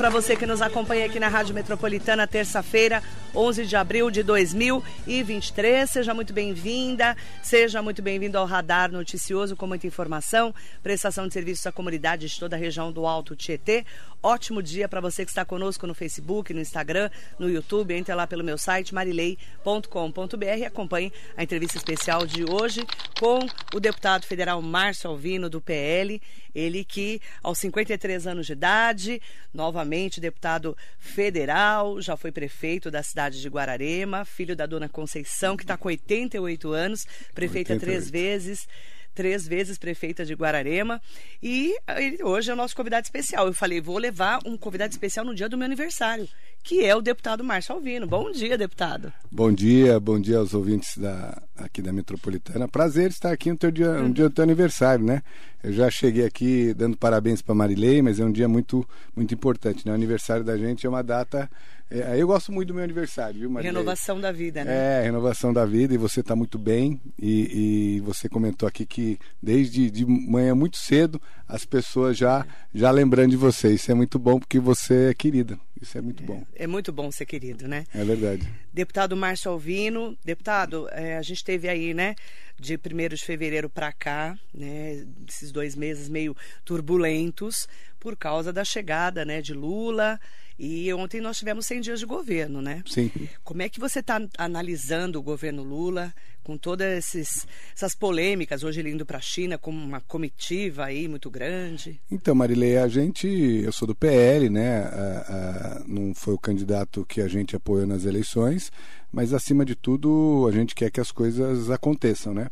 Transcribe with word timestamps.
Para 0.00 0.08
você 0.08 0.34
que 0.34 0.46
nos 0.46 0.62
acompanha 0.62 1.04
aqui 1.04 1.20
na 1.20 1.28
Rádio 1.28 1.54
Metropolitana, 1.54 2.26
terça-feira, 2.26 3.02
11 3.34 3.66
de 3.66 3.76
abril 3.76 4.10
de 4.10 4.22
2023. 4.22 5.90
Seja 5.90 6.14
muito 6.14 6.32
bem-vinda, 6.32 7.14
seja 7.42 7.82
muito 7.82 8.00
bem-vindo 8.00 8.38
ao 8.38 8.46
Radar 8.46 8.90
Noticioso 8.90 9.54
com 9.54 9.66
muita 9.66 9.86
informação, 9.86 10.54
prestação 10.82 11.28
de 11.28 11.34
serviços 11.34 11.66
à 11.66 11.72
comunidade 11.72 12.28
de 12.28 12.40
toda 12.40 12.56
a 12.56 12.58
região 12.58 12.90
do 12.90 13.06
Alto 13.06 13.36
Tietê. 13.36 13.84
Ótimo 14.22 14.62
dia 14.62 14.88
para 14.88 15.02
você 15.02 15.22
que 15.22 15.30
está 15.30 15.44
conosco 15.44 15.86
no 15.86 15.94
Facebook, 15.94 16.54
no 16.54 16.60
Instagram, 16.60 17.10
no 17.38 17.50
YouTube. 17.50 17.94
Entre 17.94 18.14
lá 18.14 18.26
pelo 18.26 18.42
meu 18.42 18.56
site 18.56 18.94
marilei.com.br 18.94 20.58
e 20.58 20.64
acompanhe 20.64 21.12
a 21.36 21.42
entrevista 21.42 21.76
especial 21.76 22.26
de 22.26 22.44
hoje 22.44 22.86
com 23.18 23.38
o 23.74 23.78
deputado 23.78 24.24
federal 24.24 24.62
Márcio 24.62 25.10
Alvino, 25.10 25.50
do 25.50 25.60
PL. 25.60 26.20
Ele 26.54 26.84
que, 26.84 27.20
aos 27.42 27.58
53 27.58 28.26
anos 28.26 28.46
de 28.46 28.52
idade, 28.52 29.22
novamente 29.52 30.20
deputado 30.20 30.76
federal, 30.98 32.00
já 32.00 32.16
foi 32.16 32.32
prefeito 32.32 32.90
da 32.90 33.02
cidade 33.02 33.40
de 33.40 33.48
Guararema, 33.48 34.24
filho 34.24 34.56
da 34.56 34.66
dona 34.66 34.88
Conceição, 34.88 35.56
que 35.56 35.64
está 35.64 35.76
com 35.76 35.88
88 35.88 36.72
anos, 36.72 37.06
prefeita 37.34 37.74
88. 37.74 37.80
três 37.80 38.10
vezes 38.10 38.68
três 39.14 39.46
vezes 39.46 39.78
prefeita 39.78 40.24
de 40.24 40.34
Guararema. 40.34 41.00
E 41.42 41.76
ele 41.96 42.22
hoje 42.22 42.50
é 42.50 42.54
o 42.54 42.56
nosso 42.56 42.76
convidado 42.76 43.04
especial. 43.04 43.46
Eu 43.46 43.54
falei, 43.54 43.80
vou 43.80 43.98
levar 43.98 44.40
um 44.44 44.56
convidado 44.56 44.92
especial 44.92 45.24
no 45.24 45.34
dia 45.34 45.48
do 45.48 45.56
meu 45.56 45.66
aniversário 45.66 46.28
que 46.62 46.84
é 46.84 46.94
o 46.94 47.00
deputado 47.00 47.42
Márcio 47.42 47.74
Alvino. 47.74 48.06
Bom 48.06 48.30
dia, 48.30 48.56
deputado. 48.56 49.12
Bom 49.30 49.50
dia, 49.52 49.98
bom 49.98 50.20
dia 50.20 50.38
aos 50.38 50.54
ouvintes 50.54 50.98
da, 50.98 51.42
aqui 51.56 51.80
da 51.80 51.92
Metropolitana. 51.92 52.68
Prazer 52.68 53.10
estar 53.10 53.32
aqui 53.32 53.50
no 53.50 53.56
teu 53.56 53.70
dia, 53.70 53.92
no 53.94 54.12
dia 54.12 54.28
do 54.28 54.34
teu 54.34 54.44
aniversário, 54.44 55.04
né? 55.04 55.22
Eu 55.62 55.72
já 55.72 55.90
cheguei 55.90 56.24
aqui 56.24 56.72
dando 56.74 56.96
parabéns 56.96 57.42
para 57.42 57.54
Marilei, 57.54 58.02
mas 58.02 58.20
é 58.20 58.24
um 58.24 58.32
dia 58.32 58.48
muito, 58.48 58.86
muito 59.16 59.34
importante, 59.34 59.86
né? 59.86 59.92
O 59.92 59.94
aniversário 59.94 60.44
da 60.44 60.56
gente 60.56 60.86
é 60.86 60.88
uma 60.88 61.02
data 61.02 61.50
é, 61.90 62.16
eu 62.16 62.26
gosto 62.28 62.52
muito 62.52 62.68
do 62.68 62.74
meu 62.74 62.84
aniversário, 62.84 63.40
viu, 63.40 63.50
Maria? 63.50 63.70
Renovação 63.70 64.20
da 64.20 64.30
vida, 64.30 64.64
né? 64.64 65.00
É, 65.00 65.02
renovação 65.02 65.52
da 65.52 65.66
vida 65.66 65.92
e 65.92 65.98
você 65.98 66.20
está 66.20 66.36
muito 66.36 66.56
bem. 66.56 67.00
E, 67.18 67.96
e, 67.96 68.00
você 68.00 68.28
comentou 68.28 68.68
aqui 68.68 68.86
que 68.86 69.18
desde 69.42 69.90
de 69.90 70.06
manhã 70.06 70.54
muito 70.54 70.76
cedo 70.76 71.20
as 71.48 71.64
pessoas 71.64 72.16
já, 72.16 72.46
já 72.72 72.92
lembrando 72.92 73.30
de 73.30 73.36
você. 73.36 73.74
Isso 73.74 73.90
é 73.90 73.94
muito 73.94 74.20
bom 74.20 74.38
porque 74.38 74.60
você 74.60 75.10
é 75.10 75.14
querida. 75.14 75.58
Isso 75.82 75.98
é 75.98 76.00
muito 76.00 76.22
é, 76.22 76.26
bom. 76.26 76.44
É 76.54 76.66
muito 76.66 76.92
bom 76.92 77.10
ser 77.10 77.26
querido, 77.26 77.66
né? 77.66 77.84
É 77.92 78.04
verdade. 78.04 78.48
Deputado 78.72 79.16
Márcio 79.16 79.50
Alvino, 79.50 80.16
deputado, 80.24 80.88
é, 80.92 81.16
a 81.16 81.22
gente 81.22 81.42
teve 81.42 81.68
aí, 81.68 81.92
né, 81.92 82.14
de 82.56 82.76
1 82.76 83.14
de 83.16 83.24
fevereiro 83.24 83.68
para 83.68 83.90
cá, 83.92 84.38
né, 84.54 85.04
esses 85.28 85.50
dois 85.50 85.74
meses 85.74 86.08
meio 86.08 86.36
turbulentos 86.64 87.66
por 87.98 88.16
causa 88.16 88.52
da 88.52 88.62
chegada, 88.62 89.24
né, 89.24 89.42
de 89.42 89.54
Lula 89.54 90.20
e 90.62 90.92
ontem 90.92 91.22
nós 91.22 91.38
tivemos 91.38 91.64
100 91.64 91.80
dias 91.80 92.00
de 92.00 92.04
governo, 92.04 92.60
né? 92.60 92.82
Sim. 92.86 93.10
Como 93.42 93.62
é 93.62 93.68
que 93.70 93.80
você 93.80 94.00
está 94.00 94.20
analisando 94.36 95.18
o 95.18 95.22
governo 95.22 95.62
Lula 95.62 96.12
com 96.42 96.58
todas 96.58 97.14
essas 97.14 97.94
polêmicas, 97.94 98.62
hoje 98.62 98.80
ele 98.80 98.90
indo 98.90 99.06
para 99.06 99.16
a 99.16 99.22
China 99.22 99.56
com 99.56 99.70
uma 99.70 100.02
comitiva 100.02 100.84
aí 100.84 101.08
muito 101.08 101.30
grande? 101.30 101.98
Então, 102.10 102.34
Marilei, 102.34 102.76
a 102.76 102.88
gente, 102.88 103.26
eu 103.26 103.72
sou 103.72 103.88
do 103.88 103.94
PL, 103.94 104.50
né? 104.50 104.82
A, 104.82 105.78
a, 105.78 105.84
não 105.86 106.14
foi 106.14 106.34
o 106.34 106.38
candidato 106.38 107.06
que 107.06 107.22
a 107.22 107.28
gente 107.28 107.56
apoiou 107.56 107.86
nas 107.86 108.04
eleições, 108.04 108.70
mas 109.10 109.32
acima 109.32 109.64
de 109.64 109.74
tudo 109.74 110.46
a 110.46 110.52
gente 110.52 110.74
quer 110.74 110.90
que 110.90 111.00
as 111.00 111.10
coisas 111.10 111.70
aconteçam, 111.70 112.34
né? 112.34 112.48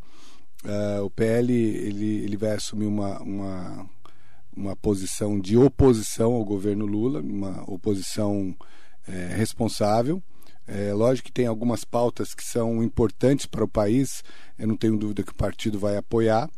Uh, 0.64 1.04
o 1.04 1.10
PL 1.10 1.52
ele, 1.52 2.24
ele 2.24 2.36
vai 2.38 2.52
assumir 2.52 2.86
uma, 2.86 3.20
uma 3.20 3.86
uma 4.58 4.74
posição 4.74 5.38
de 5.38 5.56
oposição 5.56 6.32
ao 6.32 6.44
governo 6.44 6.84
Lula, 6.84 7.20
uma 7.20 7.62
oposição 7.70 8.54
é, 9.06 9.34
responsável. 9.36 10.20
É, 10.66 10.92
lógico 10.92 11.26
que 11.26 11.32
tem 11.32 11.46
algumas 11.46 11.84
pautas 11.84 12.34
que 12.34 12.44
são 12.44 12.82
importantes 12.82 13.46
para 13.46 13.64
o 13.64 13.68
país, 13.68 14.22
eu 14.58 14.66
não 14.66 14.76
tenho 14.76 14.98
dúvida 14.98 15.22
que 15.22 15.30
o 15.30 15.34
partido 15.34 15.78
vai 15.78 15.96
apoiar. 15.96 16.50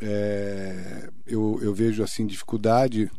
É, 0.00 1.10
eu, 1.26 1.58
eu, 1.60 1.74
vejo 1.74 2.02
assim 2.02 2.26
dificuldade 2.26 3.10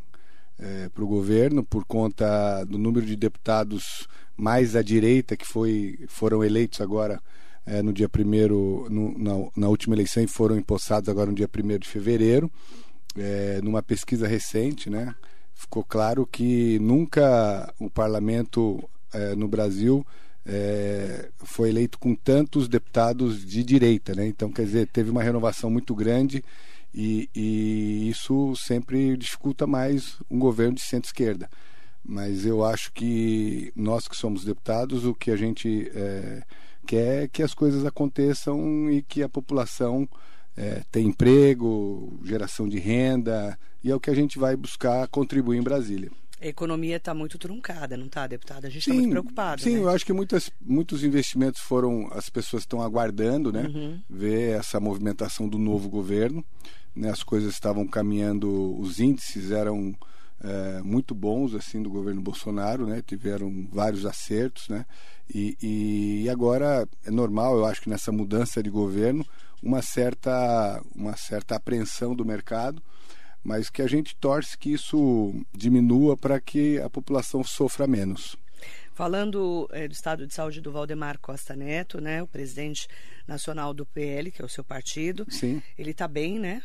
é, 0.58 0.90
para 0.90 1.04
o 1.04 1.08
governo 1.08 1.64
por 1.64 1.86
conta 1.86 2.64
do 2.66 2.78
número 2.78 3.06
de 3.06 3.16
deputados 3.16 4.08
mais 4.36 4.76
à 4.76 4.82
direita 4.82 5.38
que 5.38 5.46
foi, 5.46 6.00
foram 6.08 6.44
eleitos 6.44 6.82
agora 6.82 7.22
é, 7.66 7.82
no 7.82 7.94
dia 7.94 8.10
primeiro, 8.10 8.88
no, 8.90 9.18
na, 9.18 9.50
na, 9.56 9.70
última 9.70 9.96
eleição 9.96 10.22
e 10.22 10.28
foram 10.28 10.58
empossados 10.58 11.08
agora 11.08 11.30
no 11.30 11.36
dia 11.36 11.48
1 11.48 11.78
de 11.78 11.88
fevereiro 11.88 12.52
é, 13.18 13.60
numa 13.62 13.84
pesquisa 13.84 14.28
recente, 14.28 14.90
né, 14.90 15.14
ficou 15.54 15.84
claro 15.84 16.26
que 16.26 16.80
nunca 16.80 17.74
o 17.80 17.90
parlamento 17.90 18.84
é, 19.14 19.36
no 19.36 19.48
Brasil 19.48 20.06
é, 20.46 21.30
foi 21.38 21.70
eleito 21.70 21.98
com 21.98 22.16
tantos 22.16 22.68
deputados 22.68 23.46
de 23.46 23.64
direita, 23.64 24.14
né? 24.14 24.28
Então, 24.28 24.52
quer 24.52 24.66
dizer, 24.66 24.88
teve 24.88 25.10
uma 25.10 25.24
renovação 25.24 25.70
muito 25.70 25.96
grande 25.96 26.44
e, 26.94 27.30
e 27.34 28.10
isso 28.10 28.56
sempre 28.56 29.16
dificulta 29.18 29.66
mais 29.66 30.18
um 30.30 30.38
governo 30.38 30.76
de 30.76 30.82
centro-esquerda. 30.82 31.50
Mas 32.04 32.46
eu 32.46 32.64
acho 32.66 32.92
que 32.92 33.72
nós 33.76 34.08
que 34.08 34.18
somos 34.18 34.44
deputados, 34.44 35.06
o 35.06 35.16
que 35.16 35.32
a 35.32 35.38
gente 35.38 35.90
é, 35.96 36.44
quer 36.86 37.24
é 37.24 37.28
que 37.28 37.42
as 37.42 37.54
coisas 37.54 37.86
aconteçam 37.86 38.92
e 38.92 39.02
que 39.02 39.24
a 39.24 39.30
população 39.30 40.08
é, 40.56 40.82
ter 40.92 41.02
emprego, 41.02 42.20
geração 42.24 42.68
de 42.68 42.80
renda, 42.80 43.58
e 43.84 43.92
é 43.92 43.96
o 43.96 44.00
que 44.00 44.10
a 44.10 44.16
gente 44.16 44.40
vai 44.40 44.56
buscar 44.56 45.08
contribuir 45.08 45.58
em 45.58 45.64
Brasília. 45.64 46.12
A 46.42 46.48
economia 46.48 46.98
está 46.98 47.14
muito 47.14 47.38
truncada, 47.38 47.96
não 47.96 48.08
está, 48.08 48.28
deputada? 48.28 48.68
A 48.68 48.70
gente 48.70 48.82
está 48.82 48.94
muito 48.94 49.10
preocupado. 49.12 49.62
Sim, 49.62 49.76
né? 49.76 49.80
eu 49.80 49.90
acho 49.90 50.06
que 50.06 50.12
muitas, 50.12 50.52
muitos 50.60 51.02
investimentos 51.02 51.62
foram. 51.62 52.10
As 52.12 52.30
pessoas 52.30 52.64
estão 52.64 52.82
aguardando, 52.82 53.50
né? 53.50 53.64
Uhum. 53.64 54.02
Ver 54.10 54.60
essa 54.60 54.78
movimentação 54.78 55.48
do 55.48 55.58
novo 55.58 55.88
governo. 55.88 56.44
Né? 56.94 57.10
As 57.10 57.24
coisas 57.24 57.54
estavam 57.54 57.88
caminhando, 57.88 58.78
os 58.78 59.00
índices 59.00 59.52
eram 59.52 59.96
é, 60.44 60.82
muito 60.84 61.16
bons 61.16 61.56
assim 61.56 61.82
do 61.82 61.90
governo 61.90 62.22
Bolsonaro, 62.22 62.86
né? 62.86 63.02
Tiveram 63.02 63.66
vários 63.72 64.06
acertos, 64.06 64.68
né? 64.68 64.86
E, 65.34 66.24
e 66.26 66.30
agora 66.30 66.86
é 67.06 67.10
normal, 67.10 67.58
eu 67.58 67.66
acho 67.66 67.82
que 67.82 67.90
nessa 67.90 68.12
mudança 68.12 68.62
de 68.62 68.70
governo 68.70 69.26
uma 69.64 69.82
certa, 69.82 70.84
uma 70.94 71.16
certa 71.16 71.56
apreensão 71.56 72.14
do 72.14 72.26
mercado, 72.26 72.84
mas 73.44 73.70
que 73.70 73.82
a 73.82 73.88
gente 73.88 74.16
torce 74.18 74.58
que 74.58 74.74
isso 74.74 75.34
diminua 75.54 76.18
para 76.18 76.40
que 76.40 76.80
a 76.80 76.90
população 76.90 77.44
sofra 77.44 77.88
menos. 77.88 78.38
Falando 78.94 79.68
é, 79.72 79.88
do 79.88 79.94
estado 79.94 80.28
de 80.28 80.34
saúde 80.34 80.62
do 80.62 80.72
Valdemar 80.72 81.18
Costa 81.20 81.56
Neto, 81.56 82.00
né, 82.00 82.22
o 82.22 82.28
presidente 82.28 82.88
nacional 83.28 83.74
do 83.74 83.86
PL, 83.86 84.32
que 84.32 84.42
é 84.42 84.46
o 84.46 84.50
seu 84.50 84.64
partido, 84.64 85.26
Sim. 85.30 85.62
ele 85.78 85.92
está 85.92 86.08
bem, 86.08 86.38
né? 86.38 86.62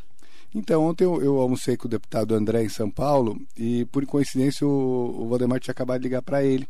Então, 0.54 0.84
ontem 0.84 1.04
eu, 1.04 1.22
eu, 1.22 1.38
almocei 1.38 1.76
com 1.76 1.86
o 1.86 1.90
deputado 1.90 2.34
André 2.34 2.62
em 2.62 2.68
São 2.68 2.90
Paulo 2.90 3.40
e, 3.56 3.84
por 3.86 4.04
coincidência, 4.06 4.66
o, 4.66 5.22
o 5.22 5.28
Valdemar 5.28 5.60
tinha 5.60 5.72
acabado 5.72 6.00
de 6.00 6.08
ligar 6.08 6.22
para 6.22 6.42
ele. 6.42 6.66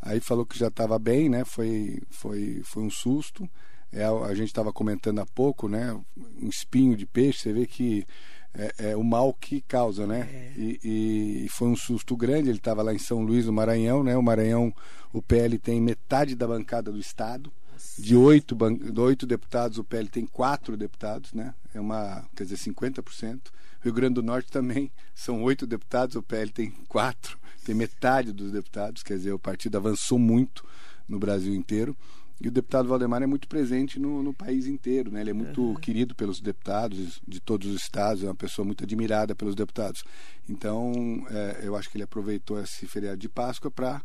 Aí 0.00 0.20
falou 0.20 0.46
que 0.46 0.58
já 0.58 0.68
estava 0.68 0.98
bem, 0.98 1.28
né? 1.28 1.44
Foi, 1.44 2.00
foi, 2.10 2.60
foi 2.64 2.82
um 2.82 2.90
susto 2.90 3.48
é, 3.92 4.04
a 4.04 4.34
gente 4.34 4.48
estava 4.48 4.72
comentando 4.72 5.20
há 5.20 5.26
pouco, 5.26 5.68
né? 5.68 5.98
Um 6.16 6.48
espinho 6.48 6.96
de 6.96 7.06
peixe, 7.06 7.40
você 7.40 7.52
vê 7.52 7.66
que 7.66 8.06
é, 8.54 8.90
é 8.90 8.96
o 8.96 9.04
mal 9.04 9.32
que 9.32 9.60
causa, 9.62 10.06
né? 10.06 10.20
É. 10.20 10.52
E, 10.56 11.44
e, 11.44 11.48
foi 11.48 11.68
um 11.68 11.76
susto 11.76 12.16
grande. 12.16 12.48
Ele 12.48 12.58
estava 12.58 12.82
lá 12.82 12.92
em 12.92 12.98
São 12.98 13.22
Luís, 13.22 13.46
no 13.46 13.52
Maranhão, 13.52 14.02
né? 14.02 14.16
O 14.16 14.22
Maranhão, 14.22 14.74
o 15.12 15.22
PL 15.22 15.58
tem 15.58 15.80
metade 15.80 16.34
da 16.34 16.46
bancada 16.46 16.90
do 16.90 16.98
estado. 16.98 17.52
De 17.96 18.16
oito, 18.16 18.56
de 18.56 19.00
oito 19.00 19.26
deputados, 19.26 19.78
o 19.78 19.84
PL 19.84 20.08
tem 20.08 20.26
quatro 20.26 20.76
deputados, 20.76 21.32
né? 21.32 21.54
É 21.72 21.80
uma, 21.80 22.24
quer 22.34 22.44
dizer, 22.44 22.56
50%. 22.56 23.40
Rio 23.80 23.92
Grande 23.92 24.14
do 24.14 24.22
Norte 24.22 24.50
também 24.50 24.90
são 25.14 25.42
oito 25.44 25.66
deputados, 25.66 26.16
o 26.16 26.22
PL 26.22 26.50
tem 26.50 26.70
quatro, 26.88 27.38
tem 27.64 27.74
metade 27.74 28.32
dos 28.32 28.50
deputados, 28.50 29.04
quer 29.04 29.14
dizer, 29.14 29.32
o 29.32 29.38
partido 29.38 29.76
avançou 29.76 30.18
muito 30.18 30.64
no 31.08 31.18
Brasil 31.18 31.54
inteiro. 31.54 31.96
E 32.40 32.46
o 32.46 32.50
deputado 32.50 32.88
Valdemar 32.88 33.22
é 33.22 33.26
muito 33.26 33.48
presente 33.48 33.98
no, 33.98 34.22
no 34.22 34.32
país 34.32 34.66
inteiro, 34.66 35.10
né? 35.10 35.20
Ele 35.20 35.30
é 35.30 35.34
muito 35.34 35.60
uhum. 35.60 35.74
querido 35.74 36.14
pelos 36.14 36.40
deputados 36.40 37.20
de 37.26 37.40
todos 37.40 37.68
os 37.68 37.82
estados, 37.82 38.22
é 38.22 38.26
uma 38.26 38.34
pessoa 38.34 38.64
muito 38.64 38.84
admirada 38.84 39.34
pelos 39.34 39.56
deputados. 39.56 40.04
Então, 40.48 41.26
é, 41.30 41.60
eu 41.64 41.74
acho 41.74 41.90
que 41.90 41.96
ele 41.96 42.04
aproveitou 42.04 42.60
esse 42.60 42.86
feriado 42.86 43.18
de 43.18 43.28
Páscoa 43.28 43.70
para 43.70 44.02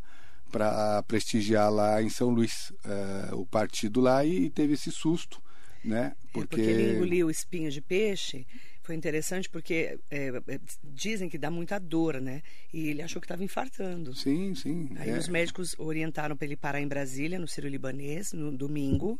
para 0.51 1.01
prestigiar 1.07 1.73
lá 1.73 1.99
em 1.99 2.09
São 2.09 2.29
Luís 2.29 2.71
é, 2.85 3.33
o 3.33 3.43
partido 3.43 3.99
lá 3.99 4.23
e, 4.23 4.43
e 4.43 4.49
teve 4.51 4.73
esse 4.73 4.91
susto, 4.91 5.41
né? 5.83 6.15
Porque... 6.31 6.39
É 6.39 6.47
porque 6.47 6.61
ele 6.61 6.95
engoliu 6.95 7.27
espinho 7.27 7.71
de 7.71 7.81
peixe 7.81 8.45
foi 8.83 8.95
interessante 8.95 9.49
porque 9.49 9.97
é, 10.11 10.27
é, 10.27 10.59
dizem 10.83 11.29
que 11.29 11.37
dá 11.37 11.49
muita 11.49 11.79
dor, 11.79 12.19
né? 12.19 12.43
E 12.71 12.89
ele 12.89 13.01
achou 13.01 13.21
que 13.21 13.25
estava 13.25 13.43
infartando. 13.43 14.13
Sim, 14.13 14.53
sim. 14.53 14.89
Aí 14.97 15.09
é. 15.09 15.17
os 15.17 15.29
médicos 15.29 15.73
orientaram 15.79 16.35
para 16.35 16.45
ele 16.45 16.57
parar 16.57 16.81
em 16.81 16.87
Brasília, 16.87 17.39
no 17.39 17.47
Ciro 17.47 17.69
Libanês, 17.69 18.33
no 18.33 18.51
domingo. 18.51 19.19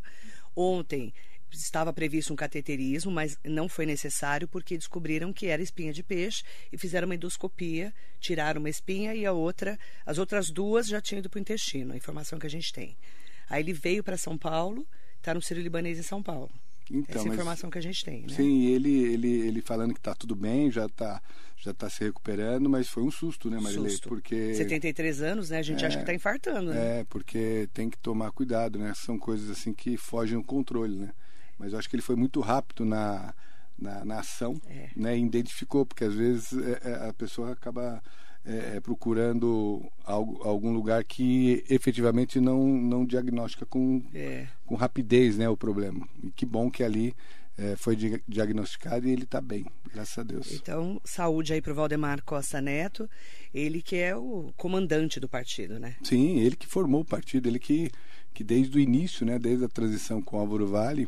Ontem 0.54 1.13
estava 1.50 1.94
previsto 1.94 2.33
um 2.33 2.36
cateterismo, 2.36 3.12
mas 3.12 3.39
não 3.44 3.69
foi 3.69 3.86
necessário 3.86 4.48
porque 4.50 4.77
descobriram 4.77 5.31
que 5.31 5.48
era 5.48 5.62
espinha 5.62 5.94
de 5.94 6.04
peixe 6.04 6.44
e 6.71 6.77
fizeram 6.77 7.06
uma 7.06 7.16
endoscopia, 7.16 7.94
tiraram 8.19 8.59
uma 8.59 8.69
espinha 8.69 9.16
e 9.16 9.25
a 9.25 9.31
outra, 9.31 9.80
as 10.06 10.18
outras 10.18 10.50
duas 10.50 10.88
já 10.88 11.00
tinham 11.00 11.19
ido 11.19 11.30
para 11.30 11.38
o 11.38 11.42
intestino, 11.42 11.94
a 11.94 11.98
informação 11.98 12.38
que 12.38 12.48
a 12.48 12.50
gente 12.50 12.74
tem. 12.74 12.98
Aí 13.50 13.62
ele 13.62 13.71
veio 13.71 14.04
para 14.04 14.18
São 14.18 14.38
Paulo, 14.38 14.86
está 15.18 15.33
no 15.33 15.42
Sírio 15.42 15.63
Libanês 15.63 15.98
em 15.98 16.04
São 16.04 16.21
Paulo. 16.21 16.51
Então, 16.94 17.22
Essa 17.22 17.30
a 17.30 17.34
informação 17.34 17.69
que 17.72 17.78
a 17.80 17.81
gente 17.81 18.06
tem, 18.06 18.22
né? 18.22 18.36
Sim, 18.36 18.68
ele, 18.68 18.92
ele, 18.92 19.28
ele 19.28 19.62
falando 19.62 19.94
que 19.94 20.00
está 20.00 20.13
tudo 20.13 20.36
bem, 20.36 20.72
já 20.72 20.86
está 20.86 21.19
já 21.57 21.74
tá 21.74 21.90
se 21.90 22.04
recuperando, 22.04 22.69
mas 22.69 22.90
foi 22.90 23.04
um 23.04 23.10
susto, 23.10 23.50
né, 23.50 23.57
Marilei? 23.57 23.92
Susto. 23.92 24.10
Porque 24.10 24.54
73 24.54 25.22
anos, 25.22 25.50
né? 25.50 25.60
A 25.60 25.62
gente 25.62 25.84
é, 25.84 25.88
acha 25.88 25.95
que 25.95 26.04
está 26.04 26.13
infartando, 26.13 26.72
né? 26.72 27.00
É, 27.00 27.04
porque 27.06 27.69
tem 27.74 27.90
que 27.90 27.98
tomar 27.98 28.31
cuidado, 28.31 28.78
né? 28.78 28.94
São 28.95 29.18
coisas 29.18 29.50
assim 29.50 29.74
que 29.74 29.95
fogem 29.95 30.36
ao 30.36 30.44
controle, 30.44 30.98
né? 30.98 31.12
Mas 31.57 31.72
eu 31.72 31.80
acho 31.80 31.90
que 31.90 31.95
ele 31.95 32.04
foi 32.04 32.18
muito 32.18 32.42
rápido 32.42 32.84
na, 32.84 33.34
na, 33.80 34.04
na 34.04 34.19
ação, 34.19 34.60
é. 34.68 34.90
né? 34.95 35.18
E 35.18 35.24
identificou, 35.24 35.86
porque 35.86 36.04
às 36.04 36.13
vezes 36.13 36.51
é, 36.54 36.90
é 36.90 37.10
a 37.10 37.13
pessoa 37.13 37.54
acaba 37.54 38.04
é, 38.45 38.75
é, 38.75 38.80
procurando 38.81 39.81
algo, 40.04 40.42
algum 40.44 40.74
lugar 40.74 41.01
que 41.06 41.63
efetivamente 41.69 42.42
não, 42.42 42.68
não 42.68 43.06
diagnostica 43.06 43.66
com, 43.66 44.04
é. 44.13 44.48
com 44.66 44.75
rapidez 44.75 45.38
né, 45.38 45.48
o 45.48 45.56
problema. 45.56 46.06
E 46.22 46.30
que 46.30 46.45
bom 46.45 46.69
que 46.69 46.84
ali 46.84 47.16
é, 47.57 47.78
foi 47.78 47.95
diagnosticado 48.28 49.07
e 49.07 49.12
ele 49.12 49.24
está 49.24 49.40
bem, 49.40 49.66
graças 49.94 50.18
a 50.18 50.24
Deus. 50.24 50.51
Então, 50.51 51.00
saúde 51.06 51.54
aí 51.54 51.62
para 51.62 51.72
o 51.72 51.75
Valdemar 51.75 52.22
Costa 52.24 52.60
Neto, 52.60 53.10
ele 53.54 53.81
que 53.81 53.95
é 53.95 54.13
o 54.13 54.51
comandante 54.57 55.22
do 55.22 55.30
partido, 55.30 55.80
né? 55.80 55.95
Sim, 56.04 56.40
ele 56.40 56.57
que 56.57 56.68
formou 56.68 57.00
o 57.00 57.06
partido, 57.06 57.48
ele 57.48 57.60
que, 57.60 57.90
que 58.34 58.44
desde 58.44 58.78
o 58.78 58.81
início, 58.81 59.25
né, 59.25 59.40
desde 59.40 59.63
a 59.63 59.69
transição 59.69 60.22
com 60.22 60.38
Álvaro 60.38 60.68
Vale, 60.68 61.07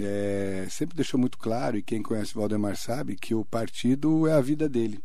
é, 0.00 0.66
sempre 0.68 0.96
deixou 0.96 1.20
muito 1.20 1.38
claro, 1.38 1.76
e 1.76 1.82
quem 1.82 2.02
conhece 2.02 2.32
o 2.36 2.40
Valdemar 2.40 2.76
sabe, 2.76 3.14
que 3.14 3.36
o 3.36 3.44
partido 3.44 4.26
é 4.26 4.32
a 4.32 4.40
vida 4.40 4.68
dele 4.68 5.00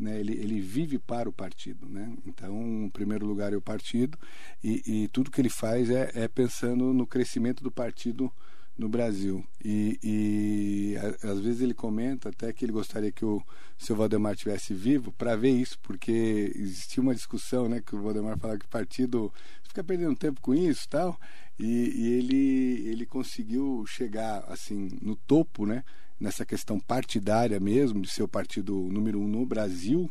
né, 0.00 0.18
ele, 0.18 0.32
ele 0.32 0.60
vive 0.60 0.98
para 0.98 1.28
o 1.28 1.32
partido. 1.32 1.86
Né? 1.88 2.12
Então, 2.26 2.60
em 2.84 2.90
primeiro 2.90 3.26
lugar 3.26 3.52
é 3.52 3.56
o 3.56 3.62
partido 3.62 4.18
e, 4.62 4.82
e 4.86 5.08
tudo 5.08 5.30
que 5.30 5.40
ele 5.40 5.50
faz 5.50 5.90
é, 5.90 6.10
é, 6.14 6.28
pensando 6.28 6.92
no 6.92 7.06
crescimento 7.06 7.62
do 7.62 7.70
partido 7.70 8.32
no 8.78 8.88
Brasil. 8.88 9.44
E, 9.62 9.98
e 10.02 10.96
a, 10.96 11.32
às 11.32 11.40
vezes 11.40 11.60
ele 11.60 11.74
comenta 11.74 12.30
até 12.30 12.52
que 12.52 12.64
ele 12.64 12.72
gostaria 12.72 13.12
que 13.12 13.24
o 13.24 13.42
seu 13.76 13.94
Valdemar 13.94 14.34
tivesse 14.34 14.72
vivo 14.72 15.12
para 15.12 15.36
ver 15.36 15.50
isso, 15.50 15.78
porque 15.82 16.52
existia 16.56 17.02
uma 17.02 17.14
discussão 17.14 17.68
né, 17.68 17.82
que 17.84 17.94
o 17.94 18.00
Valdemar 18.00 18.38
falava 18.38 18.58
que 18.58 18.66
o 18.66 18.70
partido 18.70 19.32
fica 19.62 19.84
perdendo 19.84 20.16
tempo 20.16 20.40
com 20.40 20.54
isso 20.54 20.88
tal, 20.88 21.18
e, 21.58 21.66
e 21.66 22.12
ele, 22.14 22.88
ele 22.88 23.06
conseguiu 23.06 23.84
chegar 23.86 24.44
assim 24.48 24.88
no 25.00 25.14
topo, 25.14 25.66
né? 25.66 25.84
Nessa 26.20 26.44
questão 26.44 26.78
partidária 26.78 27.58
mesmo, 27.58 28.02
de 28.02 28.10
ser 28.10 28.22
o 28.22 28.28
partido 28.28 28.74
número 28.92 29.18
um 29.18 29.26
no 29.26 29.46
Brasil, 29.46 30.10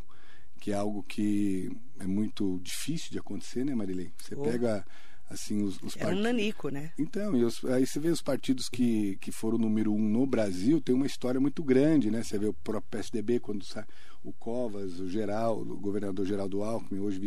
que 0.60 0.72
é 0.72 0.76
algo 0.76 1.04
que 1.04 1.72
é 2.00 2.08
muito 2.08 2.60
difícil 2.64 3.12
de 3.12 3.20
acontecer, 3.20 3.64
né, 3.64 3.76
Marilei? 3.76 4.12
Você 4.18 4.36
oh. 4.36 4.42
pega 4.42 4.86
assim 5.30 5.62
os, 5.62 5.80
os 5.84 5.96
é 5.96 6.08
um 6.08 6.16
nanico, 6.16 6.70
né? 6.70 6.92
Então, 6.98 7.38
e 7.38 7.44
os, 7.44 7.64
aí 7.66 7.86
você 7.86 8.00
vê 8.00 8.10
os 8.10 8.22
partidos 8.22 8.68
que, 8.68 9.16
que 9.22 9.32
foram 9.32 9.60
número 9.60 9.94
um 9.94 10.00
no 10.00 10.26
Brasil, 10.26 10.82
tem 10.82 10.96
uma 10.96 11.06
história 11.06 11.40
muito 11.40 11.64
grande, 11.64 12.10
né? 12.10 12.24
Você 12.24 12.38
vê 12.40 12.48
o 12.48 12.54
próprio 12.54 12.90
PSDB 12.90 13.40
quando 13.40 13.64
sai 13.64 13.86
o 14.24 14.34
Covas, 14.34 15.00
o 15.00 15.08
Geral, 15.08 15.62
o 15.62 15.78
governador 15.78 16.26
Geraldo 16.26 16.64
Alckmin, 16.64 17.00
hoje 17.00 17.20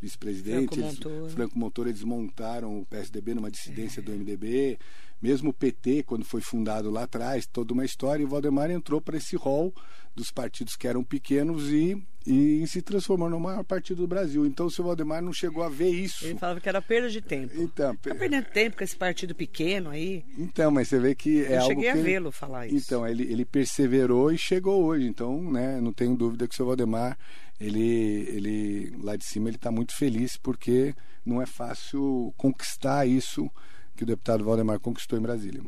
vice-presidente, 0.00 0.76
vice 0.76 0.96
Franco, 0.96 1.08
Montoro. 1.08 1.30
Franco 1.30 1.58
Montoro, 1.58 1.88
eles 1.88 2.04
montaram 2.04 2.80
o 2.80 2.86
PSDB 2.86 3.34
numa 3.34 3.50
dissidência 3.50 4.00
é. 4.00 4.02
do 4.02 4.12
MDB. 4.12 4.78
Mesmo 5.20 5.50
o 5.50 5.52
PT, 5.52 6.04
quando 6.04 6.24
foi 6.24 6.40
fundado 6.40 6.90
lá 6.90 7.02
atrás, 7.02 7.46
toda 7.46 7.72
uma 7.72 7.84
história, 7.84 8.22
e 8.22 8.26
o 8.26 8.28
Valdemar 8.28 8.70
entrou 8.70 9.00
para 9.00 9.16
esse 9.16 9.34
rol 9.36 9.74
dos 10.14 10.30
partidos 10.30 10.76
que 10.76 10.86
eram 10.86 11.02
pequenos 11.02 11.70
e, 11.70 12.00
e 12.26 12.66
se 12.66 12.82
transformou 12.82 13.30
no 13.30 13.38
maior 13.38 13.64
partido 13.64 14.02
do 14.02 14.08
Brasil. 14.08 14.44
Então 14.44 14.66
o 14.66 14.70
seu 14.70 14.84
Valdemar 14.84 15.22
não 15.22 15.32
chegou 15.32 15.62
a 15.62 15.68
ver 15.68 15.90
isso. 15.90 16.24
Ele 16.24 16.38
falava 16.38 16.60
que 16.60 16.68
era 16.68 16.82
perda 16.82 17.08
de 17.08 17.20
tempo. 17.20 17.52
Então, 17.56 17.94
tá 17.96 18.14
perdendo 18.14 18.46
tempo 18.46 18.76
com 18.76 18.84
esse 18.84 18.96
partido 18.96 19.34
pequeno 19.34 19.90
aí. 19.90 20.24
Então, 20.36 20.70
mas 20.70 20.88
você 20.88 20.98
vê 20.98 21.14
que 21.14 21.44
é 21.44 21.56
Eu 21.56 21.60
algo 21.60 21.68
cheguei 21.68 21.90
a 21.90 21.94
vê-lo 21.94 22.32
falar 22.32 22.66
isso. 22.66 22.76
Então, 22.76 23.06
ele, 23.06 23.22
ele 23.24 23.44
perseverou 23.44 24.32
e 24.32 24.38
chegou 24.38 24.84
hoje. 24.84 25.06
Então, 25.06 25.40
né, 25.50 25.80
não 25.80 25.92
tenho 25.92 26.16
dúvida 26.16 26.46
que 26.46 26.54
o 26.54 26.56
seu 26.56 26.66
Valdemar, 26.66 27.16
ele, 27.60 28.28
ele 28.28 28.96
lá 29.00 29.16
de 29.16 29.24
cima, 29.24 29.48
ele 29.48 29.56
está 29.56 29.70
muito 29.70 29.94
feliz 29.94 30.36
porque 30.36 30.94
não 31.24 31.40
é 31.40 31.46
fácil 31.46 32.32
conquistar 32.36 33.06
isso 33.06 33.50
que 33.98 34.04
o 34.04 34.06
deputado 34.06 34.44
Valdemar 34.44 34.78
conquistou 34.78 35.18
em 35.18 35.22
Brasília. 35.22 35.60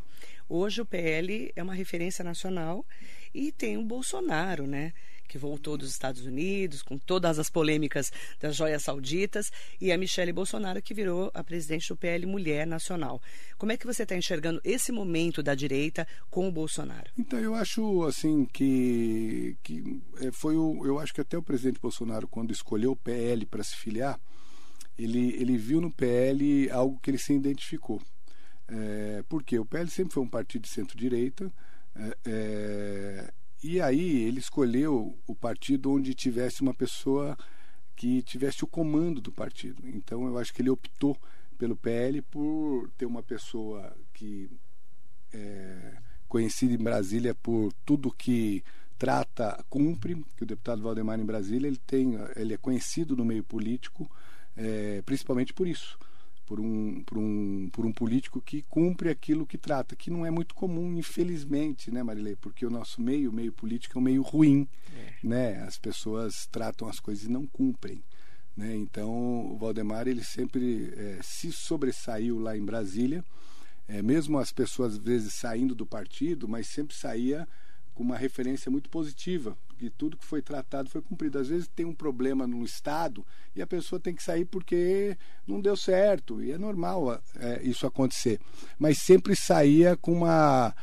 Hoje 0.48 0.80
o 0.80 0.86
PL 0.86 1.52
é 1.56 1.62
uma 1.62 1.74
referência 1.74 2.24
nacional 2.24 2.86
e 3.34 3.50
tem 3.50 3.76
o 3.76 3.84
Bolsonaro, 3.84 4.68
né? 4.68 4.92
Que 5.26 5.36
voltou 5.36 5.76
dos 5.76 5.90
Estados 5.90 6.24
Unidos 6.24 6.82
com 6.82 6.96
todas 6.96 7.38
as 7.38 7.50
polêmicas 7.50 8.12
das 8.40 8.54
joias 8.54 8.82
sauditas 8.82 9.50
e 9.80 9.92
a 9.92 9.98
Michele 9.98 10.32
Bolsonaro 10.32 10.80
que 10.80 10.94
virou 10.94 11.30
a 11.34 11.42
presidente 11.42 11.88
do 11.88 11.96
PL 11.96 12.24
Mulher 12.26 12.66
Nacional. 12.66 13.20
Como 13.58 13.72
é 13.72 13.76
que 13.76 13.86
você 13.86 14.04
está 14.04 14.16
enxergando 14.16 14.60
esse 14.64 14.92
momento 14.92 15.42
da 15.42 15.54
direita 15.54 16.06
com 16.30 16.48
o 16.48 16.52
Bolsonaro? 16.52 17.10
Então 17.18 17.38
eu 17.38 17.54
acho 17.54 18.04
assim 18.04 18.44
que, 18.44 19.56
que 19.62 20.00
é, 20.20 20.30
foi 20.30 20.56
o, 20.56 20.84
eu 20.86 21.00
acho 21.00 21.12
que 21.12 21.20
até 21.20 21.36
o 21.36 21.42
presidente 21.42 21.80
Bolsonaro 21.80 22.28
quando 22.28 22.52
escolheu 22.52 22.92
o 22.92 22.96
PL 22.96 23.44
para 23.46 23.64
se 23.64 23.76
filiar 23.76 24.20
ele, 25.02 25.34
ele 25.40 25.56
viu 25.56 25.80
no 25.80 25.90
PL 25.90 26.70
algo 26.70 26.98
que 27.00 27.10
ele 27.10 27.18
se 27.18 27.32
identificou. 27.32 28.00
É, 28.70 29.24
porque 29.28 29.58
o 29.58 29.64
PL 29.64 29.90
sempre 29.90 30.14
foi 30.14 30.22
um 30.22 30.28
partido 30.28 30.62
de 30.62 30.68
centro-direita, 30.68 31.52
é, 31.96 32.16
é, 32.24 33.32
e 33.64 33.80
aí 33.80 34.22
ele 34.22 34.38
escolheu 34.38 35.18
o 35.26 35.34
partido 35.34 35.90
onde 35.90 36.14
tivesse 36.14 36.62
uma 36.62 36.72
pessoa 36.72 37.36
que 37.96 38.22
tivesse 38.22 38.62
o 38.62 38.68
comando 38.68 39.20
do 39.20 39.32
partido. 39.32 39.82
Então 39.88 40.24
eu 40.26 40.38
acho 40.38 40.54
que 40.54 40.62
ele 40.62 40.70
optou 40.70 41.16
pelo 41.58 41.76
PL 41.76 42.22
por 42.22 42.88
ter 42.96 43.06
uma 43.06 43.22
pessoa 43.24 43.94
que 44.14 44.48
é 45.32 45.96
conhecida 46.28 46.72
em 46.72 46.78
Brasília 46.78 47.34
por 47.34 47.72
tudo 47.84 48.12
que 48.12 48.62
trata, 48.96 49.64
cumpre, 49.68 50.24
que 50.36 50.44
o 50.44 50.46
deputado 50.46 50.80
Valdemar 50.80 51.18
em 51.18 51.24
Brasília 51.24 51.66
ele 51.66 51.80
tem, 51.86 52.14
ele 52.36 52.54
é 52.54 52.56
conhecido 52.56 53.16
no 53.16 53.24
meio 53.24 53.42
político, 53.42 54.08
é, 54.56 55.02
principalmente 55.02 55.52
por 55.52 55.66
isso 55.66 55.98
por 56.50 56.58
um, 56.58 57.00
por, 57.04 57.16
um, 57.16 57.70
por 57.72 57.86
um 57.86 57.92
político 57.92 58.40
que 58.40 58.62
cumpre 58.62 59.08
aquilo 59.08 59.46
que 59.46 59.56
trata, 59.56 59.94
que 59.94 60.10
não 60.10 60.26
é 60.26 60.32
muito 60.32 60.52
comum, 60.52 60.98
infelizmente, 60.98 61.92
né, 61.92 62.02
Marilei? 62.02 62.34
Porque 62.34 62.66
o 62.66 62.70
nosso 62.70 63.00
meio, 63.00 63.30
o 63.30 63.32
meio 63.32 63.52
político, 63.52 63.96
é 63.96 64.00
um 64.00 64.02
meio 64.02 64.20
ruim, 64.20 64.66
é. 64.92 65.12
né? 65.22 65.62
As 65.62 65.78
pessoas 65.78 66.48
tratam 66.50 66.88
as 66.88 66.98
coisas 66.98 67.22
e 67.22 67.30
não 67.30 67.46
cumprem. 67.46 68.02
Né? 68.56 68.74
Então, 68.74 69.08
o 69.46 69.56
Valdemar, 69.58 70.08
ele 70.08 70.24
sempre 70.24 70.92
é, 70.96 71.20
se 71.22 71.52
sobressaiu 71.52 72.40
lá 72.40 72.56
em 72.56 72.64
Brasília, 72.64 73.24
é, 73.86 74.02
mesmo 74.02 74.36
as 74.36 74.50
pessoas, 74.50 74.94
às 74.94 74.98
vezes, 74.98 75.32
saindo 75.34 75.72
do 75.72 75.86
partido, 75.86 76.48
mas 76.48 76.66
sempre 76.66 76.96
saía 76.96 77.46
com 77.94 78.02
uma 78.02 78.16
referência 78.16 78.70
muito 78.70 78.88
positiva, 78.88 79.56
que 79.78 79.90
tudo 79.90 80.16
que 80.16 80.24
foi 80.24 80.42
tratado 80.42 80.90
foi 80.90 81.00
cumprido. 81.00 81.38
Às 81.38 81.48
vezes 81.48 81.68
tem 81.68 81.86
um 81.86 81.94
problema 81.94 82.46
no 82.46 82.64
Estado 82.64 83.24
e 83.54 83.62
a 83.62 83.66
pessoa 83.66 84.00
tem 84.00 84.14
que 84.14 84.22
sair 84.22 84.44
porque 84.44 85.16
não 85.46 85.60
deu 85.60 85.76
certo, 85.76 86.42
e 86.42 86.52
é 86.52 86.58
normal 86.58 87.20
é, 87.36 87.62
isso 87.62 87.86
acontecer. 87.86 88.40
Mas 88.78 88.98
sempre 88.98 89.34
saía 89.34 89.96
com 89.96 90.12
uma. 90.12 90.74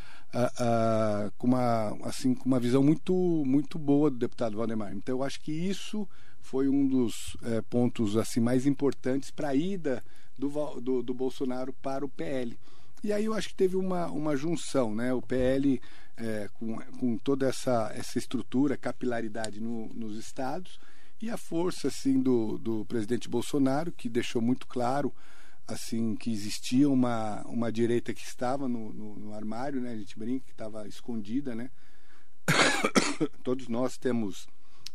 com 1.38 1.48
uma 1.48 1.98
assim 2.04 2.36
com 2.36 2.46
uma 2.46 2.60
visão 2.60 2.84
muito 2.84 3.14
muito 3.46 3.80
boa 3.80 4.12
do 4.12 4.18
deputado 4.18 4.58
Valdemar 4.58 4.94
então 4.94 5.16
eu 5.16 5.24
acho 5.24 5.40
que 5.40 5.52
isso 5.52 6.08
foi 6.42 6.68
um 6.68 6.86
dos 6.86 7.38
é, 7.44 7.62
pontos 7.62 8.18
assim 8.18 8.42
mais 8.42 8.66
importantes 8.66 9.32
para 9.32 9.50
a 9.50 9.56
ida 9.56 10.04
do, 10.38 10.50
do, 10.82 11.02
do 11.02 11.14
Bolsonaro 11.14 11.74
para 11.82 12.06
o 12.06 12.10
PL 12.10 12.58
e 13.04 13.14
aí 13.14 13.26
eu 13.26 13.34
acho 13.34 13.50
que 13.50 13.56
teve 13.56 13.76
uma, 13.76 14.08
uma 14.08 14.36
junção, 14.36 14.94
né? 14.94 15.14
O 15.14 15.22
PL 15.22 15.80
é, 16.18 16.50
com, 16.54 16.78
com 17.00 17.18
toda 17.18 17.48
essa, 17.48 17.92
essa 17.96 18.18
estrutura, 18.18 18.76
capilaridade 18.76 19.62
no, 19.62 19.88
nos 19.94 20.18
estados 20.18 20.80
e 21.22 21.30
a 21.30 21.38
força 21.38 21.88
assim 21.88 22.20
do, 22.20 22.58
do 22.58 22.86
presidente 22.86 23.30
Bolsonaro 23.30 23.92
que 23.92 24.10
deixou 24.10 24.42
muito 24.42 24.68
claro 24.68 25.14
assim 25.68 26.16
que 26.16 26.32
existia 26.32 26.90
uma, 26.90 27.42
uma 27.44 27.72
direita 27.72 28.14
que 28.14 28.22
estava 28.22 28.68
no, 28.68 28.94
no, 28.94 29.16
no 29.16 29.34
armário, 29.34 29.82
né? 29.82 29.92
A 29.92 29.98
gente 29.98 30.18
brinca 30.18 30.46
que 30.46 30.52
estava 30.52 30.88
escondida, 30.88 31.54
né? 31.54 31.70
Todos 33.44 33.68
nós 33.68 33.98
temos 33.98 34.48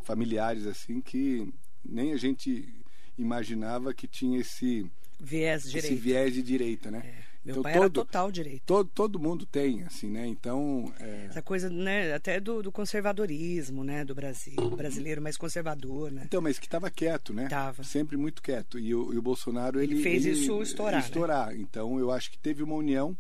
familiares 0.03 0.67
assim 0.67 1.01
que 1.01 1.53
nem 1.85 2.13
a 2.13 2.17
gente 2.17 2.75
imaginava 3.19 3.93
que 3.93 4.09
tinha 4.09 4.41
esse 4.41 4.91
viés, 5.21 5.73
esse 5.75 5.95
viés 5.95 6.33
de 6.33 6.43
direita, 6.43 6.91
né? 6.91 7.03
É. 7.05 7.32
Meu 7.45 7.55
então, 7.55 7.63
pai 7.63 7.73
todo, 7.73 7.83
era 7.83 7.91
total 7.91 8.31
direito. 8.31 8.63
Todo, 8.65 8.89
todo 8.95 9.19
mundo 9.19 9.45
tem, 9.45 9.83
assim, 9.83 10.09
né? 10.09 10.27
Então. 10.27 10.93
É... 11.01 11.27
Essa 11.29 11.43
coisa, 11.43 11.69
né, 11.69 12.13
até 12.15 12.39
do, 12.39 12.63
do, 12.63 12.71
conservadorismo, 12.71 13.83
né, 13.83 14.05
do 14.05 14.15
Brasil. 14.15 14.55
O 14.59 14.77
brasileiro 14.77 15.21
mais 15.21 15.37
conservador, 15.37 16.13
né? 16.13 16.23
Então, 16.25 16.41
mas 16.41 16.59
que 16.59 16.67
estava 16.67 16.89
quieto, 16.89 17.35
né? 17.35 17.49
Tava. 17.49 17.83
Sempre 17.83 18.17
muito 18.17 18.41
quieto. 18.41 18.79
E 18.79 18.95
o, 18.95 19.13
e 19.13 19.19
o 19.19 19.23
Bolsonaro, 19.23 19.81
ele. 19.81 19.95
Ele 19.95 20.03
fez 20.03 20.25
ele, 20.25 20.39
isso 20.39 20.63
estourar. 20.63 21.01
Ele 21.01 21.05
estourar. 21.05 21.49
Né? 21.49 21.59
Então, 21.59 21.99
eu 21.99 22.13
acho 22.13 22.31
que 22.31 22.39
teve 22.39 22.63
uma 22.63 22.77
união 22.77 23.17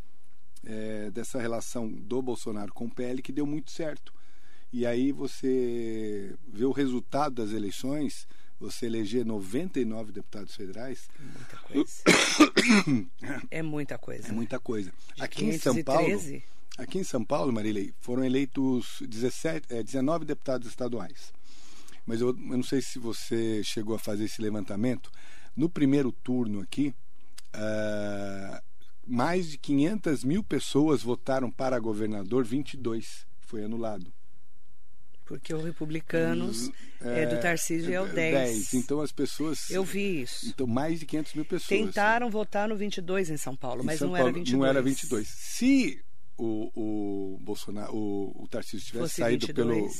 é, 0.64 1.10
dessa 1.10 1.40
relação 1.40 1.90
do 1.90 2.22
Bolsonaro 2.22 2.72
com 2.72 2.86
o 2.86 2.90
PL 2.90 3.20
que 3.20 3.32
deu 3.32 3.46
muito 3.46 3.72
certo. 3.72 4.14
E 4.72 4.86
aí 4.86 5.12
você 5.12 6.34
vê 6.48 6.64
o 6.64 6.72
resultado 6.72 7.34
das 7.34 7.52
eleições, 7.52 8.26
você 8.62 8.86
eleger 8.86 9.26
99 9.26 10.12
deputados 10.12 10.54
federais. 10.54 11.08
É 11.18 11.22
muita 11.22 11.56
coisa. 11.66 13.08
é 13.50 13.62
muita 13.62 13.98
coisa. 13.98 14.28
É 14.28 14.32
muita 14.32 14.60
coisa. 14.60 14.92
De 15.16 15.22
aqui 15.22 15.44
em 15.44 15.58
São 15.58 15.82
Paulo, 15.82 16.08
aqui 16.78 16.98
em 16.98 17.04
São 17.04 17.24
Paulo, 17.24 17.52
Marilei, 17.52 17.92
foram 18.00 18.24
eleitos 18.24 19.02
17, 19.02 19.66
é, 19.74 19.82
19 19.82 20.24
deputados 20.24 20.68
estaduais. 20.68 21.32
Mas 22.06 22.20
eu, 22.20 22.28
eu 22.28 22.34
não 22.34 22.62
sei 22.62 22.80
se 22.80 22.98
você 22.98 23.62
chegou 23.64 23.94
a 23.94 23.98
fazer 23.98 24.24
esse 24.24 24.40
levantamento. 24.40 25.10
No 25.56 25.68
primeiro 25.68 26.12
turno 26.12 26.60
aqui, 26.60 26.94
uh, 27.54 28.62
mais 29.06 29.50
de 29.50 29.58
500 29.58 30.24
mil 30.24 30.42
pessoas 30.42 31.02
votaram 31.02 31.50
para 31.50 31.78
governador, 31.78 32.44
22 32.44 33.26
foi 33.40 33.64
anulado. 33.64 34.12
Porque 35.32 35.54
o 35.54 35.62
Republicanos 35.62 36.70
é, 37.00 37.22
é 37.22 37.26
do 37.26 37.40
Tarcísio 37.40 37.90
é 37.90 37.98
o 37.98 38.06
10. 38.06 38.14
10. 38.34 38.74
Então 38.74 39.00
as 39.00 39.10
pessoas. 39.10 39.70
Eu 39.70 39.82
vi 39.82 40.20
isso. 40.20 40.46
Então 40.46 40.66
mais 40.66 41.00
de 41.00 41.06
500 41.06 41.32
mil 41.32 41.44
pessoas. 41.46 41.68
Tentaram 41.68 42.28
votar 42.28 42.68
no 42.68 42.76
22 42.76 43.30
em 43.30 43.38
São 43.38 43.56
Paulo, 43.56 43.82
mas 43.82 43.98
São 43.98 44.08
não 44.08 44.14
Paulo, 44.14 44.28
era 44.28 44.34
22. 44.38 44.60
Não 44.60 44.66
era 44.66 44.82
22. 44.82 45.26
Se 45.26 46.04
o, 46.36 46.70
o 46.74 47.38
Bolsonaro, 47.38 47.96
o, 47.96 48.42
o 48.42 48.46
Tarcísio 48.46 48.86
tivesse 48.86 49.04
Fosse 49.04 49.22
saído 49.22 49.54
pelo, 49.54 49.90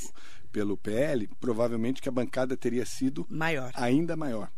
pelo 0.52 0.76
PL, 0.76 1.26
provavelmente 1.40 2.02
que 2.02 2.10
a 2.10 2.12
bancada 2.12 2.54
teria 2.54 2.84
sido 2.84 3.26
maior. 3.30 3.72
ainda 3.74 4.14
maior. 4.14 4.52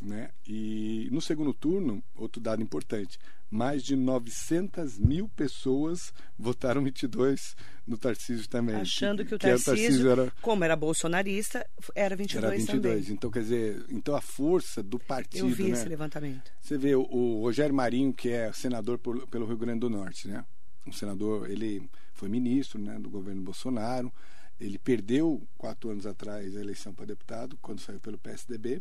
Né? 0.00 0.30
E 0.46 1.08
no 1.10 1.20
segundo 1.20 1.52
turno, 1.52 2.00
outro 2.14 2.40
dado 2.40 2.62
importante, 2.62 3.18
mais 3.52 3.82
de 3.82 3.94
900 3.94 4.98
mil 4.98 5.28
pessoas 5.28 6.10
votaram 6.38 6.82
22 6.82 7.54
no 7.86 7.98
Tarcísio 7.98 8.48
também. 8.48 8.76
Achando 8.76 9.26
que 9.26 9.34
o 9.34 9.38
Tarcísio, 9.38 9.74
que 9.74 9.80
Tarcísio 9.82 10.10
era, 10.10 10.32
como 10.40 10.64
era 10.64 10.74
bolsonarista, 10.74 11.68
era 11.94 12.16
22, 12.16 12.44
era 12.44 12.56
22 12.56 12.82
também. 12.82 13.14
Então, 13.14 13.30
quer 13.30 13.40
dizer, 13.40 13.84
então 13.90 14.16
a 14.16 14.22
força 14.22 14.82
do 14.82 14.98
partido... 14.98 15.46
Eu 15.46 15.54
vi 15.54 15.64
né? 15.64 15.70
esse 15.72 15.86
levantamento. 15.86 16.50
Você 16.58 16.78
vê 16.78 16.94
o, 16.94 17.02
o 17.02 17.42
Rogério 17.42 17.74
Marinho, 17.74 18.14
que 18.14 18.30
é 18.30 18.50
senador 18.54 18.96
por, 18.96 19.26
pelo 19.28 19.44
Rio 19.44 19.58
Grande 19.58 19.80
do 19.80 19.90
Norte, 19.90 20.28
né? 20.28 20.42
Um 20.86 20.92
senador, 20.92 21.50
ele 21.50 21.90
foi 22.14 22.30
ministro 22.30 22.80
né, 22.80 22.98
do 22.98 23.10
governo 23.10 23.42
Bolsonaro, 23.42 24.10
ele 24.58 24.78
perdeu 24.78 25.46
quatro 25.58 25.90
anos 25.90 26.06
atrás 26.06 26.56
a 26.56 26.60
eleição 26.60 26.94
para 26.94 27.04
deputado, 27.04 27.58
quando 27.60 27.80
saiu 27.80 28.00
pelo 28.00 28.16
PSDB, 28.16 28.80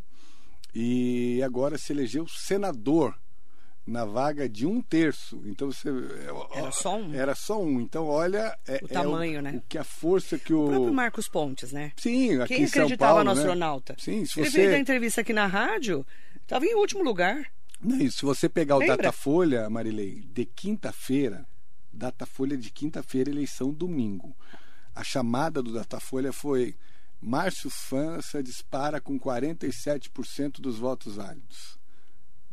e 0.73 1.41
agora 1.43 1.77
se 1.77 1.91
elegeu 1.91 2.25
senador 2.29 3.13
na 3.85 4.05
vaga 4.05 4.47
de 4.47 4.65
um 4.65 4.81
terço. 4.81 5.41
Então 5.45 5.71
você 5.71 5.89
era 6.53 6.71
só 6.71 6.97
um. 6.97 7.13
Era 7.13 7.35
só 7.35 7.61
um. 7.61 7.81
Então 7.81 8.07
olha 8.07 8.57
é, 8.67 8.79
o 8.81 8.87
tamanho, 8.87 9.37
é 9.37 9.39
o, 9.39 9.41
né? 9.41 9.53
O 9.57 9.61
que 9.67 9.77
a 9.77 9.83
força 9.83 10.37
que 10.37 10.53
o... 10.53 10.65
o 10.65 10.69
próprio 10.69 10.93
Marcos 10.93 11.27
Pontes, 11.27 11.71
né? 11.71 11.91
Sim, 11.97 12.39
aqui 12.41 12.55
Quem 12.55 12.63
em 12.63 12.67
São 12.67 12.83
acreditava 12.83 13.15
Paulo, 13.15 13.29
no 13.29 13.35
né? 13.35 13.41
astronauta? 13.41 13.95
Sim, 13.97 14.25
se 14.25 14.39
Ele 14.39 14.49
você... 14.49 14.57
veio 14.57 14.71
dar 14.71 14.79
entrevista 14.79 15.21
aqui 15.21 15.33
na 15.33 15.47
rádio, 15.47 16.05
estava 16.41 16.65
em 16.65 16.75
último 16.75 17.03
lugar. 17.03 17.45
Não, 17.81 17.99
e 17.99 18.11
se 18.11 18.21
você 18.23 18.47
pegar 18.47 18.77
o? 18.77 18.85
Datafolha, 18.85 19.69
Marilei, 19.69 20.21
de 20.21 20.45
quinta-feira, 20.45 21.45
Datafolha 21.91 22.55
de 22.55 22.71
quinta-feira, 22.71 23.29
eleição 23.29 23.71
domingo. 23.71 24.35
A 24.93 25.03
chamada 25.03 25.61
do 25.63 25.73
Datafolha 25.73 26.31
foi 26.31 26.75
Márcio 27.19 27.69
França 27.69 28.41
dispara 28.41 29.01
com 29.01 29.19
47% 29.19 30.59
dos 30.59 30.77
votos 30.77 31.15
válidos. 31.15 31.80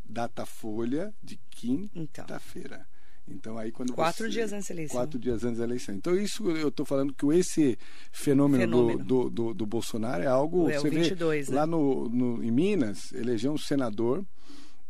Datafolha 0.09 1.13
de 1.21 1.39
quinta-feira. 1.49 2.85
Então 3.27 3.57
aí 3.57 3.71
quando 3.71 3.93
quatro 3.93 4.25
você, 4.25 4.31
dias 4.31 4.51
antes 4.51 4.67
da 4.67 4.73
eleição. 4.73 4.97
Quatro 4.97 5.19
dias 5.19 5.43
antes 5.43 5.59
da 5.59 5.63
eleição. 5.63 5.95
Então 5.95 6.15
isso 6.15 6.49
eu 6.49 6.69
estou 6.69 6.85
falando 6.85 7.13
que 7.13 7.25
esse 7.27 7.77
fenômeno, 8.11 8.63
Fenômeno. 8.63 9.03
Do, 9.03 9.29
do, 9.29 9.53
do, 9.53 9.65
Bolsonaro 9.65 10.23
é 10.23 10.27
algo. 10.27 10.69
É 10.69 10.79
o 10.79 10.81
você 10.81 10.89
22, 10.89 11.47
vê 11.47 11.53
né? 11.53 11.59
lá 11.59 11.67
no, 11.67 12.09
no, 12.09 12.43
em 12.43 12.51
Minas 12.51 13.11
elegeu 13.13 13.51
um 13.51 13.57
senador 13.57 14.25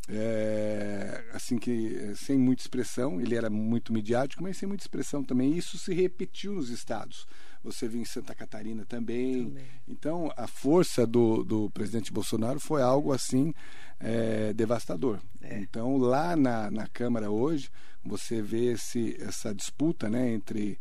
é, 0.08 1.24
assim 1.34 1.58
que 1.58 2.14
sem 2.16 2.38
muita 2.38 2.64
expressão. 2.64 3.22
Ele 3.22 3.36
era 3.36 3.50
muito 3.50 3.94
midiático, 3.94 4.42
mas 4.42 4.58
sem 4.58 4.68
muita 4.68 4.84
expressão 4.84 5.24
também. 5.24 5.56
Isso 5.56 5.78
se 5.78 5.94
repetiu 5.94 6.54
nos 6.54 6.70
estados. 6.70 7.28
Você 7.63 7.88
viu 7.88 8.00
em 8.01 8.06
Santa 8.06 8.34
Catarina 8.34 8.86
também. 8.86 9.46
Também. 9.46 9.63
Então 9.88 10.32
a 10.38 10.48
força 10.48 11.06
do, 11.06 11.44
do 11.44 11.70
presidente 11.72 12.12
Bolsonaro 12.13 12.60
foi 12.60 12.82
algo 12.82 13.12
assim 13.12 13.54
é, 14.00 14.54
devastador. 14.54 15.20
É. 15.42 15.60
Então 15.60 15.98
lá 15.98 16.36
na, 16.36 16.72
na 16.72 16.88
Câmara 16.88 17.30
hoje 17.30 17.70
você 18.04 18.42
vê 18.42 18.74
esse, 18.74 19.18
essa 19.22 19.54
disputa 19.54 20.10
né, 20.10 20.32
entre, 20.32 20.80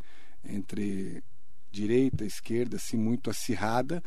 entre 0.49 1.23
direita 1.71 2.25
e 2.25 2.29
esquerda 2.29 2.77
assim, 2.77 2.97
muito 2.97 3.29
acirrada. 3.29 4.03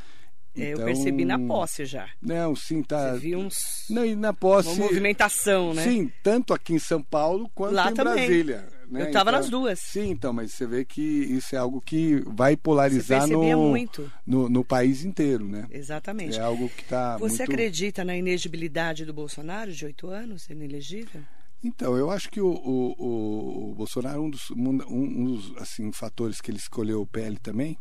É, 0.55 0.71
Então, 0.71 0.81
Eu 0.81 0.85
percebi 0.85 1.23
na 1.25 1.37
posse 1.39 1.85
já. 1.85 2.09
Não, 2.21 2.55
sim, 2.55 2.81
tá. 2.83 3.13
Você 3.13 3.19
viu 3.19 3.39
uns, 3.39 3.55
Não, 3.89 4.05
e 4.05 4.15
na 4.15 4.33
posse. 4.33 4.69
uma 4.69 4.85
movimentação, 4.85 5.73
né? 5.73 5.83
Sim, 5.83 6.11
tanto 6.23 6.53
aqui 6.53 6.73
em 6.73 6.79
São 6.79 7.01
Paulo 7.03 7.49
quanto 7.53 7.73
Lá 7.73 7.91
em 7.91 7.93
também. 7.93 8.15
Brasília. 8.15 8.67
Né? 8.91 9.01
Eu 9.03 9.07
estava 9.07 9.29
Então, 9.29 9.39
nas 9.41 9.49
duas. 9.49 9.79
Sim, 9.79 10.09
então, 10.11 10.33
mas 10.33 10.51
você 10.53 10.67
vê 10.67 10.83
que 10.85 11.01
isso 11.01 11.55
é 11.55 11.57
algo 11.57 11.81
que 11.81 12.21
vai 12.27 12.55
polarizar 12.57 13.27
no, 13.27 13.41
no, 14.25 14.49
no 14.49 14.63
país 14.65 15.03
inteiro, 15.03 15.45
né? 15.47 15.67
Exatamente. 15.71 16.37
É 16.37 16.41
algo 16.41 16.69
que 16.69 16.81
está 16.83 17.17
Você 17.17 17.37
muito... 17.39 17.51
acredita 17.51 18.03
na 18.03 18.15
inegibilidade 18.15 19.05
do 19.05 19.13
Bolsonaro 19.13 19.71
de 19.71 19.85
oito 19.85 20.07
anos, 20.07 20.43
sendo 20.43 20.63
inelegível? 20.63 21.21
Então, 21.63 21.95
eu 21.95 22.09
acho 22.09 22.29
que 22.29 22.41
o, 22.41 22.47
o, 22.49 23.69
o- 23.71 23.75
Bolsonaro, 23.75 24.23
um 24.23 24.29
dos, 24.29 24.49
um 24.51 24.79
um 24.89 25.25
dos 25.25 25.55
assim, 25.57 25.91
fatores 25.91 26.41
que 26.41 26.49
ele 26.49 26.57
escolheu 26.57 27.01
o 27.01 27.05
PL 27.07 27.37
também, 27.37 27.77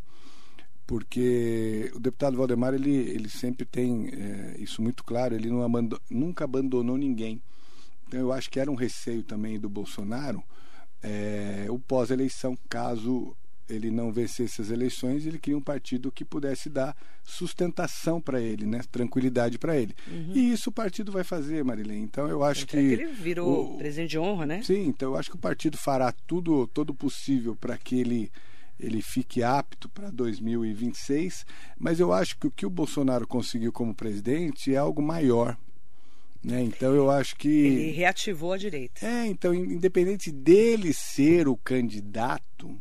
porque 0.87 1.91
o 1.95 2.01
deputado 2.01 2.37
Valdemar, 2.37 2.75
ele, 2.75 2.91
ele 2.95 3.29
sempre 3.29 3.65
tem 3.65 4.09
é, 4.13 4.57
isso 4.59 4.83
muito 4.83 5.05
claro, 5.05 5.35
ele 5.35 5.49
não 5.49 5.63
abando- 5.63 6.01
nunca 6.11 6.45
abandonou 6.45 6.97
ninguém. 6.99 7.41
Então, 8.07 8.19
eu 8.21 8.33
acho 8.33 8.51
que 8.51 8.59
era 8.59 8.71
um 8.71 8.75
receio 8.75 9.23
também 9.23 9.59
do 9.59 9.69
Bolsonaro 9.69 10.43
é, 11.03 11.67
o 11.71 11.79
pós-eleição, 11.79 12.57
caso 12.69 13.37
ele 13.69 13.89
não 13.91 14.13
vencesse 14.13 14.61
as 14.61 14.69
eleições, 14.71 15.25
ele 15.25 15.39
queria 15.39 15.57
um 15.57 15.63
partido 15.63 16.11
que 16.11 16.25
pudesse 16.25 16.69
dar 16.69 16.97
sustentação 17.23 18.21
para 18.21 18.41
ele, 18.41 18.67
né? 18.67 18.81
tranquilidade 18.91 19.59
para 19.59 19.77
ele. 19.77 19.95
E 20.35 20.53
isso 20.53 20.71
o 20.71 20.73
partido 20.73 21.13
vai 21.13 21.23
fazer, 21.23 21.63
Marilene. 21.65 22.03
Então 22.03 22.27
eu 22.29 22.43
acho 22.43 22.65
é 22.65 22.67
que 22.67 22.77
ele 22.77 23.07
virou 23.07 23.75
o- 23.75 23.79
presidente 23.79 24.11
de 24.11 24.19
honra, 24.19 24.45
né? 24.45 24.63
Sim, 24.65 24.89
então 24.89 25.11
eu 25.13 25.17
acho 25.17 25.31
que 25.31 25.37
o 25.37 25.41
partido 25.41 25.79
fará 25.79 26.13
tudo 26.27 26.67
todo 26.67 26.93
possível 26.93 27.55
para 27.55 27.79
que 27.79 28.01
ele 28.01 28.31
ele 28.79 29.03
fique 29.03 29.43
apto 29.43 29.91
para 29.91 30.11
2026, 30.11 31.45
mas 31.79 32.01
eu 32.01 32.13
acho 32.15 32.39
que 32.39 32.47
o 32.47 32.51
que 32.51 32.65
o 32.65 32.71
Bolsonaro 32.71 33.27
conseguiu 33.27 33.71
como 33.71 33.95
presidente 33.95 34.73
é 34.75 34.79
algo 34.79 35.03
maior, 35.03 35.55
né? 36.43 36.63
Então 36.63 36.95
eu 36.95 37.11
acho 37.11 37.37
que 37.37 37.49
Ele 37.49 37.91
reativou 37.91 38.53
a 38.53 38.57
direita. 38.57 39.05
é, 39.07 39.27
então, 39.27 39.55
in- 39.55 39.73
independente 39.75 40.31
dele 40.31 40.93
ser 40.95 41.47
o 41.49 41.57
candidato, 41.57 42.81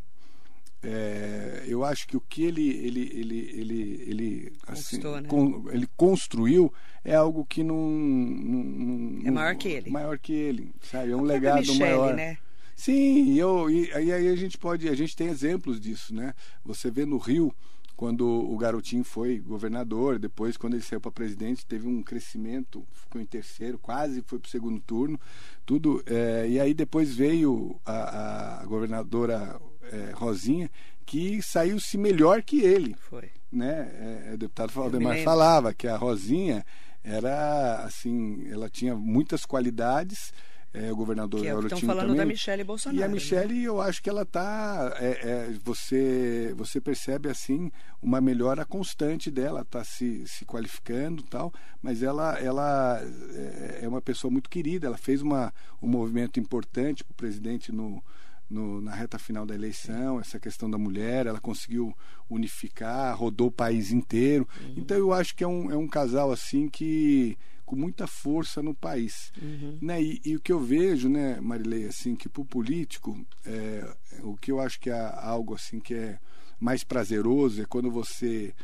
é, 0.82 1.64
eu 1.68 1.84
acho 1.84 2.08
que 2.08 2.16
o 2.16 2.22
que 2.22 2.44
ele 2.46 2.70
ele 2.70 3.12
ele 3.14 3.38
ele 3.54 4.04
ele 4.08 4.54
assim, 4.66 4.98
né? 5.00 5.24
con- 5.28 5.66
ele 5.72 5.88
construiu 5.98 6.74
é 7.04 7.14
algo 7.16 7.46
que 7.46 7.64
não, 7.64 7.76
não- 7.90 8.64
não- 8.64 9.28
É 9.28 9.32
maior 9.32 9.56
que 9.56 9.68
ele. 9.68 9.90
maior 9.90 10.18
que 10.18 10.32
ele 10.32 10.72
sabe 10.82 11.12
é 11.12 11.16
um 11.18 11.24
legado 11.24 11.60
Michele, 11.60 11.80
maior 11.80 12.16
né? 12.16 12.38
sim 12.78 13.26
e 13.34 13.38
eu 13.38 13.70
e 13.70 13.92
aí 13.94 14.30
a 14.30 14.36
gente 14.38 14.58
pode 14.58 14.88
a 14.88 14.96
gente 14.96 15.18
tem 15.18 15.28
exemplos 15.28 15.82
disso 15.82 16.16
né 16.16 16.34
você 16.64 16.90
vê 16.90 17.06
no 17.06 17.18
Rio 17.18 17.54
quando 18.00 18.26
o 18.26 18.58
garotinho 18.58 19.04
foi 19.04 19.40
governador, 19.40 20.18
depois 20.18 20.56
quando 20.56 20.76
ele 20.76 20.82
saiu 20.82 21.02
para 21.02 21.12
presidente 21.12 21.66
teve 21.66 21.86
um 21.86 22.02
crescimento, 22.02 22.88
ficou 22.94 23.20
em 23.20 23.26
terceiro, 23.26 23.78
quase 23.78 24.24
foi 24.26 24.40
para 24.40 24.48
o 24.48 24.50
segundo 24.50 24.80
turno, 24.80 25.20
tudo. 25.66 26.02
é, 26.06 26.48
e 26.48 26.62
aí 26.62 26.74
depois 26.74 27.14
veio 27.14 27.78
a, 27.86 28.62
a 28.62 28.66
governadora 28.66 29.60
é, 29.92 30.12
Rosinha, 30.14 30.72
que 31.06 31.42
saiu-se 31.42 31.98
melhor 31.98 32.42
que 32.42 32.62
ele 32.62 32.96
Foi. 33.02 33.32
né? 33.52 34.30
É, 34.30 34.34
o 34.34 34.38
deputado 34.38 34.72
Valdemar 34.72 35.18
falava 35.22 35.74
que 35.74 35.86
a 35.86 35.98
Rosinha 35.98 36.66
era 37.04 37.84
assim, 37.84 38.48
ela 38.50 38.70
tinha 38.70 38.96
muitas 38.96 39.46
qualidades. 39.46 40.32
É, 40.72 40.92
o 40.92 40.96
governador 40.96 41.42
Que 41.42 41.48
é 41.48 41.56
o 41.56 41.60
que 41.60 41.66
estão 41.66 41.80
falando 41.80 42.10
também. 42.10 42.18
da 42.18 42.26
Michele 42.26 42.64
Bolsonaro. 42.64 43.00
E 43.00 43.04
a 43.04 43.08
né? 43.08 43.14
Michelle, 43.14 43.64
eu 43.64 43.82
acho 43.82 44.04
que 44.04 44.10
ela 44.10 44.24
tá. 44.24 44.96
é, 45.00 45.08
é, 45.08 45.54
você, 45.64 46.54
você 46.56 46.80
percebe 46.80 47.28
assim 47.28 47.72
uma 48.02 48.22
melhora 48.22 48.64
constante 48.64 49.32
dela, 49.32 49.62
está 49.62 49.84
se, 49.84 50.28
se 50.28 50.46
qualificando 50.46 51.22
e 51.22 51.26
tal, 51.26 51.52
mas 51.82 52.04
ela, 52.04 52.38
ela 52.40 53.02
é, 53.34 53.80
é 53.82 53.88
uma 53.88 54.02
pessoa 54.02 54.30
muito 54.30 54.50
querida. 54.50 54.86
Ela 54.86 54.98
fez 54.98 55.24
uma, 55.24 55.52
um 55.82 55.88
movimento 55.88 56.40
importante 56.40 57.04
para 57.04 57.14
o 57.14 57.16
presidente 57.16 57.72
no, 57.72 58.04
no, 58.50 58.82
na 58.82 58.94
reta 58.94 59.20
final 59.20 59.46
da 59.46 59.54
eleição, 59.54 60.20
essa 60.20 60.40
questão 60.40 60.70
da 60.70 60.78
mulher, 60.78 61.28
ela 61.28 61.40
conseguiu 61.40 61.96
unificar, 62.30 63.18
rodou 63.18 63.48
o 63.48 63.52
país 63.52 63.92
inteiro. 63.92 64.48
Uhum. 64.62 64.74
Então 64.78 64.98
eu 64.98 65.14
acho 65.14 65.36
que 65.36 65.44
é 65.44 65.48
um, 65.48 65.72
é 65.72 65.78
um 65.78 65.88
casal 65.88 66.32
assim 66.32 66.68
que 66.68 67.38
com 67.70 67.76
muita 67.76 68.08
força 68.08 68.64
no 68.64 68.74
país. 68.74 69.32
Uhum. 69.40 69.78
Né? 69.80 70.02
E, 70.02 70.20
e, 70.26 70.36
o 70.36 70.40
que 70.40 70.52
eu 70.52 70.60
vejo, 70.60 71.08
né, 71.08 71.40
Marilei, 71.40 71.86
assim, 71.86 72.16
que 72.16 72.28
para 72.28 72.42
o 72.42 72.46
político, 72.46 73.16
é, 73.46 73.88
o 74.24 74.36
que 74.36 74.52
eu 74.52 74.60
acho 74.60 74.80
que 74.80 74.90
é 74.90 75.14
algo 75.22 75.54
assim 75.54 75.80
que 75.80 75.94
é 75.94 76.20
mais 76.60 76.84
prazeroso 76.84 77.62
é 77.62 77.66
quando 77.66 77.92
você 77.92 78.56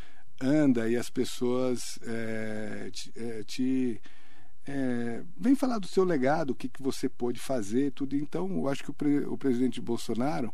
anda 0.42 0.90
e 0.90 0.98
as 0.98 1.08
pessoas 1.12 2.00
é, 2.02 2.90
te, 2.92 3.12
é, 3.16 3.44
te 3.44 4.02
é, 4.66 5.24
vem 5.38 5.54
falar 5.54 5.78
do 5.78 5.88
seu 5.88 6.04
legado, 6.04 6.50
o 6.50 6.56
que, 6.56 6.68
que 6.68 6.82
você 6.82 7.08
pôde 7.08 7.40
fazer, 7.40 7.92
tudo. 7.92 8.16
Então, 8.16 8.50
eu 8.58 8.68
acho 8.68 8.84
que 8.84 8.90
o, 8.90 8.94
pre, 8.94 9.20
o 9.20 9.38
presidente 9.38 9.80
Bolsonaro, 9.80 10.52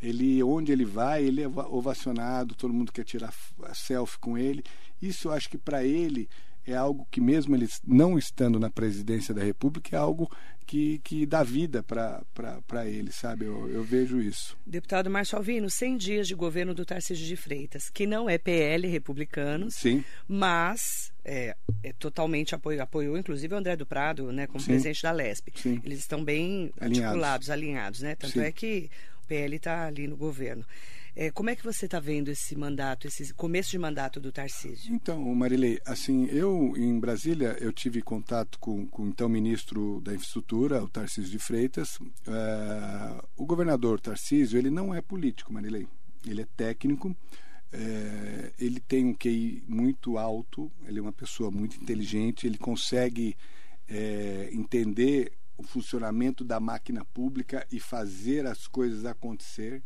ele 0.00 0.42
onde 0.42 0.72
ele 0.72 0.86
vai, 0.86 1.22
ele 1.22 1.42
é 1.42 1.46
ovacionado, 1.46 2.54
todo 2.54 2.72
mundo 2.72 2.90
quer 2.90 3.04
tirar 3.04 3.34
selfie 3.74 4.18
com 4.18 4.38
ele. 4.38 4.64
Isso 5.00 5.28
eu 5.28 5.32
acho 5.32 5.50
que 5.50 5.58
para 5.58 5.84
ele 5.84 6.26
é 6.66 6.74
algo 6.74 7.06
que, 7.10 7.20
mesmo 7.20 7.54
ele 7.54 7.68
não 7.86 8.18
estando 8.18 8.58
na 8.58 8.70
presidência 8.70 9.34
da 9.34 9.42
República, 9.42 9.96
é 9.96 9.98
algo 9.98 10.30
que, 10.66 11.00
que 11.00 11.26
dá 11.26 11.42
vida 11.42 11.82
para 11.82 12.86
ele, 12.86 13.12
sabe? 13.12 13.44
Eu, 13.44 13.68
eu, 13.68 13.82
vejo 13.84 14.20
isso. 14.20 14.56
Deputado 14.66 15.10
Márcio 15.10 15.36
Alvino, 15.36 15.68
100 15.68 15.96
dias 15.96 16.28
de 16.28 16.34
governo 16.34 16.72
do 16.72 16.84
Tarcísio 16.84 17.26
de 17.26 17.36
Freitas, 17.36 17.90
que 17.90 18.06
não 18.06 18.28
é 18.28 18.38
PL 18.38 18.86
republicano, 18.88 19.70
Sim. 19.70 20.04
mas 20.26 21.12
é, 21.24 21.56
é 21.82 21.92
totalmente 21.92 22.54
apoio, 22.54 22.82
apoiou, 22.82 23.18
inclusive, 23.18 23.54
o 23.54 23.58
André 23.58 23.76
do 23.76 23.84
Prado, 23.84 24.32
né, 24.32 24.46
como 24.46 24.60
Sim. 24.60 24.68
presidente 24.68 25.02
da 25.02 25.12
LESP. 25.12 25.52
Sim. 25.56 25.80
Eles 25.84 25.98
estão 25.98 26.24
bem 26.24 26.72
alinhados. 26.80 26.98
articulados, 27.00 27.50
alinhados, 27.50 28.00
né? 28.00 28.14
Tanto 28.14 28.34
Sim. 28.34 28.40
é 28.40 28.52
que 28.52 28.90
o 29.22 29.26
PL 29.26 29.56
está 29.56 29.86
ali 29.86 30.06
no 30.06 30.16
governo. 30.16 30.64
É, 31.14 31.30
como 31.30 31.50
é 31.50 31.56
que 31.56 31.62
você 31.62 31.84
está 31.84 32.00
vendo 32.00 32.30
esse 32.30 32.56
mandato, 32.56 33.06
esse 33.06 33.34
começo 33.34 33.70
de 33.70 33.78
mandato 33.78 34.18
do 34.18 34.32
Tarcísio? 34.32 34.94
Então, 34.94 35.22
Marilei, 35.34 35.78
assim, 35.84 36.24
eu 36.26 36.72
em 36.76 36.98
Brasília 36.98 37.56
eu 37.60 37.70
tive 37.70 38.00
contato 38.00 38.58
com, 38.58 38.86
com 38.86 39.02
o 39.02 39.08
então 39.08 39.28
ministro 39.28 40.00
da 40.00 40.14
Infraestrutura, 40.14 40.82
o 40.82 40.88
Tarcísio 40.88 41.30
de 41.30 41.38
Freitas. 41.38 41.96
Uh, 41.96 43.28
o 43.36 43.44
governador 43.44 44.00
Tarcísio, 44.00 44.58
ele 44.58 44.70
não 44.70 44.94
é 44.94 45.02
político, 45.02 45.52
Marilei. 45.52 45.86
Ele 46.26 46.42
é 46.42 46.46
técnico. 46.56 47.14
É, 47.74 48.52
ele 48.58 48.80
tem 48.80 49.06
um 49.06 49.14
QI 49.14 49.64
muito 49.66 50.18
alto, 50.18 50.70
ele 50.86 50.98
é 50.98 51.02
uma 51.02 51.12
pessoa 51.12 51.50
muito 51.50 51.76
inteligente, 51.80 52.46
ele 52.46 52.58
consegue 52.58 53.34
é, 53.88 54.50
entender 54.52 55.32
o 55.56 55.62
funcionamento 55.62 56.44
da 56.44 56.60
máquina 56.60 57.02
pública 57.02 57.66
e 57.72 57.80
fazer 57.80 58.46
as 58.46 58.66
coisas 58.66 59.06
acontecer. 59.06 59.82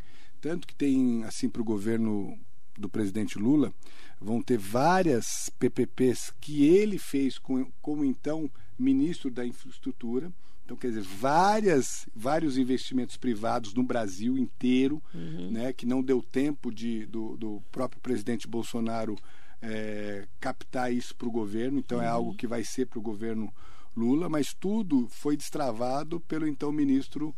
Tanto 0.46 0.64
que 0.64 0.76
tem, 0.76 1.24
assim, 1.24 1.48
para 1.48 1.60
o 1.60 1.64
governo 1.64 2.38
do 2.78 2.88
presidente 2.88 3.36
Lula, 3.36 3.74
vão 4.20 4.40
ter 4.40 4.56
várias 4.56 5.50
PPPs 5.58 6.32
que 6.40 6.64
ele 6.64 6.98
fez 6.98 7.36
com, 7.36 7.66
como 7.82 8.04
então 8.04 8.48
ministro 8.78 9.28
da 9.28 9.44
infraestrutura. 9.44 10.30
Então, 10.64 10.76
quer 10.76 10.90
dizer, 10.90 11.02
várias, 11.02 12.08
vários 12.14 12.56
investimentos 12.56 13.16
privados 13.16 13.74
no 13.74 13.82
Brasil 13.82 14.38
inteiro, 14.38 15.02
uhum. 15.12 15.50
né, 15.50 15.72
que 15.72 15.84
não 15.84 16.00
deu 16.00 16.22
tempo 16.22 16.72
de, 16.72 17.06
do, 17.06 17.36
do 17.36 17.60
próprio 17.72 18.00
presidente 18.00 18.46
Bolsonaro 18.46 19.16
é, 19.60 20.28
captar 20.38 20.92
isso 20.92 21.12
para 21.16 21.26
o 21.26 21.32
governo. 21.32 21.80
Então, 21.80 21.98
é 21.98 22.02
uhum. 22.02 22.06
é 22.06 22.12
algo 22.12 22.36
que 22.36 22.46
vai 22.46 22.62
ser 22.62 22.86
para 22.86 23.00
o 23.00 23.02
governo 23.02 23.52
Lula, 23.96 24.28
mas 24.28 24.54
tudo 24.54 25.08
foi 25.08 25.36
destravado 25.36 26.20
pelo 26.20 26.46
então 26.46 26.70
ministro 26.70 27.34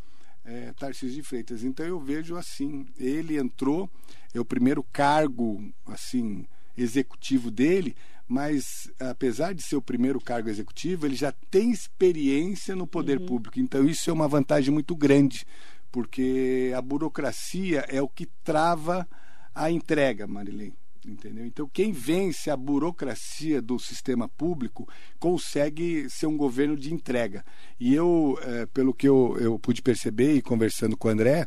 é, 0.49 0.73
Tarcísio 0.73 1.17
de 1.17 1.23
Freitas. 1.23 1.63
Então 1.63 1.85
eu 1.85 2.01
vejo 2.01 2.37
assim, 2.37 2.87
ele 2.99 3.37
entrou, 3.37 3.91
é 4.33 4.41
o 4.41 4.45
primeiro 4.45 4.83
cargo 4.83 5.63
assim 5.87 6.47
executivo 6.77 7.51
dele, 7.51 7.95
mas 8.27 8.91
apesar 8.99 9.53
de 9.53 9.63
ser 9.63 9.77
o 9.77 9.83
primeiro 9.83 10.21
cargo 10.21 10.49
executivo, 10.49 11.07
ele 11.07 11.17
já 11.17 11.33
tem 11.51 11.71
experiência 11.71 12.75
no 12.75 12.87
poder 12.87 13.19
uhum. 13.21 13.27
público. 13.27 13.61
Então 13.61 13.85
isso 13.85 14.09
é 14.09 14.13
uma 14.13 14.29
vantagem 14.29 14.73
muito 14.73 14.97
grande, 14.97 15.45
porque 15.93 16.73
a 16.77 16.81
burocracia 16.81 17.85
é 17.89 18.01
o 18.01 18.09
que 18.09 18.27
trava 18.43 19.07
a 19.55 19.71
entrega, 19.71 20.27
Marilene 20.27 20.77
entendeu? 21.11 21.47
Então, 21.47 21.69
quem 21.73 21.93
vence 21.93 22.51
a 22.51 22.57
burocracia 22.57 23.61
do 23.61 23.79
sistema 23.79 24.29
público 24.29 24.89
consegue 25.19 26.09
ser 26.11 26.27
um 26.27 26.37
governo 26.37 26.77
de 26.77 26.93
entrega. 26.93 27.45
E 27.79 27.95
eu, 27.95 28.39
é, 28.43 28.67
pelo 28.67 28.95
que 28.95 29.09
eu, 29.09 29.37
eu 29.41 29.59
pude 29.59 29.83
perceber 29.83 30.35
e 30.35 30.43
conversando 30.43 30.97
com 30.97 31.09
o 31.09 31.11
André, 31.11 31.47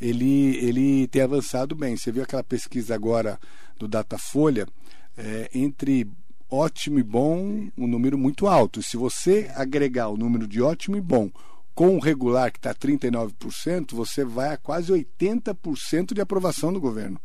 ele, 0.00 0.56
ele 0.56 1.06
tem 1.08 1.22
avançado 1.22 1.74
bem. 1.74 1.96
Você 1.96 2.10
viu 2.10 2.22
aquela 2.22 2.44
pesquisa 2.44 2.94
agora 2.94 3.38
do 3.78 3.86
Datafolha, 3.86 4.66
é, 5.16 5.50
entre 5.54 6.06
ótimo 6.50 6.98
e 6.98 7.02
bom, 7.02 7.68
um 7.76 7.86
número 7.86 8.16
muito 8.16 8.46
alto. 8.46 8.82
Se 8.82 8.96
você 8.96 9.50
agregar 9.54 10.08
o 10.08 10.16
número 10.16 10.46
de 10.46 10.62
ótimo 10.62 10.96
e 10.96 11.00
bom 11.00 11.30
com 11.74 11.96
o 11.96 12.00
regular, 12.00 12.52
que 12.52 12.58
está 12.58 12.72
39%, 12.72 13.94
você 13.94 14.24
vai 14.24 14.54
a 14.54 14.56
quase 14.56 14.92
80% 14.92 16.14
de 16.14 16.20
aprovação 16.20 16.72
do 16.72 16.80
governo. 16.80 17.20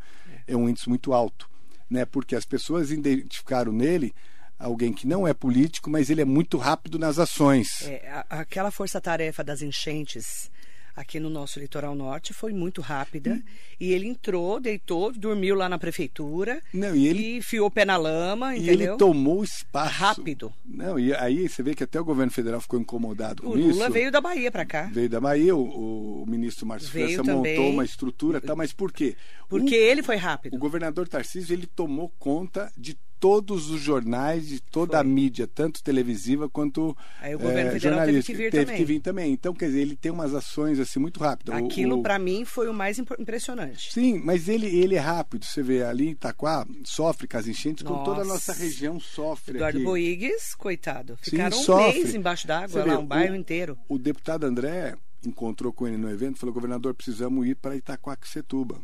É 0.48 0.58
um 0.58 0.68
índice 0.68 0.90
muito 0.90 1.14
alto 1.14 1.48
né? 1.90 2.06
Porque 2.06 2.36
as 2.36 2.46
pessoas 2.46 2.92
identificaram 2.92 3.72
nele 3.72 4.14
alguém 4.58 4.92
que 4.92 5.08
não 5.08 5.28
é 5.28 5.34
político, 5.34 5.90
mas 5.90 6.10
ele 6.10 6.22
é 6.22 6.26
muito 6.26 6.58
rápido 6.58 7.00
nas 7.00 7.18
ações. 7.18 7.84
É, 7.84 8.24
aquela 8.30 8.72
força-tarefa 8.72 9.44
das 9.44 9.62
enchentes 9.62 10.52
aqui 11.00 11.18
no 11.18 11.30
nosso 11.30 11.60
litoral 11.60 11.96
norte 11.96 12.34
foi 12.34 12.52
muito 12.52 12.82
rápida 12.82 13.32
hum. 13.32 13.42
e 13.80 13.94
ele 13.94 14.06
entrou, 14.06 14.60
deitou, 14.60 15.14
dormiu 15.14 15.56
lá 15.56 15.70
na 15.70 15.80
prefeitura 15.80 16.62
não, 16.74 16.94
e 16.94 17.08
ele 17.08 17.22
e 17.22 17.38
enfiou 17.38 17.68
o 17.68 17.72
pé 17.72 17.86
na 17.86 17.96
lama, 17.96 18.54
e 18.56 18.64
entendeu? 18.64 18.92
ele 18.92 18.98
tomou 18.98 19.42
espaço 19.42 19.94
rápido. 19.94 20.54
Não, 20.66 21.00
e 21.00 21.14
aí 21.14 21.48
você 21.48 21.64
vê 21.64 21.74
que 21.74 21.84
até 21.84 22.00
o 22.02 22.04
governo 22.04 22.32
federal 22.32 22.60
ficou 22.60 22.78
incomodado 22.78 23.44
com 23.44 23.52
o 23.52 23.58
isso. 23.58 23.70
O 23.70 23.72
Lula 23.72 23.90
veio 23.90 24.12
da 24.12 24.20
Bahia 24.20 24.52
para 24.52 24.66
cá. 24.66 24.90
Veio 24.92 25.10
da 25.10 25.22
Bahia, 25.22 25.56
o, 25.56 26.24
o 26.24 26.26
ministro 26.28 26.68
Márcio 26.68 26.90
França 26.90 27.24
montou 27.24 27.70
uma 27.70 27.86
estrutura, 27.86 28.42
tá, 28.42 28.54
mas 28.54 28.74
por 28.74 28.92
quê? 28.92 29.16
Porque 29.48 29.76
o, 29.76 29.80
ele 29.80 30.04
foi 30.04 30.18
rápido. 30.18 30.56
O 30.56 30.60
governador 30.60 31.08
Tarcísio, 31.08 31.54
ele 31.54 31.66
tomou 31.66 32.12
conta 32.20 32.70
de 32.78 32.98
todos 33.20 33.70
os 33.70 33.82
jornais, 33.82 34.48
de 34.48 34.60
toda 34.60 34.94
Foi. 34.94 35.00
a 35.02 35.04
mídia, 35.04 35.48
tanto 35.48 35.84
televisiva 35.84 36.50
quanto 36.50 36.96
Aí 37.20 37.36
o 37.36 37.40
governo 37.40 37.72
é, 37.72 37.80
teve 37.80 38.24
que 38.24 38.34
vir 38.34 38.52
teve 38.52 38.66
também. 38.66 38.78
que 38.78 38.86
vir 38.86 39.00
também. 39.02 39.34
Então, 39.34 39.54
quer 39.54 39.68
dizer, 39.68 39.82
ele 39.82 39.96
tem 39.96 40.12
umas 40.12 40.34
ações 40.34 40.80
assim 40.80 41.00
muito 41.00 41.20
rápidas. 41.20 41.56
Aquilo 41.56 42.02
para 42.02 42.18
mim 42.18 42.46
foi 42.46 42.70
o 42.70 42.74
mais 42.74 42.98
impressionante. 42.98 43.92
Sim, 43.92 44.22
mas 44.24 44.48
ele 44.48 44.68
ele 44.68 44.96
é 44.96 45.00
rápido. 45.00 45.46
Você 45.46 45.62
vê 45.62 45.84
ali 45.84 46.08
em 46.08 46.12
Itaquá 46.12 46.66
sofre 46.84 47.28
com 47.28 47.38
as 47.38 47.48
enchentes, 47.48 47.84
nossa. 47.84 47.96
como 47.96 48.06
toda 48.06 48.22
a 48.22 48.26
nossa 48.26 48.54
região 48.54 49.00
sofre. 49.00 49.56
Eduardo 49.56 49.78
aqui. 49.78 49.86
Boigues, 49.86 50.56
coitado, 50.56 51.18
ficaram 51.22 51.58
Sim, 51.58 51.64
um 51.64 51.66
sofre. 51.66 52.00
mês 52.00 52.16
embaixo 52.16 52.48
d'água 52.48 52.86
lá, 52.86 53.00
um 53.00 53.06
bairro 53.06 53.34
o, 53.34 53.38
inteiro. 53.38 53.78
O 53.88 53.98
deputado 53.98 54.46
André 54.46 54.96
encontrou 55.26 55.74
com 55.74 55.88
ele 55.88 55.98
no 55.98 56.10
evento 56.10 56.38
e 56.38 56.40
falou: 56.40 56.54
governador, 56.54 56.94
precisamos 56.94 57.46
ir 57.46 57.56
para 57.56 57.76
Itaquaquecetuba 57.76 58.80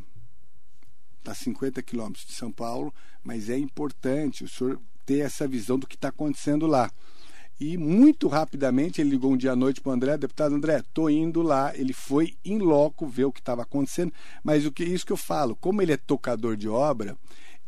está 1.25 1.31
a 1.31 1.35
50 1.35 1.81
quilômetros 1.81 2.25
de 2.25 2.33
São 2.33 2.51
Paulo, 2.51 2.93
mas 3.23 3.49
é 3.49 3.57
importante 3.57 4.43
o 4.43 4.47
senhor 4.47 4.79
ter 5.05 5.19
essa 5.19 5.47
visão 5.47 5.77
do 5.77 5.87
que 5.87 5.95
está 5.95 6.09
acontecendo 6.09 6.67
lá. 6.67 6.91
E 7.59 7.77
muito 7.77 8.27
rapidamente 8.27 8.99
ele 8.99 9.11
ligou 9.11 9.31
um 9.31 9.37
dia 9.37 9.53
à 9.53 9.55
noite 9.55 9.79
para 9.79 9.91
o 9.91 9.93
André, 9.93 10.17
deputado 10.17 10.53
André, 10.53 10.79
estou 10.79 11.09
indo 11.09 11.41
lá. 11.41 11.75
Ele 11.75 11.93
foi 11.93 12.35
em 12.43 12.59
loco 12.59 13.07
ver 13.07 13.25
o 13.25 13.31
que 13.31 13.39
estava 13.39 13.61
acontecendo, 13.61 14.11
mas 14.43 14.65
o 14.65 14.71
que 14.71 14.83
isso 14.83 15.05
que 15.05 15.13
eu 15.13 15.17
falo, 15.17 15.55
como 15.55 15.81
ele 15.81 15.93
é 15.93 15.97
tocador 15.97 16.57
de 16.57 16.67
obra, 16.67 17.17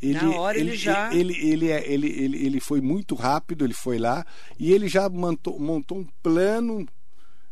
ele, 0.01 0.19
Na 0.19 0.39
hora 0.39 0.57
ele, 0.57 0.71
ele 0.71 0.77
já. 0.77 1.13
Ele, 1.13 1.33
ele, 1.33 1.71
é, 1.71 1.91
ele, 1.91 2.07
ele, 2.07 2.45
ele 2.45 2.59
foi 2.59 2.81
muito 2.81 3.15
rápido, 3.15 3.65
ele 3.65 3.73
foi 3.73 3.97
lá 3.97 4.25
e 4.59 4.71
ele 4.71 4.87
já 4.87 5.09
montou, 5.09 5.59
montou 5.59 5.99
um 5.99 6.07
plano 6.21 6.87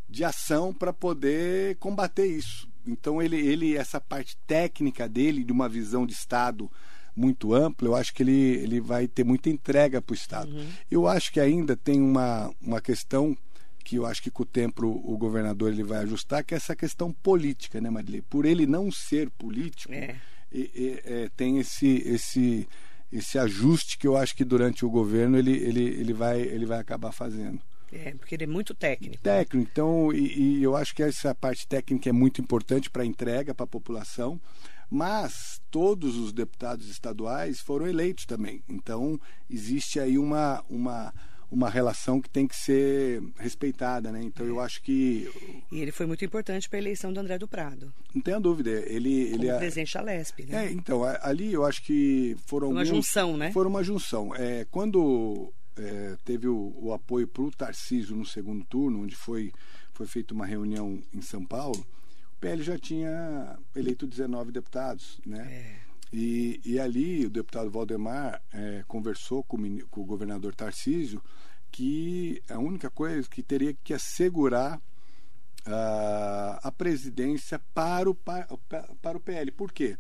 de 0.07 0.23
ação 0.23 0.73
para 0.73 0.93
poder 0.93 1.77
combater 1.77 2.25
isso. 2.25 2.67
Então 2.85 3.21
ele, 3.21 3.37
ele 3.37 3.75
essa 3.75 3.99
parte 3.99 4.37
técnica 4.45 5.07
dele 5.07 5.43
de 5.43 5.51
uma 5.51 5.67
visão 5.67 6.05
de 6.05 6.13
Estado 6.13 6.69
muito 7.15 7.53
ampla, 7.53 7.87
eu 7.87 7.95
acho 7.95 8.13
que 8.13 8.23
ele, 8.23 8.31
ele 8.31 8.81
vai 8.81 9.07
ter 9.07 9.23
muita 9.23 9.49
entrega 9.49 10.01
para 10.01 10.13
o 10.13 10.15
Estado. 10.15 10.51
Uhum. 10.51 10.67
Eu 10.91 11.07
acho 11.07 11.31
que 11.31 11.39
ainda 11.39 11.75
tem 11.75 12.01
uma, 12.01 12.53
uma 12.61 12.81
questão 12.81 13.35
que 13.85 13.97
eu 13.97 14.05
acho 14.05 14.21
que 14.21 14.31
com 14.31 14.43
o 14.43 14.45
tempo 14.45 14.85
o 14.85 15.17
governador 15.17 15.71
ele 15.71 15.83
vai 15.83 15.99
ajustar, 15.99 16.43
que 16.43 16.53
é 16.53 16.57
essa 16.57 16.75
questão 16.75 17.13
política, 17.13 17.79
né, 17.79 17.89
Marilei? 17.89 18.21
Por 18.21 18.43
ele 18.43 18.65
não 18.65 18.91
ser 18.91 19.29
político, 19.29 19.93
é. 19.93 20.15
E, 20.51 20.71
e, 20.73 21.01
é, 21.05 21.29
tem 21.37 21.59
esse, 21.59 22.01
esse, 22.05 22.67
esse 23.11 23.37
ajuste 23.37 23.97
que 23.97 24.07
eu 24.07 24.17
acho 24.17 24.35
que 24.35 24.43
durante 24.43 24.85
o 24.85 24.89
governo 24.89 25.37
ele, 25.37 25.51
ele, 25.51 25.83
ele, 25.83 26.13
vai, 26.13 26.41
ele 26.41 26.65
vai 26.65 26.79
acabar 26.79 27.11
fazendo. 27.11 27.61
É, 27.91 28.11
porque 28.11 28.35
ele 28.35 28.43
é 28.43 28.47
muito 28.47 28.73
técnico. 28.73 29.21
Técnico, 29.23 29.57
então, 29.57 30.11
e, 30.11 30.57
e 30.57 30.63
eu 30.63 30.75
acho 30.75 30.93
que 30.95 31.03
essa 31.03 31.33
parte 31.33 31.67
técnica 31.67 32.09
é 32.09 32.13
muito 32.13 32.41
importante 32.41 32.89
para 32.89 33.03
a 33.03 33.05
entrega 33.05 33.53
para 33.53 33.63
a 33.63 33.67
população, 33.67 34.39
mas 34.89 35.61
todos 35.71 36.17
os 36.17 36.31
deputados 36.31 36.89
estaduais 36.89 37.59
foram 37.59 37.87
eleitos 37.87 38.25
também. 38.25 38.63
Então, 38.67 39.19
existe 39.49 39.99
aí 39.99 40.17
uma, 40.17 40.63
uma, 40.69 41.13
uma 41.51 41.69
relação 41.69 42.21
que 42.21 42.29
tem 42.29 42.47
que 42.47 42.55
ser 42.55 43.21
respeitada, 43.37 44.11
né? 44.11 44.21
Então 44.21 44.45
eu 44.45 44.59
acho 44.59 44.81
que 44.81 45.29
e 45.71 45.79
ele 45.79 45.91
foi 45.91 46.05
muito 46.05 46.23
importante 46.23 46.69
para 46.69 46.77
a 46.77 46.81
eleição 46.81 47.13
do 47.13 47.19
André 47.19 47.37
do 47.37 47.47
Prado. 47.47 47.93
Não 48.13 48.21
tenha 48.21 48.39
dúvida, 48.39 48.69
ele 48.69 49.29
Como 49.31 49.43
ele 49.43 49.49
é 49.49 49.57
presidente 49.57 49.93
da 49.93 50.01
Lesp, 50.01 50.45
né? 50.45 50.65
É, 50.65 50.71
então 50.71 51.01
ali 51.21 51.53
eu 51.53 51.65
acho 51.65 51.81
que 51.83 52.35
foram 52.45 52.69
uma 52.69 52.81
alguns, 52.81 52.95
junção, 52.95 53.37
né? 53.37 53.51
Foram 53.51 53.69
uma 53.69 53.83
junção. 53.83 54.35
É, 54.35 54.65
quando 54.69 55.53
é, 55.77 56.17
teve 56.23 56.47
o, 56.47 56.75
o 56.77 56.93
apoio 56.93 57.27
para 57.27 57.43
o 57.43 57.51
Tarcísio 57.51 58.15
no 58.15 58.25
segundo 58.25 58.63
turno, 58.65 59.03
onde 59.03 59.15
foi 59.15 59.51
foi 59.95 60.05
feita 60.05 60.33
uma 60.33 60.45
reunião 60.45 61.01
em 61.13 61.21
São 61.21 61.43
Paulo, 61.45 61.79
o 62.33 62.39
PL 62.39 62.61
já 62.61 62.77
tinha 62.77 63.57
eleito 63.73 64.05
19 64.05 64.51
deputados, 64.51 65.19
né? 65.25 65.47
É. 65.49 65.85
E, 66.13 66.61
e, 66.63 66.79
ali 66.79 67.25
o 67.25 67.29
deputado 67.29 67.71
Valdemar 67.71 68.41
é, 68.53 68.83
conversou 68.87 69.43
com 69.43 69.57
o, 69.57 69.87
com 69.87 70.01
o, 70.01 70.05
governador 70.05 70.53
Tarcísio 70.53 71.21
que 71.71 72.41
a 72.49 72.59
única 72.59 72.89
coisa 72.89 73.27
que 73.27 73.41
teria 73.41 73.73
que 73.73 73.93
assegurar 73.93 74.77
uh, 74.77 76.59
a 76.61 76.71
presidência 76.71 77.59
para 77.73 78.09
o, 78.09 78.15
para, 78.15 78.47
para 79.01 79.17
o 79.17 79.19
PL. 79.19 79.51
Por 79.51 79.73
quê? 79.73 79.97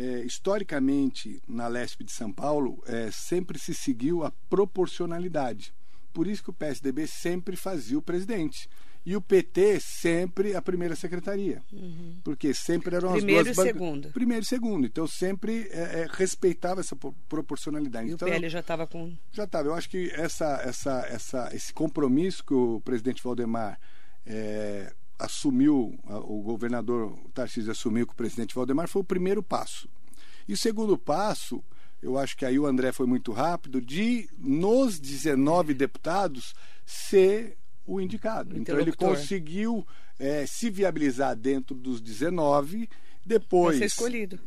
É, 0.00 0.20
historicamente, 0.20 1.42
na 1.48 1.66
Lesp 1.66 2.04
de 2.04 2.12
São 2.12 2.32
Paulo, 2.32 2.80
é, 2.86 3.10
sempre 3.10 3.58
se 3.58 3.74
seguiu 3.74 4.22
a 4.24 4.30
proporcionalidade. 4.48 5.74
Por 6.12 6.28
isso 6.28 6.44
que 6.44 6.50
o 6.50 6.52
PSDB 6.52 7.08
sempre 7.08 7.56
fazia 7.56 7.98
o 7.98 8.02
presidente 8.02 8.68
e 9.04 9.16
o 9.16 9.20
PT 9.20 9.80
sempre 9.80 10.54
a 10.54 10.62
primeira 10.62 10.94
secretaria. 10.94 11.62
Uhum. 11.72 12.20
Porque 12.22 12.54
sempre 12.54 12.94
eram 12.94 13.12
Primeiro 13.12 13.50
as 13.50 13.56
duas 13.56 13.66
e 13.66 13.72
segundo. 13.72 14.10
Primeiro 14.10 14.42
e 14.42 14.46
segundo. 14.46 14.86
Então 14.86 15.06
sempre 15.06 15.68
é, 15.72 16.02
é, 16.02 16.08
respeitava 16.10 16.80
essa 16.80 16.94
proporcionalidade. 17.28 18.10
E 18.10 18.12
então, 18.12 18.28
o 18.28 18.30
PL 18.30 18.48
já 18.48 18.60
estava 18.60 18.86
com. 18.86 19.16
Já 19.32 19.44
estava. 19.44 19.68
Eu 19.68 19.74
acho 19.74 19.88
que 19.88 20.10
essa, 20.12 20.60
essa, 20.64 21.06
essa, 21.08 21.50
esse 21.52 21.72
compromisso 21.72 22.44
que 22.44 22.54
o 22.54 22.80
presidente 22.82 23.22
Valdemar 23.22 23.80
é, 24.26 24.92
assumiu, 25.18 25.98
o 26.04 26.42
governador 26.42 27.18
Tarcísio 27.34 27.72
assumiu 27.72 28.06
com 28.06 28.12
o 28.12 28.16
presidente 28.16 28.54
Valdemar, 28.54 28.88
foi 28.88 29.02
o 29.02 29.04
primeiro 29.04 29.42
passo. 29.42 29.88
E 30.46 30.52
o 30.52 30.56
segundo 30.56 30.96
passo, 30.96 31.62
eu 32.00 32.16
acho 32.16 32.36
que 32.36 32.44
aí 32.44 32.58
o 32.58 32.66
André 32.66 32.92
foi 32.92 33.06
muito 33.06 33.32
rápido, 33.32 33.80
de 33.80 34.28
nos 34.38 34.98
19 34.98 35.74
deputados 35.74 36.54
ser 36.86 37.58
o 37.84 38.00
indicado. 38.00 38.56
Então 38.56 38.78
ele 38.78 38.92
conseguiu 38.92 39.86
é, 40.18 40.46
se 40.46 40.70
viabilizar 40.70 41.34
dentro 41.34 41.74
dos 41.74 42.00
19. 42.00 42.88
Depois. 43.28 43.80
escolhido. 43.80 44.38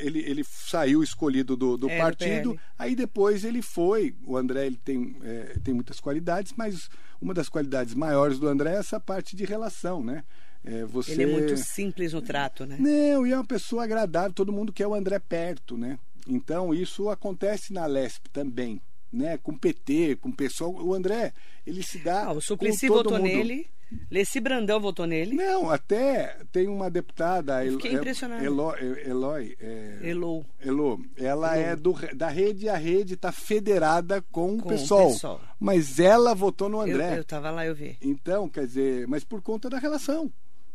Ele, 0.00 0.20
ele 0.20 0.44
saiu 0.44 1.02
escolhido 1.02 1.56
do, 1.56 1.76
do 1.76 1.88
é, 1.88 1.98
partido. 1.98 2.54
Do 2.54 2.60
aí 2.78 2.96
depois 2.96 3.44
ele 3.44 3.62
foi. 3.62 4.14
O 4.26 4.36
André 4.36 4.66
ele 4.66 4.78
tem, 4.84 5.16
é, 5.22 5.56
tem 5.62 5.72
muitas 5.72 6.00
qualidades, 6.00 6.52
mas 6.56 6.88
uma 7.20 7.32
das 7.32 7.48
qualidades 7.48 7.94
maiores 7.94 8.38
do 8.38 8.48
André 8.48 8.74
é 8.74 8.78
essa 8.78 8.98
parte 8.98 9.36
de 9.36 9.44
relação, 9.44 10.02
né? 10.02 10.24
É, 10.64 10.84
você... 10.84 11.12
Ele 11.12 11.22
é 11.22 11.26
muito 11.26 11.56
simples 11.56 12.12
no 12.12 12.20
trato, 12.20 12.66
né? 12.66 12.76
Não, 12.78 13.26
e 13.26 13.32
é 13.32 13.36
uma 13.36 13.44
pessoa 13.44 13.84
agradável, 13.84 14.32
todo 14.32 14.52
mundo 14.52 14.72
quer 14.72 14.86
o 14.86 14.94
André 14.94 15.18
perto, 15.20 15.78
né? 15.78 15.98
Então 16.26 16.74
isso 16.74 17.08
acontece 17.08 17.72
na 17.72 17.86
Lesp 17.86 18.26
também 18.32 18.80
né, 19.12 19.38
com 19.38 19.56
PT, 19.56 20.16
com 20.16 20.28
o 20.28 20.36
pessoal. 20.36 20.72
O 20.72 20.94
André, 20.94 21.32
ele 21.66 21.82
se 21.82 21.98
dá. 21.98 22.26
Ah, 22.26 22.32
o 22.32 22.40
Suplicy 22.40 22.88
votou 22.88 23.12
mundo. 23.12 23.22
nele. 23.22 23.66
Leci 24.10 24.40
Brandão 24.40 24.80
votou 24.80 25.06
nele. 25.06 25.34
Não, 25.34 25.70
até 25.70 26.38
tem 26.52 26.68
uma 26.68 26.90
deputada. 26.90 27.64
Eu 27.64 27.72
fiquei 27.74 27.92
impressionado. 27.92 28.44
Eloy. 28.44 28.76
Eloy 29.04 29.56
é, 29.60 29.98
Elô. 30.02 30.44
Elô. 30.60 31.00
Ela 31.16 31.58
Elô. 31.58 31.66
é 31.66 31.76
do, 31.76 32.16
da 32.16 32.28
rede, 32.28 32.68
a 32.68 32.76
rede 32.76 33.14
está 33.14 33.32
federada 33.32 34.22
com, 34.30 34.58
com 34.58 34.68
o 34.68 34.72
PSOL. 34.72 35.40
Mas 35.58 35.98
ela 35.98 36.34
votou 36.34 36.68
no 36.68 36.80
André. 36.80 37.16
Eu 37.16 37.22
estava 37.22 37.50
lá, 37.50 37.66
eu 37.66 37.74
vi. 37.74 37.96
Então, 38.00 38.48
quer 38.48 38.66
dizer, 38.66 39.06
mas 39.06 39.24
por 39.24 39.42
conta 39.42 39.68
da 39.70 39.78
relação. 39.78 40.30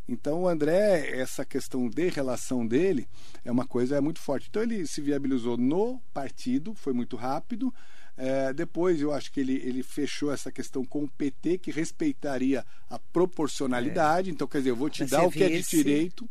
Então 0.08 0.42
o 0.42 0.48
André, 0.50 1.18
essa 1.18 1.46
questão 1.46 1.90
de 1.90 2.10
relação 2.10 2.68
dele 2.68 3.08
é 3.44 3.52
uma 3.52 3.66
coisa 3.66 4.02
muito 4.02 4.20
forte. 4.20 4.48
Então 4.50 4.62
ele 4.62 4.86
se 4.86 5.00
viabilizou 5.00 5.58
no 5.58 6.00
partido, 6.14 6.74
foi 6.76 6.94
muito 6.94 7.16
rápido. 7.16 7.74
É, 8.16 8.54
depois 8.54 9.02
eu 9.02 9.12
acho 9.12 9.32
que 9.32 9.40
ele, 9.40 9.56
ele 9.56 9.82
fechou 9.82 10.32
essa 10.32 10.52
questão 10.52 10.86
com 10.86 11.04
o 11.04 11.10
PT, 11.10 11.58
que 11.58 11.72
respeitaria 11.72 12.66
a 12.90 13.00
proporcionalidade. 13.00 14.30
É. 14.30 14.34
Então, 14.34 14.48
quer 14.48 14.60
dizer, 14.60 14.70
eu 14.70 14.76
vou 14.76 14.90
te 14.90 15.04
dar 15.06 15.24
o 15.24 15.32
que 15.32 15.44
é 15.44 15.50
de 15.50 15.62
direito. 15.62 16.30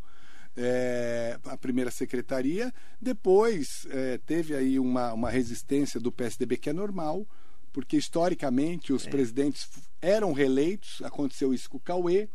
É, 0.55 1.39
a 1.47 1.57
primeira 1.57 1.91
secretaria. 1.91 2.73
Depois 3.01 3.87
é, 3.89 4.19
teve 4.19 4.55
aí 4.55 4.79
uma, 4.79 5.13
uma 5.15 5.31
resistência 5.31 5.99
do 5.99 6.13
PSDB 6.13 6.59
que 6.59 6.69
é 6.69 6.75
normal, 6.75 7.27
porque 7.73 7.97
historicamente 7.97 8.93
os 8.93 9.07
é. 9.07 9.11
presidentes 9.11 9.67
eram 10.01 10.35
reeleitos, 10.35 11.01
aconteceu 11.03 11.55
isso 11.55 11.71
com 11.71 11.79
o 11.79 11.81
Cauê, 11.81 12.29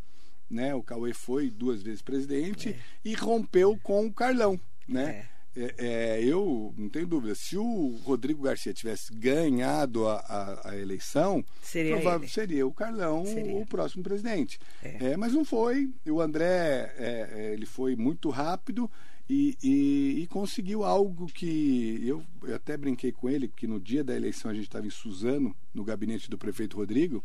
né? 0.49 0.73
O 0.73 0.81
Cauê 0.81 1.13
foi 1.13 1.51
duas 1.51 1.83
vezes 1.83 2.01
presidente 2.01 2.69
é. 2.69 2.79
e 3.05 3.13
rompeu 3.13 3.77
com 3.83 4.07
o 4.07 4.13
Carlão, 4.13 4.59
né? 4.87 5.27
É. 5.57 5.73
É, 5.77 6.23
eu 6.23 6.71
não 6.77 6.87
tenho 6.87 7.07
dúvida, 7.07 7.33
se 7.33 7.57
o 7.57 7.99
Rodrigo 8.03 8.43
Garcia 8.43 8.73
tivesse 8.73 9.11
ganhado 9.11 10.07
a, 10.07 10.17
a, 10.19 10.69
a 10.69 10.77
eleição, 10.77 11.43
seria, 11.61 11.95
provável, 11.95 12.29
seria 12.29 12.67
o 12.67 12.71
Carlão 12.71 13.25
seria. 13.25 13.55
o 13.55 13.65
próximo 13.65 14.03
presidente. 14.03 14.59
É. 14.83 15.13
é. 15.13 15.17
mas 15.17 15.33
não 15.33 15.43
foi. 15.43 15.89
O 16.05 16.21
André 16.21 16.93
é, 16.97 17.29
é, 17.33 17.53
ele 17.53 17.65
foi 17.65 17.95
muito 17.95 18.29
rápido 18.29 18.89
e, 19.27 19.57
e, 19.63 20.21
e, 20.21 20.27
conseguiu 20.27 20.83
algo 20.83 21.25
que 21.25 22.01
eu, 22.05 22.23
eu, 22.43 22.55
até 22.55 22.77
brinquei 22.77 23.11
com 23.11 23.27
ele, 23.27 23.47
que 23.47 23.65
no 23.67 23.79
dia 23.79 24.03
da 24.03 24.15
eleição 24.15 24.51
a 24.51 24.53
gente 24.53 24.67
estava 24.67 24.85
em 24.85 24.91
Suzano, 24.91 25.55
no 25.73 25.83
gabinete 25.83 26.29
do 26.29 26.37
prefeito 26.37 26.77
Rodrigo, 26.77 27.23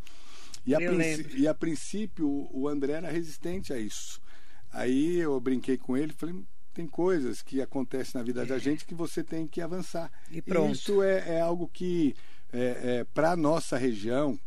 e 0.66 0.75
a, 0.75 0.79
e 1.37 1.47
a 1.47 1.55
princípio 1.55 2.49
o 2.51 2.66
André 2.66 2.95
era 2.95 3.11
resistente 3.11 3.73
a 3.73 3.79
isso. 3.79 4.21
Aí 4.73 5.18
eu 5.18 5.38
brinquei 5.38 5.77
com 5.77 5.97
ele, 5.97 6.12
falei, 6.12 6.35
tem 6.73 6.87
coisas 6.87 7.43
que 7.43 7.61
acontecem 7.61 8.19
na 8.19 8.25
vida 8.25 8.45
da 8.45 8.59
gente 8.59 8.85
que 8.85 8.95
você 8.95 9.23
tem 9.23 9.47
que 9.47 9.61
avançar. 9.61 10.11
E 10.31 10.41
pronto. 10.41 10.73
isso 10.73 11.03
é, 11.03 11.37
é 11.37 11.41
algo 11.41 11.69
que, 11.69 12.15
é, 12.53 12.99
é, 13.01 13.05
para 13.13 13.33
a 13.33 13.37
nossa 13.37 13.77
região, 13.77 14.39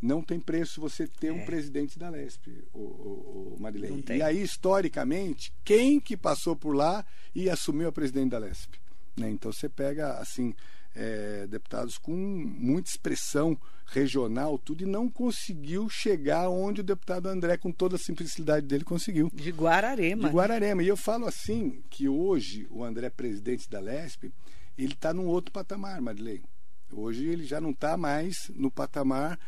não 0.00 0.22
tem 0.22 0.38
preço 0.38 0.80
você 0.80 1.06
ter 1.06 1.32
um 1.32 1.40
é. 1.40 1.44
presidente 1.44 1.98
da 1.98 2.08
Lesp, 2.08 2.48
o, 2.72 2.78
o, 2.78 3.54
o 3.56 3.60
Marilene. 3.60 4.04
E 4.10 4.22
aí, 4.22 4.42
historicamente, 4.42 5.52
quem 5.64 5.98
que 5.98 6.16
passou 6.16 6.54
por 6.54 6.74
lá 6.74 7.04
e 7.34 7.50
assumiu 7.50 7.88
a 7.88 7.92
presidente 7.92 8.30
da 8.30 8.38
Lesp? 8.38 8.74
Né? 9.16 9.30
Então 9.30 9.52
você 9.52 9.68
pega 9.68 10.18
assim 10.18 10.54
é, 10.96 11.46
deputados 11.46 11.98
com 11.98 12.16
muita 12.16 12.88
expressão 12.88 13.56
regional, 13.84 14.58
tudo, 14.58 14.82
e 14.82 14.86
não 14.86 15.08
conseguiu 15.08 15.88
chegar 15.88 16.48
onde 16.48 16.80
o 16.80 16.84
deputado 16.84 17.28
André, 17.28 17.56
com 17.56 17.70
toda 17.70 17.96
a 17.96 17.98
simplicidade 17.98 18.66
dele, 18.66 18.82
conseguiu. 18.82 19.30
De 19.32 19.50
Guararema. 19.50 20.28
De 20.28 20.34
Guararema. 20.34 20.82
E 20.82 20.88
eu 20.88 20.96
falo 20.96 21.26
assim, 21.26 21.82
que 21.90 22.08
hoje 22.08 22.66
o 22.70 22.82
André, 22.82 23.10
presidente 23.10 23.68
da 23.68 23.78
LESP, 23.78 24.32
ele 24.76 24.94
está 24.94 25.14
num 25.14 25.26
outro 25.26 25.52
patamar, 25.52 26.00
Marilene. 26.00 26.44
Hoje 26.90 27.26
ele 27.26 27.44
já 27.44 27.60
não 27.60 27.70
está 27.70 27.96
mais 27.96 28.50
no 28.54 28.70
patamar 28.70 29.38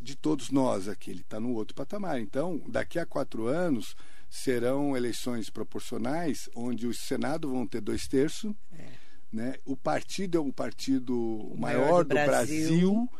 de 0.00 0.16
todos 0.16 0.50
nós 0.50 0.88
aqui, 0.88 1.10
ele 1.10 1.20
está 1.20 1.38
no 1.38 1.52
outro 1.54 1.74
patamar. 1.74 2.20
Então, 2.20 2.60
daqui 2.68 2.98
a 2.98 3.06
quatro 3.06 3.46
anos 3.46 3.94
serão 4.28 4.96
eleições 4.96 5.48
proporcionais, 5.48 6.48
onde 6.54 6.86
o 6.86 6.94
Senado 6.94 7.48
vão 7.48 7.66
ter 7.66 7.80
dois 7.80 8.06
terços. 8.06 8.52
É 8.72 9.07
né? 9.32 9.54
O 9.64 9.76
partido 9.76 10.38
é 10.38 10.40
um 10.40 10.50
partido 10.50 11.14
o 11.16 11.56
maior, 11.58 11.82
maior 11.82 12.04
do, 12.04 12.08
do 12.08 12.14
Brasil. 12.14 12.68
Brasil. 12.68 13.10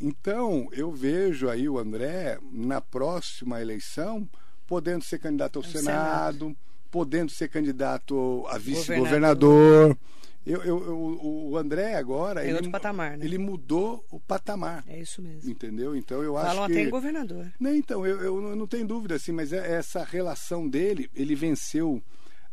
Então, 0.00 0.68
eu 0.72 0.90
vejo 0.90 1.48
aí 1.48 1.68
o 1.68 1.78
André, 1.78 2.38
na 2.50 2.80
próxima 2.80 3.60
eleição, 3.60 4.26
podendo 4.66 5.04
ser 5.04 5.18
candidato 5.18 5.58
ao 5.58 5.62
Senado, 5.62 6.46
Senado, 6.46 6.56
podendo 6.90 7.30
ser 7.30 7.48
candidato 7.48 8.46
a 8.48 8.56
vice-governador. 8.56 9.98
Eu, 10.46 10.62
eu, 10.62 10.86
eu, 10.86 11.20
o 11.50 11.58
André 11.58 11.96
agora. 11.96 12.42
ele, 12.42 12.54
outro 12.54 12.70
patamar, 12.70 13.18
né? 13.18 13.26
Ele 13.26 13.36
mudou 13.36 14.02
o 14.10 14.18
patamar. 14.18 14.82
É 14.88 14.98
isso 14.98 15.20
mesmo. 15.20 15.50
Entendeu? 15.50 15.94
Então 15.94 16.22
eu 16.22 16.32
Falam 16.32 16.64
acho 16.64 16.66
que. 16.68 16.72
até 16.72 16.82
em 16.82 16.90
governador. 16.90 17.52
Não, 17.60 17.74
então, 17.74 18.06
eu, 18.06 18.22
eu 18.22 18.56
não 18.56 18.66
tenho 18.66 18.86
dúvida, 18.86 19.16
assim, 19.16 19.32
mas 19.32 19.52
é 19.52 19.74
essa 19.74 20.02
relação 20.02 20.66
dele, 20.66 21.10
ele 21.14 21.34
venceu 21.34 22.02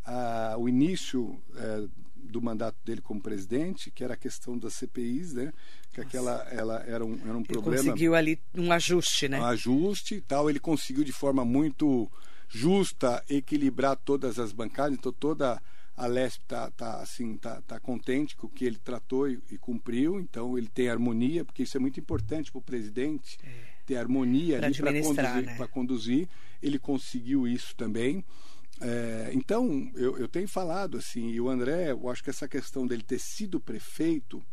ah, 0.05 0.55
o 0.57 0.67
início 0.67 1.41
eh, 1.55 1.88
do 2.23 2.41
mandato 2.41 2.77
dele 2.84 3.01
como 3.01 3.21
presidente, 3.21 3.91
que 3.91 4.03
era 4.03 4.13
a 4.13 4.17
questão 4.17 4.58
das 4.58 4.73
CPIs, 4.73 5.34
né? 5.34 5.53
Que 5.91 6.01
aquela 6.01 6.47
ela 6.51 6.84
era 6.88 7.06
um, 7.06 7.19
era 7.23 7.34
um 7.34 7.39
ele 7.39 7.47
problema. 7.47 7.84
conseguiu 7.84 8.15
ali 8.15 8.39
um 8.53 8.71
ajuste, 8.71 9.30
né? 9.30 9.39
Um 9.39 9.45
ajuste 9.45 10.15
e 10.15 10.21
tal. 10.21 10.49
Ele 10.49 10.60
conseguiu 10.60 11.03
de 11.03 11.12
forma 11.12 11.45
muito 11.45 12.10
justa 12.49 13.23
equilibrar 13.30 13.97
todas 13.97 14.39
as 14.39 14.51
bancadas, 14.51 14.97
então 14.97 15.12
toda 15.12 15.62
a 15.97 16.06
Lesp 16.06 16.43
está 16.43 16.69
tá, 16.71 17.01
assim, 17.01 17.36
tá, 17.38 17.60
tá 17.62 17.80
contente 17.80 18.36
com 18.36 18.45
o 18.45 18.49
que 18.49 18.63
ele 18.63 18.77
tratou 18.77 19.27
e, 19.27 19.39
e, 19.49 19.58
cumpriu, 19.58 20.19
então 20.19 20.56
ele 20.56 20.67
tem 20.67 20.89
harmonia, 20.89 21.43
porque 21.43 21.63
isso 21.63 21.75
é 21.75 21.80
muito 21.80 21.99
importante 21.99 22.51
para 22.51 22.60
o 22.60 22.62
presidente, 22.62 23.38
é. 23.43 23.49
ter 23.86 23.95
harmonia 23.97 24.60
para 24.60 24.69
conduzir, 25.01 25.45
né? 25.45 25.67
conduzir. 25.71 26.30
Ele 26.62 26.77
conseguiu 26.77 27.47
isso 27.47 27.75
também. 27.75 28.23
É, 28.79 29.31
então, 29.33 29.91
eu, 29.95 30.17
eu, 30.17 30.27
tenho 30.27 30.47
falado 30.47 30.97
assim, 30.97 31.29
e 31.29 31.41
o 31.41 31.49
André, 31.49 31.91
eu 31.91 32.09
acho 32.09 32.23
que 32.23 32.29
essa 32.29 32.47
questão 32.47 32.85
dele 32.85 33.03
ter 33.03 33.19
sido 33.19 33.59
prefeito 33.59 34.43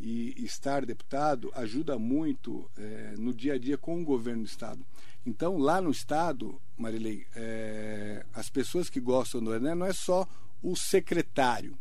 e 0.00 0.34
estar 0.44 0.86
deputado 0.86 1.50
ajuda 1.54 1.98
muito 1.98 2.70
é, 2.78 3.14
no 3.18 3.34
dia 3.34 3.54
a 3.54 3.58
dia 3.58 3.76
com 3.76 4.00
o 4.00 4.04
governo 4.04 4.44
do 4.44 4.48
Estado. 4.48 4.84
Então, 5.26 5.58
lá 5.58 5.80
no 5.80 5.90
Estado, 5.90 6.60
Marilei, 6.76 7.26
é, 7.34 8.24
as 8.32 8.48
pessoas 8.48 8.88
que 8.88 9.00
gostam 9.00 9.42
do 9.42 9.54
Enem 9.54 9.74
não 9.74 9.86
é 9.86 9.92
só 9.92 10.26
o 10.62 10.74
secretário, 10.76 11.76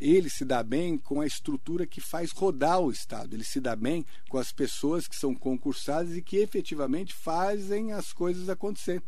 ele 0.00 0.30
se 0.30 0.44
dá 0.44 0.62
bem 0.62 0.96
com 0.96 1.20
a 1.20 1.26
estrutura 1.26 1.86
que 1.86 2.00
faz 2.00 2.30
rodar 2.32 2.80
o 2.80 2.90
Estado. 2.90 3.36
Ele 3.36 3.44
se 3.44 3.60
dá 3.60 3.76
bem 3.76 4.04
com 4.30 4.38
as 4.38 4.50
pessoas 4.50 5.06
que 5.06 5.14
são 5.14 5.34
concursadas 5.34 6.16
e 6.16 6.22
que 6.22 6.38
efetivamente 6.38 7.12
fazem 7.12 7.92
as 7.92 8.10
coisas 8.12 8.48
acontecer. 8.48 9.02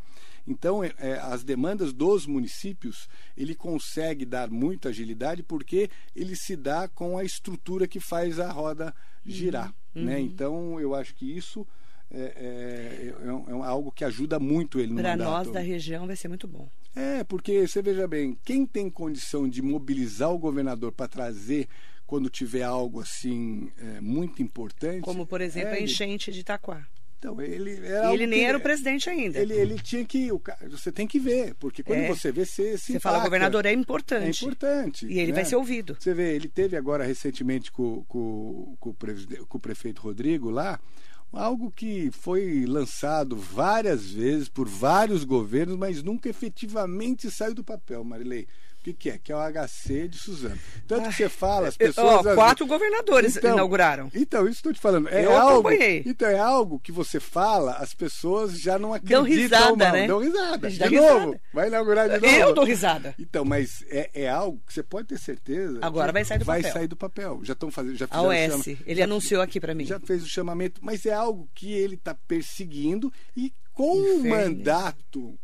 Então, 0.46 0.82
é, 0.82 0.92
é, 0.98 1.12
as 1.14 1.44
demandas 1.44 1.92
dos 1.92 2.26
municípios, 2.26 3.08
ele 3.36 3.54
consegue 3.54 4.24
dar 4.24 4.50
muita 4.50 4.88
agilidade 4.88 5.42
porque 5.42 5.88
ele 6.14 6.34
se 6.34 6.56
dá 6.56 6.88
com 6.88 7.16
a 7.16 7.24
estrutura 7.24 7.86
que 7.86 8.00
faz 8.00 8.40
a 8.40 8.50
roda 8.50 8.94
girar. 9.24 9.74
Uhum. 9.94 10.04
Né? 10.04 10.20
Então, 10.20 10.80
eu 10.80 10.94
acho 10.94 11.14
que 11.14 11.36
isso 11.36 11.66
é, 12.10 12.20
é, 12.20 13.06
é, 13.06 13.50
é 13.50 13.64
algo 13.64 13.90
que 13.90 14.04
ajuda 14.04 14.38
muito 14.38 14.78
ele 14.78 14.92
no 14.92 15.00
Para 15.00 15.16
nós 15.16 15.50
da 15.50 15.60
região 15.60 16.06
vai 16.06 16.16
ser 16.16 16.28
muito 16.28 16.46
bom. 16.46 16.68
É, 16.94 17.24
porque 17.24 17.66
você 17.66 17.80
veja 17.80 18.06
bem, 18.06 18.36
quem 18.44 18.66
tem 18.66 18.90
condição 18.90 19.48
de 19.48 19.62
mobilizar 19.62 20.30
o 20.30 20.38
governador 20.38 20.92
para 20.92 21.08
trazer 21.08 21.68
quando 22.06 22.28
tiver 22.28 22.62
algo 22.62 23.00
assim 23.00 23.72
é, 23.78 24.00
muito 24.00 24.42
importante. 24.42 25.00
Como, 25.00 25.26
por 25.26 25.40
exemplo, 25.40 25.70
é, 25.70 25.78
a 25.78 25.80
enchente 25.80 26.30
de 26.30 26.40
Itaquá. 26.40 26.86
Então, 27.22 27.40
ele 27.40 27.86
era 27.86 28.12
ele 28.12 28.26
nem 28.26 28.40
que, 28.40 28.44
era 28.44 28.58
o 28.58 28.60
presidente 28.60 29.08
ainda. 29.08 29.38
Ele, 29.38 29.54
ele 29.54 29.78
tinha 29.78 30.04
que. 30.04 30.28
Você 30.68 30.90
tem 30.90 31.06
que 31.06 31.20
ver, 31.20 31.54
porque 31.54 31.80
quando 31.80 32.00
é, 32.00 32.08
você 32.08 32.32
vê, 32.32 32.44
você 32.44 32.76
se. 32.76 32.94
Você 32.94 33.00
fala, 33.00 33.22
governador 33.22 33.64
é 33.64 33.72
importante. 33.72 34.44
É 34.44 34.48
importante. 34.48 35.06
E 35.06 35.20
ele 35.20 35.30
né? 35.30 35.36
vai 35.36 35.44
ser 35.44 35.54
ouvido. 35.54 35.96
Você 36.00 36.12
vê, 36.12 36.34
ele 36.34 36.48
teve 36.48 36.76
agora 36.76 37.04
recentemente 37.04 37.70
com, 37.70 38.02
com, 38.08 38.76
com, 38.80 38.90
o, 38.90 39.46
com 39.46 39.58
o 39.58 39.60
prefeito 39.60 40.02
Rodrigo 40.02 40.50
lá 40.50 40.80
algo 41.32 41.70
que 41.70 42.10
foi 42.10 42.66
lançado 42.66 43.36
várias 43.36 44.10
vezes 44.12 44.50
por 44.50 44.68
vários 44.68 45.24
governos, 45.24 45.78
mas 45.78 46.02
nunca 46.02 46.28
efetivamente 46.28 47.30
saiu 47.30 47.54
do 47.54 47.64
papel, 47.64 48.04
Marilei. 48.04 48.46
O 48.82 48.84
que, 48.84 48.92
que, 48.94 49.10
é? 49.10 49.18
Que 49.18 49.30
é 49.30 49.36
o 49.36 49.38
HC 49.38 50.08
de 50.08 50.18
Suzano. 50.18 50.58
Tanto 50.88 51.08
que 51.08 51.14
você 51.14 51.28
fala, 51.28 51.68
as 51.68 51.76
pessoas. 51.76 52.34
Quatro 52.34 52.66
governadores 52.66 53.36
então, 53.36 53.52
inauguraram. 53.52 54.10
Então, 54.12 54.42
isso 54.42 54.56
estou 54.56 54.72
te 54.72 54.80
falando. 54.80 55.08
É 55.08 55.24
Eu 55.24 55.36
algo, 55.36 55.68
acompanhei. 55.68 56.02
Então, 56.04 56.28
é 56.28 56.36
algo 56.36 56.80
que 56.80 56.90
você 56.90 57.20
fala, 57.20 57.74
as 57.74 57.94
pessoas 57.94 58.60
já 58.60 58.80
não 58.80 58.92
acreditam. 58.92 59.22
Dão 59.22 59.30
risada, 59.30 59.84
mal, 59.84 59.92
né? 59.92 60.06
Dão 60.08 60.18
risada. 60.18 60.68
De 60.68 60.84
risada. 60.84 61.20
novo. 61.20 61.40
Vai 61.54 61.68
inaugurar 61.68 62.08
de 62.08 62.18
novo. 62.18 62.34
Eu 62.34 62.52
dou 62.52 62.64
risada. 62.64 63.14
Então, 63.20 63.44
mas 63.44 63.84
é, 63.88 64.10
é 64.14 64.28
algo 64.28 64.60
que 64.66 64.74
você 64.74 64.82
pode 64.82 65.06
ter 65.06 65.18
certeza. 65.20 65.78
Agora 65.80 66.10
vai 66.10 66.24
sair 66.24 66.38
do 66.38 66.44
vai 66.44 66.58
papel. 66.58 66.72
Vai 66.72 66.80
sair 66.80 66.88
do 66.88 66.96
papel. 66.96 67.40
Já 67.44 67.52
estão 67.52 67.70
fazendo. 67.70 67.96
Já 67.96 68.08
A 68.10 68.20
OS. 68.20 68.66
Ele 68.66 68.96
já, 68.96 69.04
anunciou 69.04 69.42
aqui 69.42 69.60
para 69.60 69.76
mim. 69.76 69.84
Já 69.84 70.00
fez 70.00 70.24
o 70.24 70.28
chamamento, 70.28 70.80
mas 70.84 71.06
é 71.06 71.12
algo 71.12 71.48
que 71.54 71.72
ele 71.72 71.94
está 71.94 72.16
perseguindo 72.26 73.12
e 73.36 73.52
com 73.72 73.96
o 73.96 74.28
mandato 74.28 75.38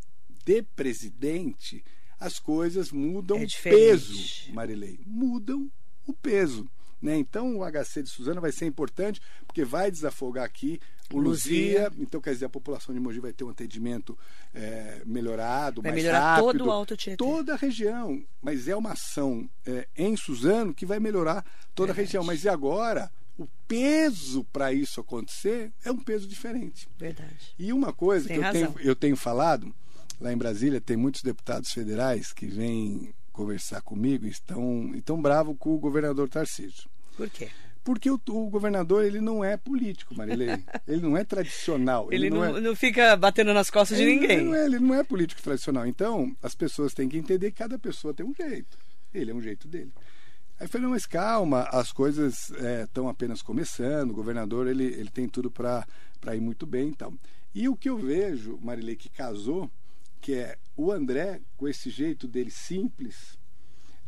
de 0.45 0.61
presidente 0.63 1.85
as 2.19 2.39
coisas 2.39 2.91
mudam 2.91 3.39
é 3.39 3.47
peso, 3.63 4.53
Marilei. 4.53 5.01
Mudam 5.07 5.71
o 6.07 6.13
peso. 6.13 6.69
Né? 7.01 7.17
Então 7.17 7.59
o 7.59 7.65
HC 7.65 8.03
de 8.03 8.11
Suzana 8.11 8.41
vai 8.41 8.51
ser 8.51 8.67
importante 8.67 9.21
porque 9.47 9.65
vai 9.65 9.91
desafogar 9.91 10.45
aqui 10.45 10.81
o 11.13 11.19
Luzia. 11.19 11.85
Luzia. 11.85 11.93
Então, 12.03 12.21
quer 12.21 12.33
dizer, 12.33 12.47
a 12.47 12.51
população 12.51 12.95
de 12.95 13.01
Mogi 13.01 13.21
vai 13.21 13.33
ter 13.33 13.45
um 13.45 13.49
atendimento 13.49 14.19
é, 14.55 15.01
melhorado, 15.07 15.81
vai 15.81 15.93
mais 15.93 16.03
melhorar 16.03 16.37
rápido. 16.37 16.59
todo 16.59 16.67
o 16.67 16.71
Alto 16.71 16.97
Tietê. 16.97 17.17
Toda 17.17 17.55
a 17.55 17.57
região. 17.57 18.23
Mas 18.43 18.69
é 18.69 18.77
uma 18.77 18.93
ação 18.93 19.49
é, 19.65 19.87
em 19.97 20.17
Suzano 20.17 20.75
que 20.75 20.85
vai 20.85 21.01
melhorar 21.01 21.45
toda 21.75 21.93
Verdade. 21.93 22.01
a 22.01 22.05
região. 22.05 22.25
Mas 22.25 22.45
e 22.45 22.49
agora? 22.49 23.11
O 23.39 23.47
peso 23.69 24.45
para 24.53 24.73
isso 24.73 25.01
acontecer 25.01 25.73
é 25.85 25.93
um 25.93 25.99
peso 25.99 26.27
diferente. 26.27 26.89
Verdade. 26.99 27.55
E 27.57 27.73
uma 27.73 27.93
coisa 27.93 28.27
Tem 28.27 28.41
que 28.41 28.45
eu 28.45 28.53
tenho, 28.53 28.75
eu 28.81 28.97
tenho 28.97 29.17
falado 29.17 29.73
lá 30.21 30.33
em 30.33 30.37
Brasília 30.37 30.81
tem 30.81 30.97
muitos 30.97 31.23
deputados 31.23 31.71
federais 31.71 32.33
que 32.33 32.47
vêm 32.47 33.13
conversar 33.33 33.81
comigo 33.83 34.27
e 34.27 34.31
estão, 34.31 34.93
estão 34.95 35.21
bravos 35.21 35.57
com 35.59 35.75
o 35.75 35.79
governador 35.79 36.29
Tarcísio. 36.29 36.91
Por 37.17 37.31
quê? 37.31 37.49
Porque 37.85 38.11
o, 38.11 38.21
o, 38.29 38.51
governador 38.51 39.05
ele 39.05 39.21
não 39.21 39.43
é 39.43 39.57
político, 39.57 40.15
Marilei. 40.15 40.63
Ele 40.87 41.01
não 41.01 41.17
é 41.17 41.25
tradicional. 41.25 42.09
Ele, 42.13 42.27
ele 42.27 42.31
não, 42.31 42.41
não, 42.41 42.57
é... 42.59 42.61
não, 42.61 42.77
fica 42.77 43.17
batendo 43.17 43.55
nas 43.55 43.71
costas 43.71 43.97
de 43.97 44.05
ninguém. 44.05 44.39
Ele 44.39 44.45
não, 44.45 44.55
é, 44.55 44.65
ele 44.67 44.79
não 44.79 44.95
é 44.95 45.03
político 45.03 45.41
tradicional. 45.41 45.87
Então, 45.87 46.37
as 46.43 46.55
pessoas 46.55 46.93
têm 46.93 47.09
que 47.09 47.17
entender 47.17 47.51
que 47.51 47.57
cada 47.57 47.79
pessoa 47.79 48.13
tem 48.13 48.27
um 48.27 48.35
jeito. 48.35 48.77
Ele 49.15 49.31
é 49.31 49.35
um 49.35 49.41
jeito 49.41 49.67
dele. 49.67 49.91
Aí 50.61 50.67
eu 50.67 50.69
falei, 50.69 50.85
não, 50.85 50.91
mas 50.91 51.07
calma, 51.07 51.63
as 51.71 51.91
coisas 51.91 52.51
estão 52.83 53.07
é, 53.07 53.11
apenas 53.11 53.41
começando, 53.41 54.11
o 54.11 54.15
governador 54.15 54.67
ele, 54.67 54.85
ele 54.85 55.09
tem 55.09 55.27
tudo 55.27 55.51
para 55.51 55.87
ir 56.35 56.41
muito 56.41 56.67
bem 56.67 56.89
e 56.89 56.95
tal. 56.95 57.15
E 57.55 57.69
o 57.69 57.77
que 57.77 57.89
eu 57.89 57.97
vejo, 57.97 58.59
Marilei, 58.61 58.97
que 58.97 59.09
casou, 59.09 59.71
que 60.21 60.35
é 60.35 60.59
o 60.77 60.93
André, 60.93 61.41
com 61.57 61.67
esse 61.67 61.91
jeito 61.91 62.29
dele 62.29 62.51
simples, 62.51 63.39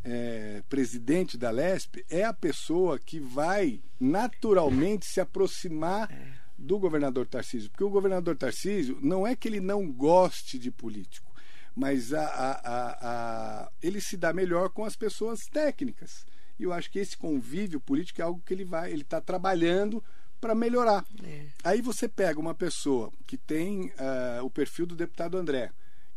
é, 0.02 0.62
presidente 0.68 1.36
da 1.36 1.50
LESP, 1.50 2.04
é 2.08 2.24
a 2.24 2.32
pessoa 2.32 2.98
que 2.98 3.20
vai 3.20 3.80
naturalmente 3.98 5.06
se 5.06 5.20
aproximar 5.20 6.10
é. 6.10 6.32
do 6.56 6.78
governador 6.78 7.26
Tarcísio. 7.26 7.70
Porque 7.70 7.84
o 7.84 7.90
governador 7.90 8.36
Tarcísio 8.36 8.98
não 9.02 9.26
é 9.26 9.36
que 9.36 9.48
ele 9.48 9.60
não 9.60 9.90
goste 9.90 10.58
de 10.58 10.70
político, 10.70 11.30
mas 11.74 12.12
a, 12.12 12.24
a, 12.24 12.98
a, 13.64 13.72
ele 13.82 14.00
se 14.00 14.16
dá 14.16 14.32
melhor 14.32 14.70
com 14.70 14.84
as 14.84 14.96
pessoas 14.96 15.46
técnicas. 15.46 16.24
E 16.58 16.64
eu 16.64 16.72
acho 16.72 16.90
que 16.90 16.98
esse 16.98 17.16
convívio 17.16 17.80
político 17.80 18.20
é 18.20 18.24
algo 18.24 18.42
que 18.44 18.52
ele 18.52 18.64
vai, 18.64 18.92
ele 18.92 19.02
está 19.02 19.20
trabalhando 19.20 20.02
para 20.40 20.54
melhorar. 20.54 21.04
É. 21.22 21.46
Aí 21.62 21.82
você 21.82 22.08
pega 22.08 22.40
uma 22.40 22.54
pessoa 22.54 23.12
que 23.26 23.36
tem 23.36 23.86
uh, 23.88 24.44
o 24.44 24.50
perfil 24.50 24.86
do 24.86 24.96
deputado 24.96 25.36
André, 25.36 25.70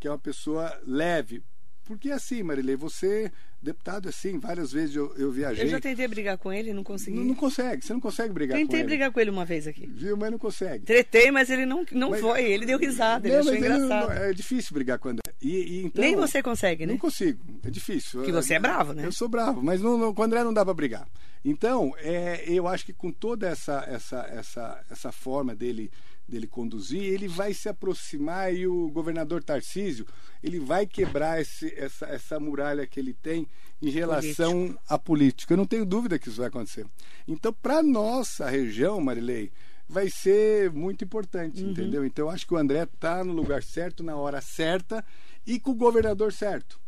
que 0.04 0.08
é 0.10 0.12
uma 0.12 0.20
pessoa 0.20 0.78
leve. 0.86 1.42
Porque 1.86 2.12
assim, 2.12 2.44
Marilei, 2.44 2.76
você, 2.76 3.32
deputado, 3.62 4.10
assim, 4.10 4.38
várias 4.38 4.74
vezes 4.74 4.98
eu, 4.98 5.16
eu 5.16 5.32
viajei. 5.32 5.64
Eu 5.64 5.70
já 5.70 5.80
tentei 5.80 6.06
brigar 6.10 6.38
com 6.38 6.52
ele 6.52 6.72
e 6.72 6.74
não 6.74 6.84
consegui. 6.84 7.18
Não, 7.18 7.24
não, 7.24 7.36
consegue, 7.36 7.86
você 7.86 7.94
não 7.94 8.02
consegue 8.02 8.34
brigar 8.34 8.58
tentei 8.58 8.68
com 8.68 8.74
ele. 8.74 8.84
Tentei 8.84 8.98
brigar 8.98 9.12
com 9.14 9.20
ele 9.22 9.30
uma 9.30 9.46
vez 9.46 9.66
aqui. 9.66 9.88
Viu, 9.88 10.18
mas 10.18 10.30
não 10.30 10.38
consegue. 10.38 10.84
Tretei, 10.86 11.32
mas 11.32 11.50
ele 11.50 11.66
não, 11.66 11.86
não 11.94 12.10
mas, 12.10 12.20
foi, 12.20 12.44
ele 12.44 12.66
deu 12.66 12.78
risada, 12.78 13.30
não, 13.30 13.36
ele 13.36 13.48
achou 13.48 13.56
engraçado. 13.56 14.12
Ele, 14.12 14.32
é 14.32 14.34
difícil 14.34 14.74
brigar 14.74 15.00
com 15.00 15.08
o 15.08 15.12
André. 15.12 15.22
E, 15.42 15.50
e, 15.50 15.86
então, 15.86 16.04
Nem 16.04 16.18
você 16.18 16.44
consegue, 16.44 16.86
né? 16.86 16.92
Não 16.92 17.00
consigo, 17.00 17.42
é 17.64 17.70
difícil. 17.70 18.20
Porque 18.20 18.32
você 18.34 18.56
é 18.56 18.60
bravo, 18.60 18.92
né? 18.92 19.06
Eu 19.06 19.12
sou 19.14 19.30
bravo, 19.30 19.64
mas 19.64 19.80
não, 19.80 19.98
não, 19.98 20.14
com 20.14 20.22
o 20.22 20.26
André 20.26 20.44
não 20.44 20.54
dá 20.54 20.66
para 20.66 20.74
brigar. 20.74 21.08
Então, 21.46 21.94
é, 22.00 22.44
eu 22.46 22.68
acho 22.68 22.86
que 22.86 22.94
com 22.94 23.10
toda 23.10 23.48
essa, 23.48 23.86
essa, 23.88 24.20
essa, 24.30 24.86
essa 24.90 25.12
forma 25.14 25.56
dele 25.56 25.90
dele 26.28 26.48
conduzir, 26.48 27.02
ele 27.02 27.28
vai 27.28 27.54
se 27.54 27.68
aproximar 27.70 28.54
e 28.54 28.66
o 28.66 28.90
governador 28.90 29.44
Tarcísio 29.44 30.06
ele 30.42 30.60
vai 30.60 30.86
quebrar 30.86 31.42
esse, 31.42 31.74
essa, 31.78 32.06
essa 32.06 32.40
muralha 32.40 32.88
que 32.88 33.00
ele 33.00 33.14
tem 33.14 33.48
em 33.82 33.90
relação 33.90 34.52
Político. 34.52 34.84
à 34.88 35.00
política. 35.00 35.54
Eu 35.54 35.58
não 35.58 35.66
tenho 35.66 35.86
dúvida 35.86 36.18
que 36.18 36.30
isso 36.30 36.38
vai 36.38 36.48
acontecer. 36.48 36.86
Então, 37.28 37.54
para 37.54 37.84
nossa 37.84 38.50
região, 38.50 39.00
Marilei, 39.02 39.52
vai 39.88 40.10
ser 40.10 40.72
muito 40.72 41.04
importante, 41.04 41.64
uhum. 41.64 41.72
entendeu? 41.72 42.06
Então, 42.06 42.26
eu 42.26 42.30
acho 42.30 42.48
que 42.48 42.54
o 42.54 42.58
André 42.58 42.84
está 42.84 43.24
no 43.24 43.34
lugar 43.34 43.62
certo, 43.62 44.04
na 44.04 44.16
hora 44.16 44.42
certa 44.42 45.04
e 45.46 45.60
com 45.60 45.72
o 45.72 45.76
governador 45.76 46.32
certo. 46.32 46.80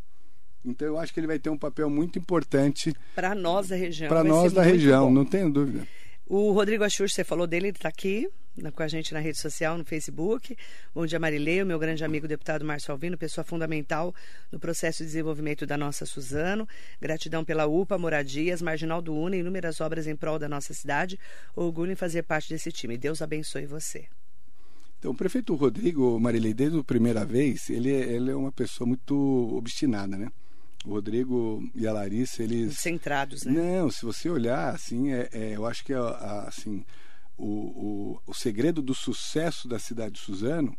Então, 0.64 0.88
eu 0.88 0.98
acho 0.98 1.14
que 1.14 1.20
ele 1.20 1.28
vai 1.28 1.38
ter 1.38 1.50
um 1.50 1.58
papel 1.58 1.90
muito 1.90 2.18
importante 2.18 2.94
para 3.14 3.36
nós 3.36 3.68
da 3.68 3.76
região. 3.76 4.10
Para 4.10 4.24
nós 4.24 4.52
da 4.52 4.64
região, 4.64 5.06
bom. 5.06 5.14
não 5.14 5.26
tenho 5.26 5.52
dúvida. 5.52 5.88
O 6.28 6.52
Rodrigo 6.54 6.84
Axur, 6.84 7.08
você 7.08 7.24
falou 7.24 7.46
dele, 7.46 7.68
ele 7.68 7.78
está 7.78 7.88
aqui 7.88 8.28
com 8.74 8.82
a 8.82 8.88
gente 8.88 9.14
na 9.14 9.20
rede 9.20 9.38
social, 9.38 9.78
no 9.78 9.86
Facebook. 9.86 10.58
Bom 10.94 11.06
dia, 11.06 11.20
o 11.20 11.66
meu 11.68 11.78
grande 11.78 12.04
amigo 12.04 12.28
deputado 12.28 12.66
Márcio 12.66 12.92
Alvino, 12.92 13.16
pessoa 13.16 13.44
fundamental 13.44 14.16
no 14.52 14.60
processo 14.60 15.00
de 15.00 15.06
desenvolvimento 15.06 15.68
da 15.68 15.78
nossa 15.78 16.04
Suzano. 16.04 16.68
Gratidão 17.00 17.46
pela 17.46 17.68
UPA, 17.68 18.00
Moradias, 18.00 18.60
Marginal 18.60 19.04
do 19.04 19.14
Una, 19.14 19.36
inúmeras 19.36 19.80
obras 19.82 20.08
em 20.08 20.16
prol 20.16 20.40
da 20.40 20.50
nossa 20.50 20.74
cidade. 20.74 21.20
Orgulho 21.56 21.92
em 21.92 21.96
fazer 21.96 22.24
parte 22.24 22.50
desse 22.50 22.72
time. 22.72 22.98
Deus 22.98 23.22
abençoe 23.22 23.68
você. 23.68 24.08
Então, 24.98 25.12
o 25.12 25.16
prefeito 25.16 25.54
Rodrigo 25.54 26.20
Marilei, 26.20 26.56
desde 26.56 26.80
a 26.80 26.84
primeira 26.84 27.24
vez, 27.24 27.70
ele, 27.70 27.92
é, 27.92 28.14
ele 28.14 28.32
é 28.32 28.36
uma 28.36 28.52
pessoa 28.52 28.88
muito 28.88 29.16
obstinada, 29.56 30.18
né? 30.18 30.30
O 30.86 30.92
Rodrigo 30.92 31.64
e 31.74 31.88
a 31.88 31.94
Larissa, 31.94 32.44
eles. 32.44 32.78
Centrados, 32.78 33.44
né? 33.44 33.52
Não, 33.52 33.90
se 33.90 34.06
você 34.06 34.30
olhar, 34.30 34.74
assim, 34.74 35.12
é, 35.12 35.30
é 35.32 35.56
eu 35.56 35.66
acho 35.66 35.84
que 35.84 35.94
é, 35.94 35.98
assim, 36.48 36.86
o, 37.38 37.46
o, 37.46 38.22
o 38.28 38.34
segredo 38.34 38.82
do 38.82 38.94
sucesso 38.94 39.68
da 39.68 39.80
cidade 39.80 40.16
de 40.16 40.22
Suzano 40.22 40.78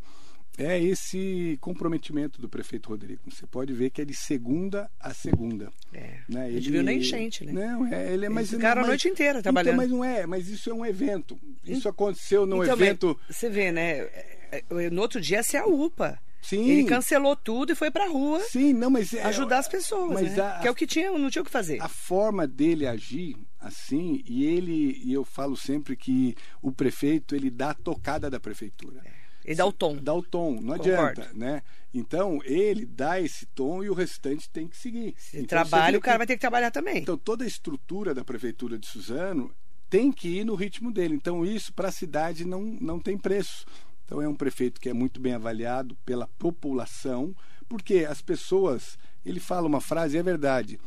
é 0.59 0.81
esse 0.81 1.59
comprometimento 1.61 2.41
do 2.41 2.49
prefeito 2.49 2.89
Rodrigo. 2.89 3.21
Você 3.31 3.47
pode 3.47 3.73
ver 3.75 3.91
que 3.91 4.01
é 4.01 4.05
de 4.05 4.15
segunda 4.15 4.91
a 4.99 5.13
segunda. 5.13 5.71
É. 5.93 6.21
Né? 6.29 6.51
Ele 6.51 6.71
viu 6.71 6.83
na 6.83 6.93
enchente, 6.93 7.45
né? 7.45 7.53
Não, 7.53 7.87
é, 7.87 8.13
ele 8.13 8.27
é 8.27 8.29
mais. 8.29 8.51
Ficaram 8.51 8.83
a 8.83 8.87
noite 8.87 9.09
inteira 9.09 9.43
trabalhando. 9.43 9.75
Então, 9.75 9.77
mas 9.77 9.91
não 9.91 10.05
é, 10.05 10.27
mas 10.27 10.49
isso 10.49 10.71
é 10.71 10.75
um 10.75 10.87
evento. 10.87 11.39
Isso 11.65 11.89
aconteceu 11.89 12.47
num 12.47 12.63
então, 12.63 12.75
evento. 12.75 13.19
Você 13.29 13.51
vê, 13.51 13.71
né? 13.71 13.99
É, 13.99 14.65
é, 14.71 14.91
no 14.91 15.03
outro 15.03 15.21
dia, 15.21 15.39
essa 15.39 15.59
é 15.59 15.61
a 15.61 15.67
UPA. 15.67 16.19
Sim. 16.49 16.69
Ele 16.69 16.85
cancelou 16.85 17.35
tudo 17.35 17.73
e 17.73 17.75
foi 17.75 17.91
pra 17.91 18.07
rua. 18.07 18.41
Sim, 18.41 18.73
não, 18.73 18.89
mas 18.89 19.13
é, 19.13 19.23
ajudar 19.25 19.59
as 19.59 19.69
pessoas, 19.69 20.13
mas 20.13 20.37
né? 20.37 20.43
a, 20.43 20.61
que 20.61 20.69
é 20.69 20.71
o 20.71 20.75
que 20.75 20.87
tinha, 20.87 21.11
não 21.11 21.29
tinha 21.29 21.43
o 21.43 21.45
que 21.45 21.51
fazer. 21.51 21.83
A 21.83 21.89
forma 21.89 22.47
dele 22.47 22.87
agir, 22.87 23.37
assim 23.61 24.23
e 24.25 24.45
ele 24.45 25.01
e 25.05 25.13
eu 25.13 25.25
falo 25.25 25.57
sempre 25.57 25.97
que 25.97 26.37
o 26.63 26.71
prefeito 26.71 27.35
ele 27.35 27.51
dá 27.51 27.71
a 27.71 27.75
tocada 27.75 28.31
da 28.31 28.39
prefeitura. 28.39 29.03
Ele 29.45 29.55
dá 29.55 29.67
o 29.67 29.73
tom. 29.73 29.97
Dá 29.97 30.13
o 30.13 30.23
tom, 30.23 30.53
não 30.61 30.77
Concordo. 30.77 31.21
adianta, 31.23 31.31
né? 31.33 31.63
Então, 31.95 32.41
ele 32.45 32.85
dá 32.85 33.21
esse 33.21 33.47
tom 33.47 33.83
e 33.83 33.89
o 33.89 33.95
restante 33.95 34.51
tem 34.51 34.67
que 34.67 34.77
seguir. 34.77 35.15
Se 35.17 35.37
então, 35.37 35.47
trabalha, 35.47 35.97
o 35.99 36.01
cara 36.01 36.15
vê 36.15 36.19
vai 36.19 36.27
ter 36.27 36.35
que 36.35 36.41
trabalhar 36.41 36.71
também. 36.73 36.95
que- 36.95 37.01
Então, 37.01 37.17
toda 37.17 37.45
a 37.45 37.47
estrutura 37.47 38.13
da 38.13 38.25
prefeitura 38.25 38.77
de 38.77 38.87
Suzano 38.89 39.55
tem 39.89 40.11
que 40.11 40.41
ir 40.41 40.45
no 40.45 40.57
ritmo 40.57 40.93
dele. 40.93 41.15
Então, 41.15 41.47
isso 41.47 41.73
para 41.73 41.89
a 41.89 41.93
cidade 41.93 42.45
não, 42.45 42.61
não 42.81 42.99
tem 42.99 43.17
preço. 43.17 43.65
Então, 44.07 44.23
é 44.23 44.29
um 44.29 44.35
prefeito 44.35 44.81
que 44.81 44.89
é 44.89 44.95
muito 44.95 45.21
bem 45.21 45.35
avaliado 45.35 45.97
pela 46.07 46.29
população, 46.39 47.35
porque 47.69 48.07
as 48.09 48.23
pessoas. 48.23 48.97
Ele 49.25 49.41
fala 49.41 49.67
uma 49.67 49.81
frase, 49.81 50.17
e 50.17 50.21
é 50.21 50.23
verdade, 50.23 50.79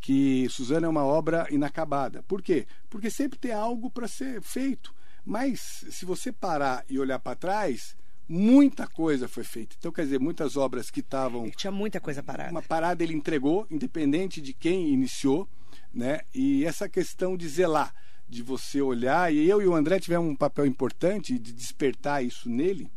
que 0.00 0.48
Suzano 0.48 0.86
é 0.86 0.88
uma 0.88 1.04
obra 1.04 1.48
inacabada. 1.50 2.22
Por 2.22 2.40
quê? 2.40 2.64
Porque 2.88 3.10
sempre 3.10 3.36
tem 3.36 3.52
algo 3.52 3.90
para 3.90 4.06
ser 4.06 4.40
feito. 4.40 4.94
Mas, 5.24 5.84
se 5.90 6.04
você 6.04 6.30
parar 6.30 6.84
e 6.88 6.96
olhar 6.96 7.18
para 7.18 7.34
trás, 7.34 7.96
muita 8.28 8.86
coisa 8.86 9.26
foi 9.26 9.42
feita. 9.42 9.74
Então, 9.78 9.90
quer 9.90 10.02
dizer, 10.02 10.20
muitas 10.20 10.56
obras 10.56 10.90
que 10.90 11.00
estavam 11.00 11.44
Ele 11.44 11.54
tinha 11.56 11.72
muita 11.72 12.00
coisa 12.00 12.22
parada. 12.22 12.50
uma 12.52 12.62
parada 12.62 13.02
ele 13.02 13.14
entregou, 13.14 13.66
independente 13.68 14.40
de 14.40 14.52
quem 14.52 14.92
iniciou, 14.92 15.48
né? 15.92 16.20
E 16.34 16.64
essa 16.64 16.88
questão 16.88 17.36
de 17.36 17.48
zelar, 17.48 17.92
de 18.28 18.42
você 18.42 18.80
olhar, 18.80 19.32
e 19.32 19.48
eu 19.48 19.62
e 19.62 19.66
o 19.66 19.74
André 19.74 19.98
tivemos 19.98 20.28
um 20.28 20.36
papel 20.36 20.66
importante 20.66 21.38
de 21.38 21.52
despertar 21.52 22.22
isso 22.22 22.48
nele. 22.48 22.90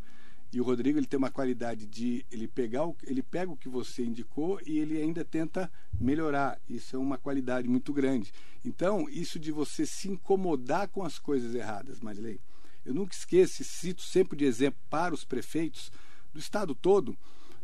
E 0.54 0.60
o 0.60 0.63
Rodrigo 0.65 1.00
ele 1.00 1.08
tem 1.08 1.17
uma 1.17 1.32
qualidade 1.32 1.88
de 1.88 2.26
ele 2.30 2.46
pegar 2.46 2.86
o, 2.86 2.96
ele 3.04 3.24
pega 3.24 3.50
o 3.50 3.56
que 3.56 3.70
você 3.70 4.04
indicou 4.04 4.60
e 4.65 4.80
ele 4.80 5.02
ainda 5.02 5.24
tenta 5.24 5.72
melhorar. 5.98 6.60
Isso 6.70 6.94
é 6.94 7.00
uma 7.00 7.17
qualidade 7.17 7.70
muito 7.70 7.94
grande. 7.94 8.34
Então, 8.65 9.08
isso 9.10 9.39
de 9.39 9.50
você 9.50 9.86
se 9.86 10.10
incomodar 10.10 10.89
com 10.89 11.04
as 11.04 11.17
coisas 11.17 11.56
erradas, 11.56 12.02
Marilei. 12.02 12.41
Eu 12.86 12.94
nunca 12.94 13.15
esqueço, 13.15 13.63
cito 13.63 14.02
sempre 14.02 14.36
de 14.36 14.44
exemplo 14.44 14.80
para 14.89 15.13
os 15.13 15.24
prefeitos 15.24 15.89
do 16.34 16.39
estado 16.39 16.76
todo. 16.76 17.17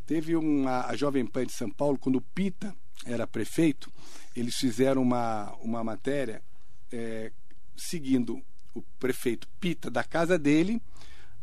Teve 0.05 0.37
uma, 0.37 0.85
a 0.85 0.95
Jovem 0.95 1.25
Pan 1.25 1.45
de 1.45 1.51
São 1.51 1.69
Paulo, 1.69 1.97
quando 1.99 2.17
o 2.17 2.21
Pita 2.21 2.73
era 3.05 3.27
prefeito, 3.27 3.91
eles 4.33 4.55
fizeram 4.55 5.01
uma, 5.01 5.53
uma 5.61 5.83
matéria 5.83 6.41
é, 6.91 7.33
seguindo 7.77 8.41
o 8.73 8.81
prefeito 8.99 9.47
Pita 9.59 9.89
da 9.89 10.03
casa 10.03 10.37
dele 10.37 10.81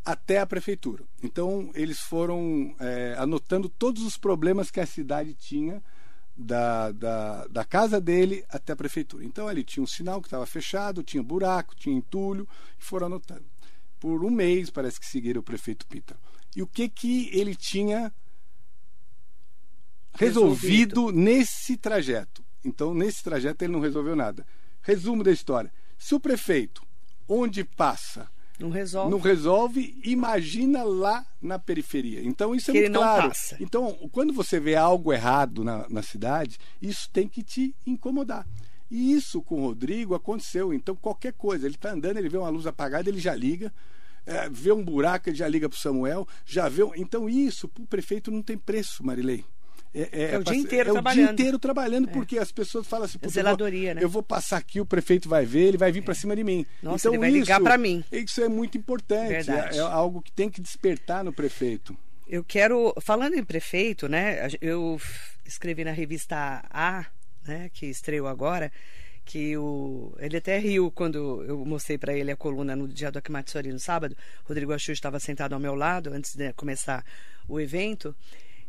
até 0.04 0.38
a 0.38 0.46
prefeitura. 0.46 1.04
Então, 1.22 1.70
eles 1.74 2.00
foram 2.00 2.74
é, 2.78 3.14
anotando 3.16 3.68
todos 3.68 4.02
os 4.02 4.18
problemas 4.18 4.70
que 4.70 4.80
a 4.80 4.86
cidade 4.86 5.32
tinha 5.34 5.82
da, 6.36 6.92
da, 6.92 7.46
da 7.46 7.64
casa 7.64 8.00
dele 8.00 8.44
até 8.50 8.72
a 8.72 8.76
prefeitura. 8.76 9.24
Então, 9.24 9.48
ali 9.48 9.64
tinha 9.64 9.82
um 9.82 9.86
sinal 9.86 10.20
que 10.20 10.26
estava 10.26 10.44
fechado, 10.44 11.02
tinha 11.02 11.22
buraco, 11.22 11.74
tinha 11.74 11.96
entulho, 11.96 12.46
e 12.78 12.84
foram 12.84 13.06
anotando. 13.06 13.44
Por 13.98 14.24
um 14.24 14.30
mês, 14.30 14.68
parece 14.68 15.00
que 15.00 15.06
seguiram 15.06 15.40
o 15.40 15.44
prefeito 15.44 15.86
Pita. 15.86 16.16
E 16.54 16.62
o 16.62 16.66
que, 16.66 16.88
que 16.88 17.30
ele 17.32 17.54
tinha 17.54 18.12
resolvido, 20.12 21.10
nesse 21.10 21.76
trajeto? 21.76 22.44
Então, 22.64 22.92
nesse 22.92 23.22
trajeto, 23.24 23.64
ele 23.64 23.72
não 23.72 23.80
resolveu 23.80 24.14
nada. 24.14 24.46
Resumo 24.82 25.22
da 25.24 25.32
história: 25.32 25.72
se 26.04 26.14
o 26.14 26.20
prefeito, 26.20 26.82
onde 27.26 27.64
passa, 27.64 28.28
Não 28.58 28.68
resolve. 28.70 29.10
não 29.10 29.18
resolve, 29.18 29.98
imagina 30.04 30.82
lá 30.82 31.24
na 31.40 31.58
periferia. 31.58 32.20
Então 32.22 32.54
isso 32.54 32.70
é 32.70 32.74
Que 32.74 32.78
muito 32.80 32.88
ele 32.90 32.94
não 32.94 33.00
claro. 33.02 33.28
passa. 33.28 33.56
Então, 33.58 33.92
quando 34.12 34.32
você 34.32 34.60
vê 34.60 34.74
algo 34.76 35.12
errado 35.12 35.64
na, 35.64 35.88
na 35.88 36.02
cidade, 36.02 36.58
isso 36.82 37.08
tem 37.10 37.26
que 37.26 37.42
te 37.42 37.74
incomodar. 37.86 38.46
E 38.90 39.12
isso 39.14 39.40
com 39.40 39.62
o 39.62 39.66
Rodrigo 39.66 40.14
aconteceu. 40.14 40.74
Então, 40.74 40.94
qualquer 40.94 41.32
coisa, 41.32 41.66
ele 41.66 41.74
está 41.74 41.92
andando, 41.92 42.18
ele 42.18 42.28
vê 42.28 42.36
uma 42.36 42.50
luz 42.50 42.66
apagada, 42.66 43.08
ele 43.08 43.18
já 43.18 43.34
liga. 43.34 43.72
É, 44.26 44.48
vê 44.50 44.72
um 44.72 44.84
buraco, 44.84 45.28
ele 45.30 45.36
já 45.36 45.48
liga 45.48 45.68
para 45.68 45.76
o 45.76 45.80
Samuel. 45.80 46.28
Já 46.44 46.68
vê. 46.68 46.84
um- 46.84 46.94
Então, 46.94 47.28
isso 47.28 47.66
para 47.66 47.82
o 47.82 47.86
prefeito 47.86 48.30
não 48.30 48.42
tem 48.42 48.56
preço, 48.58 49.04
Marilei. 49.04 49.42
É 49.94 50.36
o 50.38 50.42
dia 50.42 50.54
pass- 50.54 50.56
inteiro 50.56 50.88
é 50.88 50.90
o 50.90 50.94
trabalhando. 50.94 51.24
dia 51.26 51.32
inteiro 51.32 51.58
trabalhando, 51.58 52.08
porque 52.08 52.36
as 52.38 52.50
pessoas 52.50 52.86
falam 52.86 53.04
assim, 53.04 53.18
"Putz, 53.18 53.36
eu 53.36 53.42
vou- 53.42 53.52
Zeladoria, 53.52 53.94
né? 53.94 54.02
eu 54.02 54.08
vou 54.08 54.22
passar 54.22 54.56
aqui, 54.56 54.80
o 54.80 54.84
prefeito 54.86 55.28
vai 55.28 55.46
ver, 55.46 55.68
ele 55.68 55.76
vai 55.78 55.92
vir 55.92 56.02
para 56.02 56.14
cima 56.14 56.34
de 56.34 56.42
mim. 56.42 56.66
Nossa, 56.82 57.08
então, 57.08 57.12
ele 57.12 57.20
vai 57.20 57.30
ligar 57.30 57.56
isso- 57.58 57.64
pra 57.64 57.78
mim. 57.78 58.04
Isso 58.10 58.42
é 58.42 58.48
muito 58.48 58.76
importante. 58.76 59.50
É, 59.50 59.76
é 59.76 59.78
algo 59.80 60.20
que 60.20 60.32
tem 60.32 60.50
que 60.50 60.60
despertar 60.60 61.22
no 61.22 61.32
prefeito. 61.32 61.96
Eu 62.26 62.42
quero, 62.42 62.92
falando 63.02 63.34
em 63.34 63.44
prefeito, 63.44 64.08
né? 64.08 64.48
Eu 64.60 65.00
escrevi 65.44 65.84
na 65.84 65.92
revista 65.92 66.64
A, 66.70 67.06
né? 67.46 67.70
Que 67.72 67.86
estreou 67.86 68.26
agora, 68.26 68.72
que 69.26 69.56
o 69.56 70.12
ele 70.18 70.38
até 70.38 70.58
riu 70.58 70.90
quando 70.90 71.42
eu 71.44 71.64
mostrei 71.64 71.96
para 71.98 72.14
ele 72.14 72.30
a 72.32 72.36
coluna 72.36 72.74
no 72.74 72.88
dia 72.88 73.10
do 73.12 73.18
Akimatsuri 73.18 73.70
no 73.72 73.78
sábado. 73.78 74.16
Rodrigo 74.44 74.72
Achu 74.72 74.90
estava 74.92 75.20
sentado 75.20 75.52
ao 75.52 75.60
meu 75.60 75.74
lado 75.74 76.10
antes 76.12 76.34
de 76.34 76.52
começar 76.54 77.04
o 77.46 77.60
evento, 77.60 78.14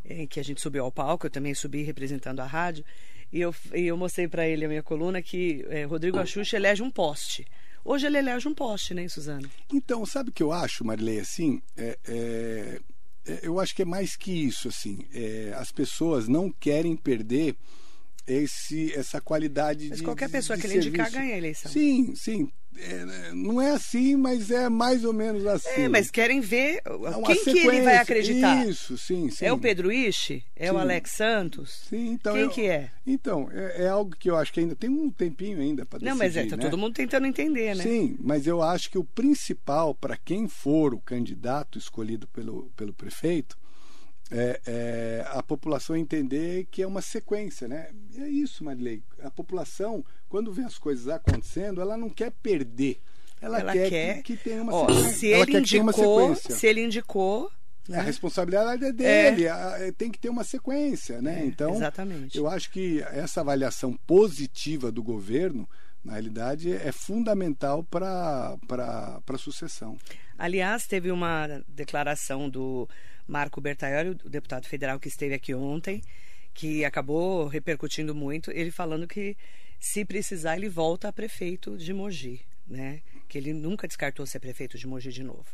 em 0.09 0.27
que 0.27 0.39
a 0.39 0.43
gente 0.43 0.61
subiu 0.61 0.83
ao 0.83 0.91
palco. 0.91 1.25
Eu 1.25 1.31
também 1.31 1.53
subi 1.53 1.83
representando 1.83 2.39
a 2.39 2.45
rádio 2.45 2.83
e 3.31 3.41
eu, 3.41 3.53
e 3.73 3.83
eu 3.87 3.97
mostrei 3.97 4.27
para 4.27 4.47
ele 4.47 4.65
a 4.65 4.67
minha 4.67 4.83
coluna 4.83 5.21
que 5.21 5.65
eh, 5.69 5.83
Rodrigo 5.85 6.17
Axuxa 6.19 6.57
elege 6.57 6.81
um 6.83 6.91
poste. 6.91 7.45
Hoje 7.83 8.07
ele 8.07 8.17
elege 8.17 8.47
um 8.47 8.53
poste, 8.53 8.93
né, 8.93 9.07
Suzano? 9.07 9.49
Então, 9.71 10.05
sabe 10.05 10.29
o 10.29 10.33
que 10.33 10.41
eu 10.41 10.51
acho, 10.51 10.83
Marilei, 10.83 11.19
assim? 11.19 11.61
É, 11.77 11.97
é, 12.07 12.79
é, 13.27 13.39
eu 13.43 13.59
acho 13.59 13.75
que 13.75 13.81
é 13.83 13.85
mais 13.85 14.15
que 14.15 14.31
isso, 14.31 14.67
assim. 14.67 15.05
É, 15.13 15.53
as 15.55 15.71
pessoas 15.71 16.27
não 16.27 16.49
querem 16.51 16.95
perder 16.95 17.55
esse, 18.27 18.91
essa 18.93 19.21
qualidade 19.21 19.89
Mas 19.89 19.99
de 19.99 20.03
qualquer 20.03 20.25
de- 20.27 20.31
pessoa 20.31 20.57
de 20.57 20.61
que 20.61 20.67
ele 20.67 20.77
indicar 20.77 21.05
serviço. 21.05 21.21
ganha 21.21 21.35
a 21.35 21.37
eleição. 21.37 21.71
Sim, 21.71 22.15
sim. 22.15 22.49
É, 22.77 23.05
né, 23.05 23.31
não 23.33 23.61
é 23.61 23.71
assim, 23.71 24.15
mas 24.15 24.51
é 24.51 24.67
mais 24.67 25.05
ou 25.05 25.13
menos 25.13 25.45
assim. 25.45 25.83
É, 25.83 25.87
mas 25.89 26.11
querem 26.11 26.41
ver 26.41 26.81
É 26.85 26.89
uma 26.91 27.27
quem 27.27 27.43
que 27.43 27.59
ele 27.59 27.81
vai 27.81 27.95
acreditar. 27.97 28.67
Isso, 28.67 28.97
sim, 28.97 29.29
sim. 29.29 29.45
É 29.45 29.53
o 29.53 29.57
Pedro 29.57 29.91
Ishi? 29.91 30.43
É 30.55 30.71
o 30.71 30.75
Sim. 30.75 30.81
Alex 30.81 31.11
Santos? 31.11 31.85
Sim, 31.89 32.09
então 32.09 32.33
Quem 32.33 32.41
eu- 32.43 32.49
que 32.49 32.67
é? 32.67 32.89
Então, 33.07 33.49
é, 33.51 33.83
é 33.83 33.87
algo 33.87 34.15
que 34.17 34.29
eu 34.29 34.35
acho 34.35 34.51
que 34.51 34.59
ainda 34.59 34.75
tem 34.75 34.89
um 34.89 35.09
tempinho 35.09 35.59
ainda 35.59 35.85
para 35.85 35.99
decidir. 35.99 36.09
Não, 36.11 36.17
mas 36.17 36.35
é, 36.35 36.45
tá 36.45 36.57
né? 36.57 36.63
todo 36.63 36.77
mundo 36.77 36.93
tentando 36.95 37.25
entender, 37.27 37.75
né? 37.75 37.83
Sim, 37.83 38.17
mas 38.19 38.45
eu 38.45 38.61
acho 38.61 38.89
que 38.89 38.97
o 38.97 39.03
principal 39.03 39.93
para 39.95 40.17
quem 40.17 40.47
for 40.47 40.93
o 40.93 40.99
candidato 40.99 41.77
escolhido 41.77 42.27
pelo, 42.27 42.71
pelo 42.75 42.93
prefeito 42.93 43.57
é, 44.31 44.59
é 44.65 45.25
a 45.29 45.43
população 45.43 45.95
entender 45.95 46.67
que 46.71 46.81
é 46.81 46.87
uma 46.87 47.01
sequência, 47.01 47.67
né? 47.67 47.89
E 48.13 48.21
é 48.21 48.27
isso, 48.27 48.63
Marilei. 48.63 49.03
A 49.21 49.29
população, 49.29 50.03
quando 50.27 50.51
vê 50.51 50.63
as 50.63 50.77
coisas 50.77 51.07
acontecendo, 51.07 51.79
ela 51.81 51.95
não 51.97 52.09
quer 52.09 52.31
perder. 52.31 52.99
Ela, 53.41 53.59
Ela 53.59 53.73
quer, 53.73 53.89
quer- 53.89 54.23
Que, 54.23 54.35
que 54.37 54.43
tenha 54.43 54.63
uma 54.63 54.73
Ó, 54.73 54.87
sequência. 54.87 55.11
se 55.13 55.27
ele 55.27 55.57
indicou, 55.59 55.93
sequência. 56.35 56.55
se 56.55 56.67
ele 56.67 56.83
indicou, 56.83 57.51
A 57.87 57.91
né? 57.91 58.01
responsabilidade 58.01 58.83
é 58.85 58.91
dele, 58.91 59.47
a- 59.47 59.75
é, 59.79 59.91
tem 59.91 60.09
que 60.09 60.17
ter 60.17 60.29
uma 60.29 60.43
sequência, 60.43 61.21
né? 61.21 61.41
É, 61.41 61.45
então, 61.45 61.75
exatamente. 61.75 62.35
eu 62.37 62.47
acho 62.47 62.71
que 62.71 63.01
essa 63.11 63.41
avaliação 63.41 63.93
positiva 64.07 64.91
do 64.91 65.03
governo, 65.03 65.69
na 66.03 66.13
realidade, 66.13 66.71
é 66.71 66.91
fundamental 66.91 67.83
para 67.83 68.57
a 69.27 69.37
sucessão. 69.37 69.97
Aliás, 70.37 70.87
teve 70.87 71.11
uma 71.11 71.61
declaração 71.67 72.49
do 72.49 72.87
Marco 73.27 73.59
Bertaioli, 73.59 74.11
o 74.23 74.29
deputado 74.29 74.65
federal 74.67 74.99
que 74.99 75.07
esteve 75.07 75.33
aqui 75.33 75.53
ontem, 75.53 76.01
que 76.53 76.85
acabou 76.85 77.47
repercutindo 77.47 78.15
muito, 78.15 78.51
ele 78.51 78.71
falando 78.71 79.07
que 79.07 79.35
se 79.79 80.05
precisar 80.05 80.55
ele 80.57 80.69
volta 80.69 81.07
a 81.07 81.13
prefeito 81.13 81.77
de 81.77 81.93
Mogi, 81.93 82.41
né? 82.67 83.01
Que 83.27 83.37
ele 83.37 83.53
nunca 83.53 83.87
descartou 83.87 84.25
ser 84.25 84.39
prefeito 84.39 84.77
de 84.77 84.87
Mogi 84.87 85.11
de 85.11 85.23
novo. 85.23 85.45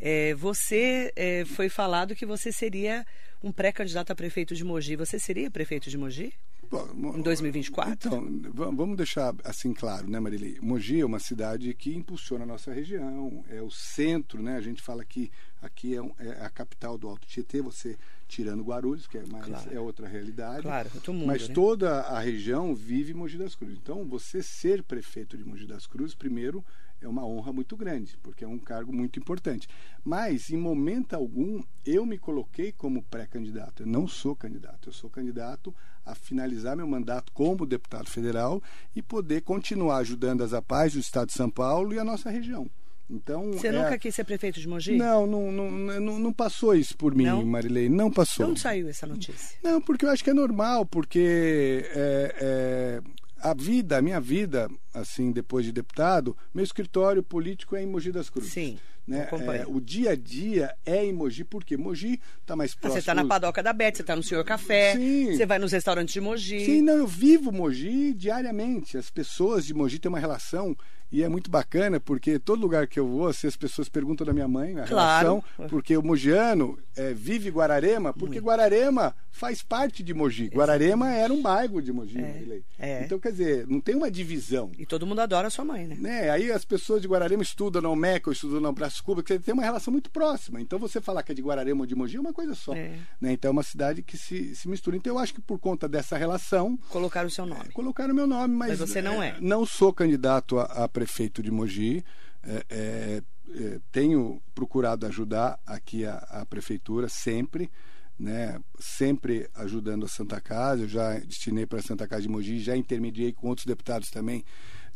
É, 0.00 0.34
você 0.34 1.12
é, 1.16 1.44
foi 1.44 1.68
falado 1.68 2.14
que 2.14 2.26
você 2.26 2.52
seria 2.52 3.04
um 3.42 3.50
pré-candidato 3.50 4.12
a 4.12 4.14
prefeito 4.14 4.54
de 4.54 4.64
Mogi. 4.64 4.94
Você 4.96 5.18
seria 5.18 5.50
prefeito 5.50 5.90
de 5.90 5.98
Mogi? 5.98 6.32
Bom, 6.70 7.16
Em 7.16 7.22
2024? 7.22 8.08
Então, 8.08 8.52
va- 8.52 8.70
vamos 8.70 8.96
deixar 8.96 9.34
assim 9.42 9.72
claro, 9.72 10.08
né, 10.10 10.20
Marilei? 10.20 10.58
Mogi 10.60 11.00
é 11.00 11.06
uma 11.06 11.18
cidade 11.18 11.72
que 11.72 11.94
impulsiona 11.94 12.44
a 12.44 12.46
nossa 12.46 12.72
região, 12.72 13.42
é 13.48 13.62
o 13.62 13.70
centro, 13.70 14.42
né? 14.42 14.56
A 14.56 14.60
gente 14.60 14.82
fala 14.82 15.02
que 15.04 15.30
aqui 15.62 15.94
é, 15.94 16.02
um- 16.02 16.12
é 16.18 16.44
a 16.44 16.50
capital 16.50 16.98
do 16.98 17.08
Alto 17.08 17.26
Tietê, 17.26 17.62
você 17.62 17.96
tirando 18.28 18.62
Guarulhos, 18.62 19.06
que 19.06 19.16
é, 19.16 19.24
mais, 19.26 19.46
Claro. 19.46 19.72
é 19.74 19.80
outra 19.80 20.06
realidade. 20.06 20.62
Claro, 20.62 20.90
outro 20.94 21.12
mundo, 21.14 21.26
Mas 21.26 21.48
né? 21.48 21.54
toda 21.54 22.00
a 22.02 22.20
região 22.20 22.74
vive 22.74 23.14
Mogi 23.14 23.38
das 23.38 23.54
Cruzes. 23.54 23.78
Então, 23.82 24.04
você 24.06 24.42
ser 24.42 24.82
prefeito 24.82 25.38
de 25.38 25.44
Mogi 25.44 25.66
das 25.66 25.86
Cruzes, 25.86 26.14
primeiro, 26.14 26.62
é 27.00 27.08
uma 27.08 27.24
honra 27.24 27.52
muito 27.52 27.76
grande, 27.76 28.16
porque 28.22 28.44
é 28.44 28.48
um 28.48 28.58
cargo 28.58 28.92
muito 28.92 29.18
importante. 29.18 29.68
Mas, 30.04 30.50
em 30.50 30.56
momento 30.56 31.14
algum, 31.14 31.62
eu 31.84 32.04
me 32.04 32.18
coloquei 32.18 32.72
como 32.72 33.02
pré-candidato. 33.02 33.82
Eu 33.82 33.86
não 33.86 34.08
sou 34.08 34.34
candidato. 34.34 34.88
Eu 34.88 34.92
sou 34.92 35.08
candidato 35.08 35.74
a 36.04 36.14
finalizar 36.14 36.76
meu 36.76 36.86
mandato 36.86 37.32
como 37.32 37.66
deputado 37.66 38.08
federal 38.08 38.62
e 38.96 39.02
poder 39.02 39.42
continuar 39.42 39.98
ajudando 39.98 40.42
as 40.42 40.52
APAES 40.52 40.94
do 40.94 41.00
Estado 41.00 41.28
de 41.28 41.34
São 41.34 41.50
Paulo 41.50 41.92
e 41.94 41.98
a 41.98 42.04
nossa 42.04 42.30
região. 42.30 42.68
Então, 43.10 43.52
Você 43.52 43.68
é- 43.68 43.72
nunca 43.72 43.96
quis 43.96 44.14
ser 44.14 44.24
prefeito 44.24 44.60
de 44.60 44.68
Mogi? 44.68 44.94
Não, 44.96 45.26
não, 45.26 45.50
não, 45.50 45.70
não, 45.70 46.18
não 46.18 46.32
passou 46.32 46.74
isso 46.74 46.94
por 46.94 47.14
mim, 47.14 47.24
Não? 47.24 47.42
Marilei. 47.44 47.88
Não 47.88 48.10
passou. 48.10 48.50
Onde 48.50 48.60
saiu 48.60 48.86
essa 48.88 49.06
notícia? 49.06 49.58
Não, 49.62 49.80
porque 49.80 50.04
eu 50.04 50.10
acho 50.10 50.22
que 50.22 50.28
é 50.28 50.34
normal, 50.34 50.84
porque 50.84 51.88
é, 51.94 52.34
é, 52.38 53.02
a 53.40 53.54
vida, 53.54 53.98
a 53.98 54.02
minha 54.02 54.20
vida, 54.20 54.68
assim, 54.92 55.32
depois 55.32 55.64
de 55.64 55.72
deputado, 55.72 56.36
meu 56.52 56.64
escritório 56.64 57.22
político 57.22 57.76
é 57.76 57.82
em 57.82 57.86
Mogi 57.86 58.12
das 58.12 58.28
Cruzes. 58.30 58.52
Sim. 58.52 58.78
Né? 59.06 59.26
É, 59.56 59.66
o 59.66 59.80
dia 59.80 60.10
a 60.10 60.14
dia 60.14 60.74
é 60.84 61.02
em 61.02 61.14
Mogi, 61.14 61.42
porque 61.42 61.78
Mogi 61.78 62.20
está 62.42 62.54
mais 62.54 62.74
próximo. 62.74 62.92
Ah, 62.92 62.92
você 62.92 62.98
está 62.98 63.14
na 63.14 63.24
padoca 63.24 63.62
da 63.62 63.72
Bete, 63.72 63.96
você 63.96 64.02
está 64.02 64.14
no 64.14 64.22
Senhor 64.22 64.44
Café, 64.44 64.96
Sim. 64.96 65.34
você 65.34 65.46
vai 65.46 65.58
nos 65.58 65.72
restaurantes 65.72 66.12
de 66.12 66.20
Mogi. 66.20 66.62
Sim, 66.66 66.82
não, 66.82 66.98
eu 66.98 67.06
vivo 67.06 67.50
Mogi 67.50 68.12
diariamente. 68.12 68.98
As 68.98 69.08
pessoas 69.08 69.64
de 69.64 69.72
Mogi 69.72 69.98
têm 69.98 70.10
uma 70.10 70.18
relação 70.18 70.76
e 71.10 71.22
é 71.22 71.28
muito 71.28 71.50
bacana, 71.50 71.98
porque 71.98 72.38
todo 72.38 72.60
lugar 72.60 72.86
que 72.86 73.00
eu 73.00 73.06
vou, 73.06 73.28
assim, 73.28 73.46
as 73.46 73.56
pessoas 73.56 73.88
perguntam 73.88 74.26
da 74.26 74.32
minha 74.32 74.48
mãe 74.48 74.78
a 74.78 74.84
claro. 74.84 74.88
relação, 74.88 75.68
porque 75.68 75.96
o 75.96 76.02
mogiano 76.02 76.78
é, 76.96 77.14
vive 77.14 77.50
Guararema, 77.50 78.12
porque 78.12 78.34
muito. 78.34 78.44
Guararema 78.44 79.14
faz 79.30 79.62
parte 79.62 80.02
de 80.02 80.12
Mogi. 80.12 80.44
Exatamente. 80.44 80.56
Guararema 80.56 81.12
era 81.12 81.32
um 81.32 81.40
bairro 81.40 81.80
de 81.80 81.92
Mogi. 81.92 82.18
É, 82.18 82.60
é. 82.78 83.04
Então, 83.04 83.18
quer 83.18 83.30
dizer, 83.30 83.66
não 83.68 83.80
tem 83.80 83.94
uma 83.94 84.10
divisão. 84.10 84.72
E 84.76 84.84
todo 84.84 85.06
mundo 85.06 85.20
adora 85.20 85.46
a 85.46 85.50
sua 85.50 85.64
mãe, 85.64 85.86
né? 85.86 85.96
né? 85.98 86.30
Aí 86.30 86.50
as 86.50 86.64
pessoas 86.64 87.00
de 87.00 87.08
Guararema 87.08 87.42
estudam 87.42 87.80
na 87.80 87.88
UMEC 87.88 88.28
ou 88.28 88.32
estudam 88.32 88.60
na 88.60 88.72
Brás 88.72 89.00
Cuba, 89.00 89.22
que 89.22 89.38
tem 89.38 89.54
uma 89.54 89.62
relação 89.62 89.92
muito 89.92 90.10
próxima. 90.10 90.60
Então, 90.60 90.78
você 90.78 91.00
falar 91.00 91.22
que 91.22 91.32
é 91.32 91.34
de 91.34 91.42
Guararema 91.42 91.80
ou 91.80 91.86
de 91.86 91.94
Mogi 91.94 92.16
é 92.16 92.20
uma 92.20 92.32
coisa 92.32 92.54
só. 92.54 92.74
É. 92.74 92.98
Né? 93.20 93.32
Então, 93.32 93.50
é 93.50 93.52
uma 93.52 93.62
cidade 93.62 94.02
que 94.02 94.18
se, 94.18 94.54
se 94.54 94.68
mistura. 94.68 94.96
Então, 94.96 95.14
eu 95.14 95.18
acho 95.18 95.32
que 95.32 95.40
por 95.40 95.58
conta 95.58 95.88
dessa 95.88 96.18
relação... 96.18 96.76
Colocaram 96.90 97.28
o 97.28 97.30
seu 97.30 97.46
nome. 97.46 97.70
Colocaram 97.72 98.12
o 98.12 98.16
meu 98.16 98.26
nome, 98.26 98.54
mas... 98.54 98.70
Mas 98.70 98.90
você 98.90 99.00
não 99.00 99.22
é. 99.22 99.36
Não 99.40 99.64
sou 99.64 99.92
candidato 99.92 100.58
a, 100.58 100.64
a 100.64 100.88
prefeito 100.98 101.40
de 101.40 101.50
Mogi. 101.50 102.04
É, 102.42 102.64
é, 102.68 103.22
é, 103.50 103.80
tenho 103.92 104.42
procurado 104.52 105.06
ajudar 105.06 105.58
aqui 105.64 106.04
a, 106.04 106.16
a, 106.16 106.46
prefeitura 106.46 107.08
sempre, 107.08 107.70
né? 108.18 108.60
sempre 108.80 109.48
ajudando 109.54 110.04
a 110.06 110.08
Santa 110.08 110.40
Casa. 110.40 110.82
Eu 110.82 110.88
já 110.88 111.18
destinei 111.20 111.66
para 111.66 111.78
a 111.78 111.82
Santa 111.82 112.08
Casa 112.08 112.22
de 112.22 112.28
Mogi, 112.28 112.58
já 112.58 112.76
intermediei 112.76 113.32
com 113.32 113.46
outros 113.46 113.64
deputados 113.64 114.10
também, 114.10 114.44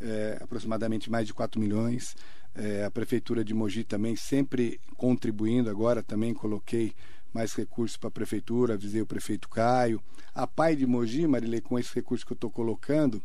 é, 0.00 0.38
aproximadamente 0.40 1.08
mais 1.08 1.26
de 1.26 1.32
4 1.32 1.60
milhões. 1.60 2.16
É, 2.52 2.84
a 2.84 2.90
prefeitura 2.90 3.44
de 3.44 3.54
Mogi 3.54 3.84
também 3.84 4.16
sempre 4.16 4.80
contribuindo. 4.96 5.70
Agora 5.70 6.02
também 6.02 6.34
coloquei 6.34 6.92
mais 7.32 7.54
recursos 7.54 7.96
para 7.96 8.08
a 8.08 8.12
prefeitura, 8.12 8.74
avisei 8.74 9.00
o 9.00 9.06
prefeito 9.06 9.48
Caio. 9.48 10.02
A 10.34 10.48
Pai 10.48 10.74
de 10.74 10.84
Mogi, 10.84 11.28
Marilei, 11.28 11.60
com 11.60 11.78
esse 11.78 11.94
recurso 11.94 12.26
que 12.26 12.32
eu 12.32 12.36
estou 12.36 12.50
colocando, 12.50 13.22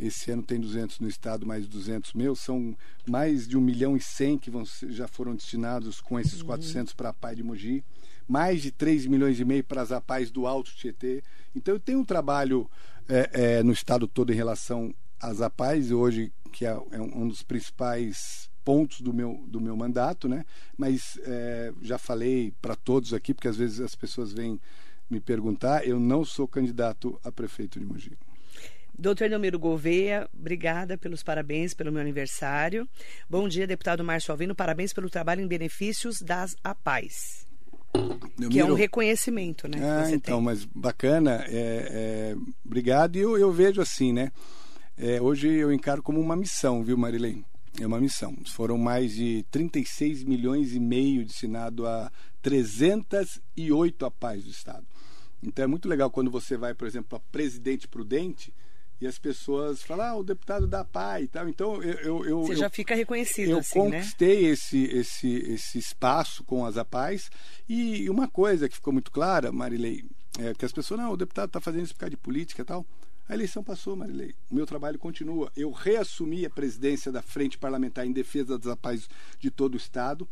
esse 0.00 0.30
ano 0.30 0.42
tem 0.42 0.58
200 0.58 1.00
no 1.00 1.08
estado, 1.08 1.46
mais 1.46 1.68
200 1.68 2.14
mil. 2.14 2.34
São 2.34 2.76
mais 3.06 3.46
de 3.46 3.56
1 3.56 3.60
milhão 3.60 3.96
e 3.96 4.00
100 4.00 4.38
que 4.38 4.50
vão, 4.50 4.64
já 4.88 5.06
foram 5.06 5.34
destinados 5.34 6.00
com 6.00 6.18
esses 6.18 6.40
uhum. 6.40 6.46
400 6.46 6.94
para 6.94 7.10
a 7.10 7.12
PAI 7.12 7.36
de 7.36 7.42
Mogi. 7.42 7.84
Mais 8.26 8.62
de 8.62 8.70
3 8.70 9.06
milhões 9.06 9.38
e 9.38 9.44
meio 9.44 9.62
para 9.62 9.82
as 9.82 9.92
APAIs 9.92 10.30
do 10.30 10.46
Alto 10.46 10.74
Tietê. 10.74 11.22
Então 11.54 11.74
eu 11.74 11.80
tenho 11.80 11.98
um 11.98 12.04
trabalho 12.04 12.70
é, 13.08 13.30
é, 13.32 13.62
no 13.62 13.72
estado 13.72 14.06
todo 14.06 14.32
em 14.32 14.36
relação 14.36 14.94
às 15.20 15.42
APAIs, 15.42 15.90
hoje 15.90 16.32
que 16.52 16.64
é, 16.64 16.70
é 16.70 17.00
um 17.00 17.28
dos 17.28 17.42
principais 17.42 18.48
pontos 18.64 19.00
do 19.00 19.12
meu, 19.12 19.42
do 19.46 19.60
meu 19.60 19.76
mandato, 19.76 20.28
né? 20.28 20.44
Mas 20.76 21.18
é, 21.24 21.72
já 21.82 21.98
falei 21.98 22.52
para 22.60 22.76
todos 22.76 23.12
aqui, 23.12 23.34
porque 23.34 23.48
às 23.48 23.56
vezes 23.56 23.80
as 23.80 23.94
pessoas 23.94 24.32
vêm 24.32 24.60
me 25.08 25.20
perguntar, 25.20 25.86
eu 25.86 25.98
não 25.98 26.24
sou 26.24 26.46
candidato 26.46 27.18
a 27.24 27.32
prefeito 27.32 27.80
de 27.80 27.84
Mogi. 27.84 28.16
Doutor 29.00 29.30
Delmiro 29.30 29.58
Gouveia, 29.58 30.28
obrigada 30.38 30.98
pelos 30.98 31.22
parabéns 31.22 31.72
pelo 31.72 31.90
meu 31.90 32.02
aniversário. 32.02 32.86
Bom 33.30 33.48
dia, 33.48 33.66
deputado 33.66 34.04
Márcio 34.04 34.30
Alvino. 34.30 34.54
Parabéns 34.54 34.92
pelo 34.92 35.08
trabalho 35.08 35.40
em 35.40 35.46
benefícios 35.46 36.20
das. 36.20 36.54
Delmiro, 38.36 38.50
que 38.50 38.60
é 38.60 38.64
um 38.64 38.74
reconhecimento, 38.74 39.66
né? 39.66 39.78
Ah, 39.80 40.10
então, 40.10 40.36
tem. 40.36 40.44
mas 40.44 40.66
bacana. 40.66 41.42
É, 41.48 42.34
é, 42.34 42.36
obrigado. 42.62 43.16
E 43.16 43.20
eu, 43.20 43.38
eu 43.38 43.50
vejo 43.50 43.80
assim, 43.80 44.12
né? 44.12 44.30
É, 44.98 45.18
hoje 45.18 45.48
eu 45.48 45.72
encaro 45.72 46.02
como 46.02 46.20
uma 46.20 46.36
missão, 46.36 46.84
viu, 46.84 46.98
Marilene? 46.98 47.42
É 47.80 47.86
uma 47.86 47.98
missão. 47.98 48.36
Foram 48.48 48.76
mais 48.76 49.14
de 49.14 49.46
36 49.50 50.24
milhões 50.24 50.74
e 50.74 50.78
meio 50.78 51.24
destinados 51.24 51.86
a 51.86 52.12
308 52.42 54.04
APAIS 54.04 54.44
do 54.44 54.50
Estado. 54.50 54.86
Então 55.42 55.64
é 55.64 55.66
muito 55.66 55.88
legal 55.88 56.10
quando 56.10 56.30
você 56.30 56.58
vai, 56.58 56.74
por 56.74 56.86
exemplo, 56.86 57.16
a 57.16 57.32
Presidente 57.32 57.88
Prudente, 57.88 58.52
e 59.00 59.06
as 59.06 59.18
pessoas 59.18 59.82
falam, 59.82 60.06
ah, 60.06 60.16
o 60.16 60.22
deputado 60.22 60.66
da 60.66 60.84
PAI 60.84 61.22
e 61.22 61.28
tal. 61.28 61.48
Então, 61.48 61.82
eu. 61.82 62.24
eu, 62.24 62.40
Você 62.42 62.52
eu, 62.52 62.56
já 62.56 62.70
fica 62.70 62.94
reconhecido, 62.94 63.50
eu 63.50 63.58
assim, 63.58 63.78
conquistei 63.78 64.42
né? 64.42 64.48
esse, 64.50 64.84
esse, 64.84 65.28
esse 65.52 65.78
espaço 65.78 66.44
com 66.44 66.66
as 66.66 66.76
APAIs. 66.76 67.30
E 67.68 68.10
uma 68.10 68.28
coisa 68.28 68.68
que 68.68 68.74
ficou 68.74 68.92
muito 68.92 69.10
clara, 69.10 69.50
Marilei, 69.50 70.04
é 70.38 70.52
que 70.54 70.64
as 70.64 70.72
pessoas, 70.72 71.00
não, 71.00 71.12
o 71.12 71.16
deputado 71.16 71.48
está 71.48 71.60
fazendo 71.60 71.84
isso 71.84 71.94
por 71.94 72.00
causa 72.00 72.10
de 72.10 72.16
política 72.16 72.62
e 72.62 72.64
tal. 72.64 72.84
A 73.30 73.34
eleição 73.34 73.62
passou, 73.62 73.94
Marilei. 73.94 74.34
O 74.50 74.54
meu 74.56 74.66
trabalho 74.66 74.98
continua. 74.98 75.52
Eu 75.56 75.70
reassumi 75.70 76.44
a 76.44 76.50
presidência 76.50 77.12
da 77.12 77.22
Frente 77.22 77.56
Parlamentar 77.56 78.04
em 78.04 78.12
Defesa 78.12 78.58
das 78.58 78.66
APAIs 78.66 79.08
de 79.38 79.52
todo 79.52 79.74
o 79.74 79.76
Estado. 79.76 80.28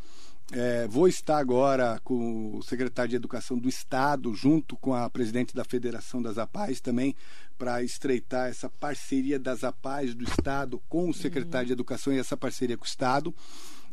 É, 0.51 0.89
vou 0.89 1.07
estar 1.07 1.37
agora 1.37 2.01
com 2.03 2.57
o 2.57 2.63
secretário 2.63 3.11
de 3.11 3.17
Educação 3.17 3.59
do 3.59 3.69
Estado, 3.69 4.35
junto 4.35 4.77
com 4.77 4.95
a 4.95 5.09
presidente 5.11 5.55
da 5.55 5.63
Federação 5.63 6.23
das 6.23 6.39
APAES 6.39 6.81
também, 6.81 7.15
para 7.59 7.83
estreitar 7.83 8.49
essa 8.49 8.69
parceria 8.69 9.39
das 9.39 9.63
APAES 9.63 10.15
do 10.15 10.25
Estado 10.25 10.81
com 10.89 11.11
o 11.11 11.15
secretário 11.15 11.65
uhum. 11.65 11.67
de 11.67 11.73
Educação 11.73 12.13
e 12.15 12.19
essa 12.19 12.37
parceria 12.37 12.79
com 12.79 12.85
o 12.85 12.89
Estado. 12.89 13.35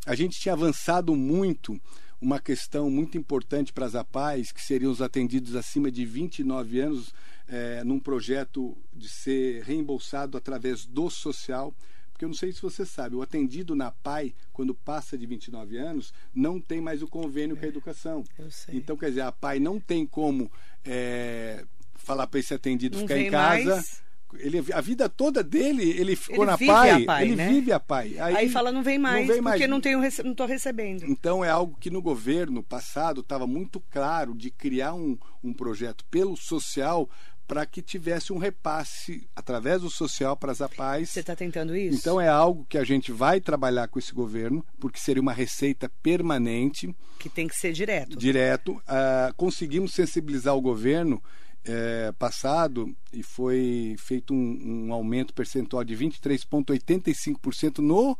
A 0.06 0.14
gente 0.14 0.40
tinha 0.40 0.54
avançado 0.54 1.14
muito 1.14 1.78
uma 2.18 2.40
questão 2.40 2.88
muito 2.88 3.18
importante 3.18 3.70
para 3.70 3.84
as 3.84 3.94
APAES, 3.94 4.50
que 4.50 4.62
seriam 4.62 4.90
os 4.90 5.02
atendidos 5.02 5.54
acima 5.54 5.90
de 5.90 6.06
29 6.06 6.80
anos, 6.80 7.12
é, 7.46 7.84
num 7.84 8.00
projeto 8.00 8.74
de 8.94 9.10
ser 9.10 9.62
reembolsado 9.62 10.38
através 10.38 10.86
do 10.86 11.10
social 11.10 11.74
porque 12.16 12.24
eu 12.24 12.30
não 12.30 12.34
sei 12.34 12.50
se 12.50 12.62
você 12.62 12.86
sabe, 12.86 13.14
o 13.14 13.20
atendido 13.20 13.76
na 13.76 13.90
PAI, 13.90 14.34
quando 14.50 14.74
passa 14.74 15.18
de 15.18 15.26
29 15.26 15.76
anos, 15.76 16.14
não 16.34 16.58
tem 16.58 16.80
mais 16.80 17.02
o 17.02 17.06
convênio 17.06 17.54
é, 17.54 17.60
com 17.60 17.66
a 17.66 17.68
educação. 17.68 18.24
Então, 18.72 18.96
quer 18.96 19.10
dizer, 19.10 19.20
a 19.20 19.30
PAI 19.30 19.60
não 19.60 19.78
tem 19.78 20.06
como 20.06 20.50
é, 20.82 21.62
falar 21.94 22.26
para 22.26 22.40
esse 22.40 22.54
atendido 22.54 22.96
não 22.96 23.06
ficar 23.06 23.20
em 23.20 23.30
casa. 23.30 23.74
Mais. 23.74 24.06
Ele, 24.38 24.64
a 24.72 24.80
vida 24.80 25.10
toda 25.10 25.42
dele, 25.42 25.90
ele 25.90 26.16
ficou 26.16 26.44
ele 26.44 26.50
na 26.50 26.58
PAI, 26.58 27.04
pai, 27.04 27.24
ele 27.24 27.36
né? 27.36 27.48
vive 27.48 27.70
a 27.70 27.78
PAI. 27.78 28.18
Aí, 28.18 28.36
Aí, 28.36 28.48
fala, 28.48 28.72
não 28.72 28.82
vem 28.82 28.98
mais, 28.98 29.26
não 29.26 29.34
vem 29.34 29.42
porque 29.42 29.66
mais. 29.66 30.18
não 30.18 30.32
estou 30.32 30.46
recebendo. 30.46 31.04
Então 31.04 31.44
é 31.44 31.50
algo 31.50 31.76
que 31.78 31.90
no 31.90 32.00
governo 32.00 32.62
passado 32.62 33.20
estava 33.20 33.46
muito 33.46 33.78
claro 33.90 34.34
de 34.34 34.50
criar 34.50 34.94
um, 34.94 35.18
um 35.44 35.52
projeto 35.52 36.02
pelo 36.06 36.34
social 36.34 37.08
para 37.46 37.64
que 37.64 37.80
tivesse 37.80 38.32
um 38.32 38.38
repasse 38.38 39.28
através 39.34 39.82
do 39.82 39.90
social 39.90 40.36
para 40.36 40.52
as 40.52 40.60
APAES. 40.60 41.10
Você 41.10 41.20
está 41.20 41.36
tentando 41.36 41.76
isso? 41.76 41.96
Então 41.96 42.20
é 42.20 42.28
algo 42.28 42.66
que 42.68 42.76
a 42.76 42.84
gente 42.84 43.12
vai 43.12 43.40
trabalhar 43.40 43.88
com 43.88 43.98
esse 43.98 44.12
governo, 44.12 44.64
porque 44.80 44.98
seria 44.98 45.22
uma 45.22 45.32
receita 45.32 45.88
permanente. 46.02 46.94
Que 47.18 47.28
tem 47.28 47.46
que 47.46 47.56
ser 47.56 47.72
direto. 47.72 48.16
Direto. 48.16 48.72
Uh, 48.72 49.34
conseguimos 49.36 49.92
sensibilizar 49.92 50.56
o 50.56 50.60
governo 50.60 51.22
é, 51.64 52.12
passado 52.12 52.94
e 53.12 53.22
foi 53.22 53.96
feito 53.98 54.32
um, 54.32 54.86
um 54.86 54.92
aumento 54.92 55.34
percentual 55.34 55.84
de 55.84 55.96
23,85% 55.96 57.78
no 57.78 58.16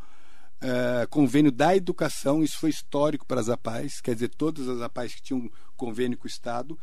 Uh, 0.57 1.07
convênio 1.11 1.53
da 1.53 1.77
educação, 1.77 2.43
isso 2.43 2.59
foi 2.59 2.71
histórico 2.71 3.27
para 3.27 3.39
as 3.39 3.51
APAES, 3.51 4.01
quer 4.01 4.15
dizer, 4.15 4.31
todas 4.31 4.67
as 4.67 4.81
APAES 4.81 5.15
que 5.15 5.23
tinham 5.23 5.51
convênio 5.77 6.17
com 6.17 6.25
o 6.25 6.27
Estado 6.27 6.79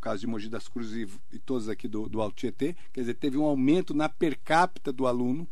caso 0.00 0.20
de 0.20 0.26
Mogi 0.26 0.48
das 0.48 0.68
Cruzes 0.68 1.08
e, 1.08 1.36
e 1.36 1.38
todos 1.38 1.68
aqui 1.68 1.86
do, 1.86 2.08
do 2.08 2.20
Alto 2.20 2.36
Tietê, 2.36 2.74
quer 2.92 3.00
dizer, 3.00 3.14
teve 3.14 3.36
um 3.36 3.44
aumento 3.44 3.94
na 3.94 4.08
per 4.08 4.38
capita 4.38 4.92
do 4.92 5.06
aluno. 5.06 5.46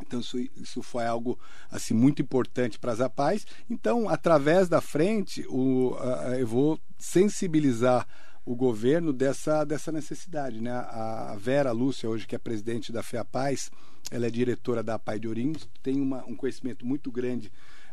Então 0.00 0.20
isso, 0.20 0.38
isso 0.38 0.82
foi 0.82 1.06
algo 1.06 1.38
assim 1.70 1.94
muito 1.94 2.20
importante 2.20 2.78
para 2.78 2.92
as 2.92 3.00
APAES. 3.00 3.46
Então, 3.68 4.08
através 4.08 4.68
da 4.68 4.80
frente, 4.80 5.46
o, 5.48 5.92
uh, 5.94 6.34
eu 6.38 6.46
vou 6.46 6.78
sensibilizar 6.98 8.06
o 8.44 8.54
governo 8.54 9.12
dessa, 9.12 9.64
dessa 9.64 9.90
necessidade. 9.90 10.60
Né? 10.60 10.70
A 10.70 11.36
Vera 11.38 11.72
Lúcia, 11.72 12.08
hoje 12.08 12.26
que 12.26 12.36
é 12.36 12.38
presidente 12.38 12.92
da 12.92 13.02
FEAPAES, 13.02 13.70
ela 14.10 14.26
é 14.26 14.30
diretora 14.30 14.84
da 14.84 14.94
APAI 14.94 15.18
de 15.18 15.26
Ourinhos, 15.26 15.68
tem 15.82 16.00
uma, 16.00 16.24
um 16.26 16.36
conhecimento 16.36 16.86
muito 16.86 17.10
grande 17.10 17.50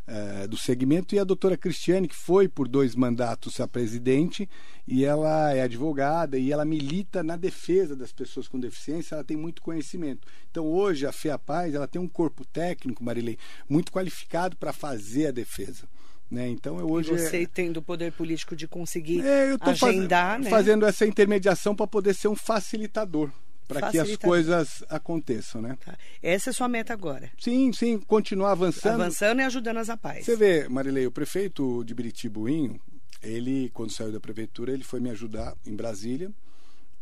uh, 0.08 0.48
do 0.48 0.56
segmento, 0.56 1.14
e 1.14 1.18
a 1.18 1.24
doutora 1.24 1.56
Cristiane, 1.56 2.08
que 2.08 2.16
foi 2.16 2.48
por 2.48 2.68
dois 2.68 2.94
mandatos 2.94 3.60
a 3.60 3.68
presidente, 3.68 4.48
e 4.86 5.04
ela 5.04 5.52
é 5.52 5.62
advogada 5.62 6.38
e 6.38 6.52
ela 6.52 6.64
milita 6.64 7.22
na 7.22 7.36
defesa 7.36 7.96
das 7.96 8.12
pessoas 8.12 8.48
com 8.48 8.60
deficiência, 8.60 9.14
ela 9.14 9.24
tem 9.24 9.36
muito 9.36 9.62
conhecimento. 9.62 10.26
Então 10.50 10.66
hoje 10.66 11.06
a 11.06 11.12
FEAPAZ 11.12 11.74
ela 11.74 11.88
tem 11.88 12.00
um 12.00 12.08
corpo 12.08 12.44
técnico, 12.44 13.02
Marilei, 13.02 13.38
muito 13.68 13.90
qualificado 13.90 14.56
para 14.56 14.72
fazer 14.72 15.28
a 15.28 15.32
defesa. 15.32 15.88
Né? 16.30 16.48
Então 16.48 16.78
eu 16.78 16.90
hoje 16.90 17.12
e 17.12 17.18
você 17.18 17.42
é... 17.42 17.46
tendo 17.46 17.78
o 17.78 17.82
poder 17.82 18.12
político 18.12 18.56
de 18.56 18.66
conseguir 18.66 19.24
é, 19.24 19.52
eu 19.52 19.58
agendar, 19.60 20.32
faz... 20.32 20.44
né? 20.44 20.50
fazendo 20.50 20.86
essa 20.86 21.06
intermediação 21.06 21.74
para 21.74 21.86
poder 21.86 22.14
ser 22.14 22.28
um 22.28 22.36
facilitador 22.36 23.30
para 23.66 23.90
que 23.90 23.98
as 23.98 24.16
coisas 24.16 24.84
aconteçam, 24.88 25.60
né? 25.60 25.76
Tá. 25.84 25.96
Essa 26.22 26.50
é 26.50 26.52
a 26.52 26.54
sua 26.54 26.68
meta 26.68 26.92
agora? 26.92 27.30
Sim, 27.38 27.72
sim, 27.72 27.98
continuar 27.98 28.52
avançando. 28.52 29.00
Avançando 29.00 29.40
e 29.40 29.42
ajudando 29.42 29.78
as 29.78 29.90
APAES. 29.90 30.26
Você 30.26 30.36
vê, 30.36 30.68
Marilei, 30.68 31.06
o 31.06 31.12
prefeito 31.12 31.82
de 31.84 31.94
Biritibuinho, 31.94 32.80
ele, 33.22 33.70
quando 33.70 33.92
saiu 33.92 34.12
da 34.12 34.20
prefeitura, 34.20 34.72
ele 34.72 34.84
foi 34.84 35.00
me 35.00 35.10
ajudar 35.10 35.56
em 35.66 35.74
Brasília 35.74 36.30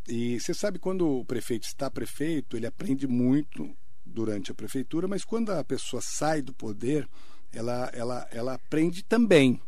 E 0.07 0.39
você 0.39 0.53
sabe 0.53 0.79
quando 0.79 1.19
o 1.19 1.25
prefeito 1.25 1.65
está 1.65 1.89
prefeito, 1.91 2.55
ele 2.55 2.65
aprende 2.65 3.07
muito 3.07 3.69
durante 4.05 4.51
a 4.51 4.55
prefeitura, 4.55 5.07
mas 5.07 5.23
quando 5.23 5.51
a 5.51 5.63
pessoa 5.63 6.01
sai 6.01 6.41
do 6.41 6.53
poder, 6.53 7.07
ela, 7.51 7.89
ela, 7.93 8.27
ela 8.31 8.53
aprende 8.55 9.03
também. 9.03 9.61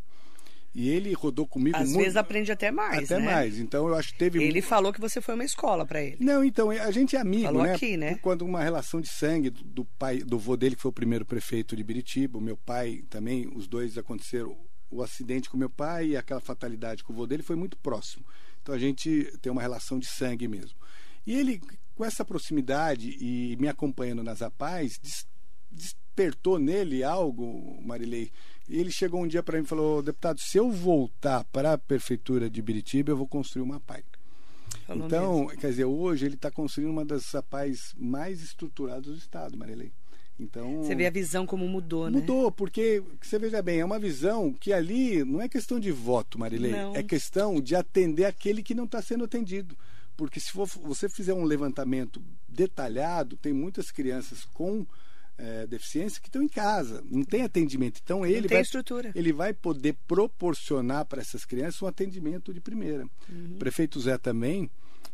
E 0.78 0.90
ele 0.90 1.14
rodou 1.14 1.48
comigo 1.48 1.78
Às 1.78 1.88
muito. 1.88 2.02
vezes 2.04 2.18
aprende 2.18 2.52
até 2.52 2.70
mais, 2.70 3.10
Até 3.10 3.18
né? 3.22 3.32
mais. 3.34 3.58
Então 3.60 3.88
eu 3.88 3.96
acho 3.96 4.12
que 4.12 4.18
teve. 4.20 4.44
Ele 4.44 4.62
falou 4.62 4.92
que 4.92 5.00
você 5.00 5.22
foi 5.22 5.34
uma 5.34 5.46
escola 5.46 5.86
para 5.86 6.04
ele. 6.04 6.18
Não, 6.20 6.44
então, 6.44 6.70
a 6.70 6.92
gente 6.92 7.16
é 7.16 7.20
amigo, 7.22 7.44
Falou 7.46 7.64
né? 7.64 7.74
aqui, 7.76 7.96
né? 7.96 8.16
Quando 8.22 8.42
uma 8.44 8.62
relação 8.62 9.00
de 9.00 9.08
sangue 9.08 9.50
do, 9.50 9.86
pai, 9.86 10.18
do 10.20 10.38
vô 10.38 10.58
dele, 10.58 10.76
que 10.76 10.82
foi 10.82 10.90
o 10.90 10.94
primeiro 10.94 11.26
prefeito 11.26 11.78
de 11.78 11.84
Biritiba, 11.84 12.42
meu 12.42 12.58
pai 12.58 13.04
também, 13.10 13.50
os 13.56 13.68
dois 13.70 13.98
aconteceram. 13.98 14.58
O 14.92 15.02
acidente 15.02 15.50
com 15.50 15.56
meu 15.58 15.70
pai 15.70 16.08
e 16.10 16.18
aquela 16.18 16.42
fatalidade 16.42 17.04
com 17.06 17.14
o 17.14 17.16
vô 17.16 17.26
dele 17.26 17.42
foi 17.42 17.56
muito 17.56 17.78
próximo. 17.78 18.26
Então 18.62 18.76
a 18.76 18.78
gente 18.78 19.32
tem 19.42 19.50
uma 19.52 19.62
relação 19.62 19.98
de 19.98 20.06
sangue 20.08 20.46
mesmo. 20.48 20.78
E 21.26 21.34
ele, 21.36 21.62
com 21.96 22.04
essa 22.04 22.26
proximidade 22.26 23.16
e 23.20 23.56
me 23.60 23.68
acompanhando 23.70 24.24
nas 24.24 24.42
APAES, 24.42 25.00
des- 25.02 25.26
despertou 26.16 26.58
nele 26.58 27.04
algo, 27.04 27.78
Marilei. 27.84 28.32
E 28.70 28.80
ele 28.80 28.90
chegou 28.92 29.22
um 29.22 29.28
dia 29.28 29.44
para 29.44 29.58
mim 29.58 29.64
e 29.64 29.68
falou: 29.68 30.02
deputado, 30.02 30.40
se 30.40 30.58
eu 30.58 30.72
voltar 30.72 31.44
para 31.52 31.74
a 31.74 31.78
prefeitura 31.78 32.50
de 32.50 32.62
Biritiba, 32.62 33.12
eu 33.12 33.18
vou 33.18 33.28
construir 33.28 33.62
uma 33.64 33.76
APAE. 33.76 34.04
Falou 34.88 35.06
Então, 35.06 35.40
mesmo. 35.46 35.60
quer 35.60 35.70
dizer, 35.70 35.86
hoje 35.86 36.26
ele 36.26 36.36
está 36.36 36.50
construindo 36.50 36.90
uma 36.90 37.06
das 37.06 37.34
APAES 37.36 37.94
mais 37.98 38.42
estruturadas 38.42 39.06
do 39.06 39.18
Estado, 39.18 39.58
Marilei. 39.58 39.92
Então, 40.40 40.84
Você 40.84 40.94
vê 40.96 41.06
a 41.08 41.10
visão 41.12 41.46
como 41.46 41.66
mudou, 41.68 42.10
né? 42.10 42.20
Mudou, 42.20 42.52
porque 42.52 43.02
você 43.22 43.40
veja 43.40 43.62
bem, 43.62 43.80
é 43.80 43.86
uma 43.86 43.98
visão 44.00 44.52
que 44.52 44.74
ali 44.74 45.24
não 45.24 45.42
é 45.42 45.48
questão 45.48 45.80
de 45.80 45.92
voto, 45.92 46.38
Marilei, 46.38 46.72
Não. 46.72 46.94
é 46.96 47.02
questão 47.02 47.62
de 47.62 47.74
atender 47.74 48.26
aquele 48.26 48.62
que 48.62 48.74
não 48.76 48.84
está 48.84 49.02
sendo 49.02 49.24
atendido. 49.24 49.78
Porque 50.18 50.40
se 50.40 50.52
for- 50.52 50.68
você 50.68 51.08
fizer 51.08 51.34
um 51.34 51.46
levantamento 51.46 52.22
detalhado, 52.50 53.38
tem 53.38 53.54
muitas 53.54 53.92
crianças 53.92 54.44
com 54.54 54.86
eh, 55.38 55.68
deficiência 55.68 56.22
que 56.22 56.28
estão 56.28 56.42
em 56.42 56.48
casa, 56.48 57.04
não 57.10 57.24
tem 57.24 57.44
atendimento. 57.44 58.00
Então 58.04 58.26
ele 58.26 58.48
vai, 58.48 58.62
estrutura. 58.62 59.12
ele 59.14 59.34
vai 59.34 59.54
poder 59.54 59.94
proporcionar 60.08 61.06
para 61.06 61.22
essas 61.22 61.46
crianças 61.46 61.82
um 61.82 61.88
atendimento 61.88 62.54
de 62.54 62.62
primeira. 62.62 63.06
O 63.52 63.58
prefeito 63.58 64.00
Zé 64.00 64.18
também 64.18 64.70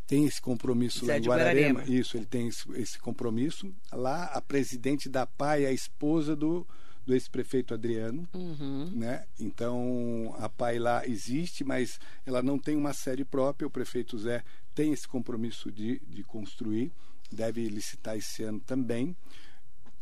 tem 0.06 0.26
esse 0.26 0.42
compromisso 0.42 1.00
Uhum. 1.02 1.08
Zé 1.08 1.14
lá 1.14 1.20
em 1.20 1.22
Guararema. 1.24 1.80
Guararema. 1.80 2.00
Isso, 2.00 2.18
ele 2.18 2.26
tem 2.26 2.48
esse, 2.50 2.70
esse 2.74 3.00
compromisso. 3.00 3.74
Lá, 3.92 4.26
a 4.26 4.42
presidente 4.42 5.08
da 5.08 5.26
PAI 5.26 5.64
é 5.64 5.68
a 5.70 5.72
esposa 5.72 6.36
do, 6.36 6.68
do 7.06 7.14
ex-prefeito 7.14 7.74
Adriano. 7.74 8.28
Uhum. 8.34 8.92
Né? 8.94 9.26
Então, 9.40 10.36
a 10.38 10.50
PAI 10.50 10.80
lá 10.80 11.08
existe, 11.08 11.64
mas 11.64 12.00
ela 12.26 12.44
não 12.44 12.60
tem 12.60 12.76
uma 12.76 12.94
sede 12.94 13.24
própria. 13.24 13.68
O 13.68 13.72
prefeito 13.72 14.18
Zé 14.18 14.44
tem 14.76 14.92
esse 14.92 15.08
compromisso 15.08 15.72
de, 15.72 16.02
de 16.08 16.24
construir, 16.24 16.92
deve 17.32 17.68
licitar 17.70 18.18
esse 18.18 18.44
ano 18.44 18.60
também. 18.60 19.16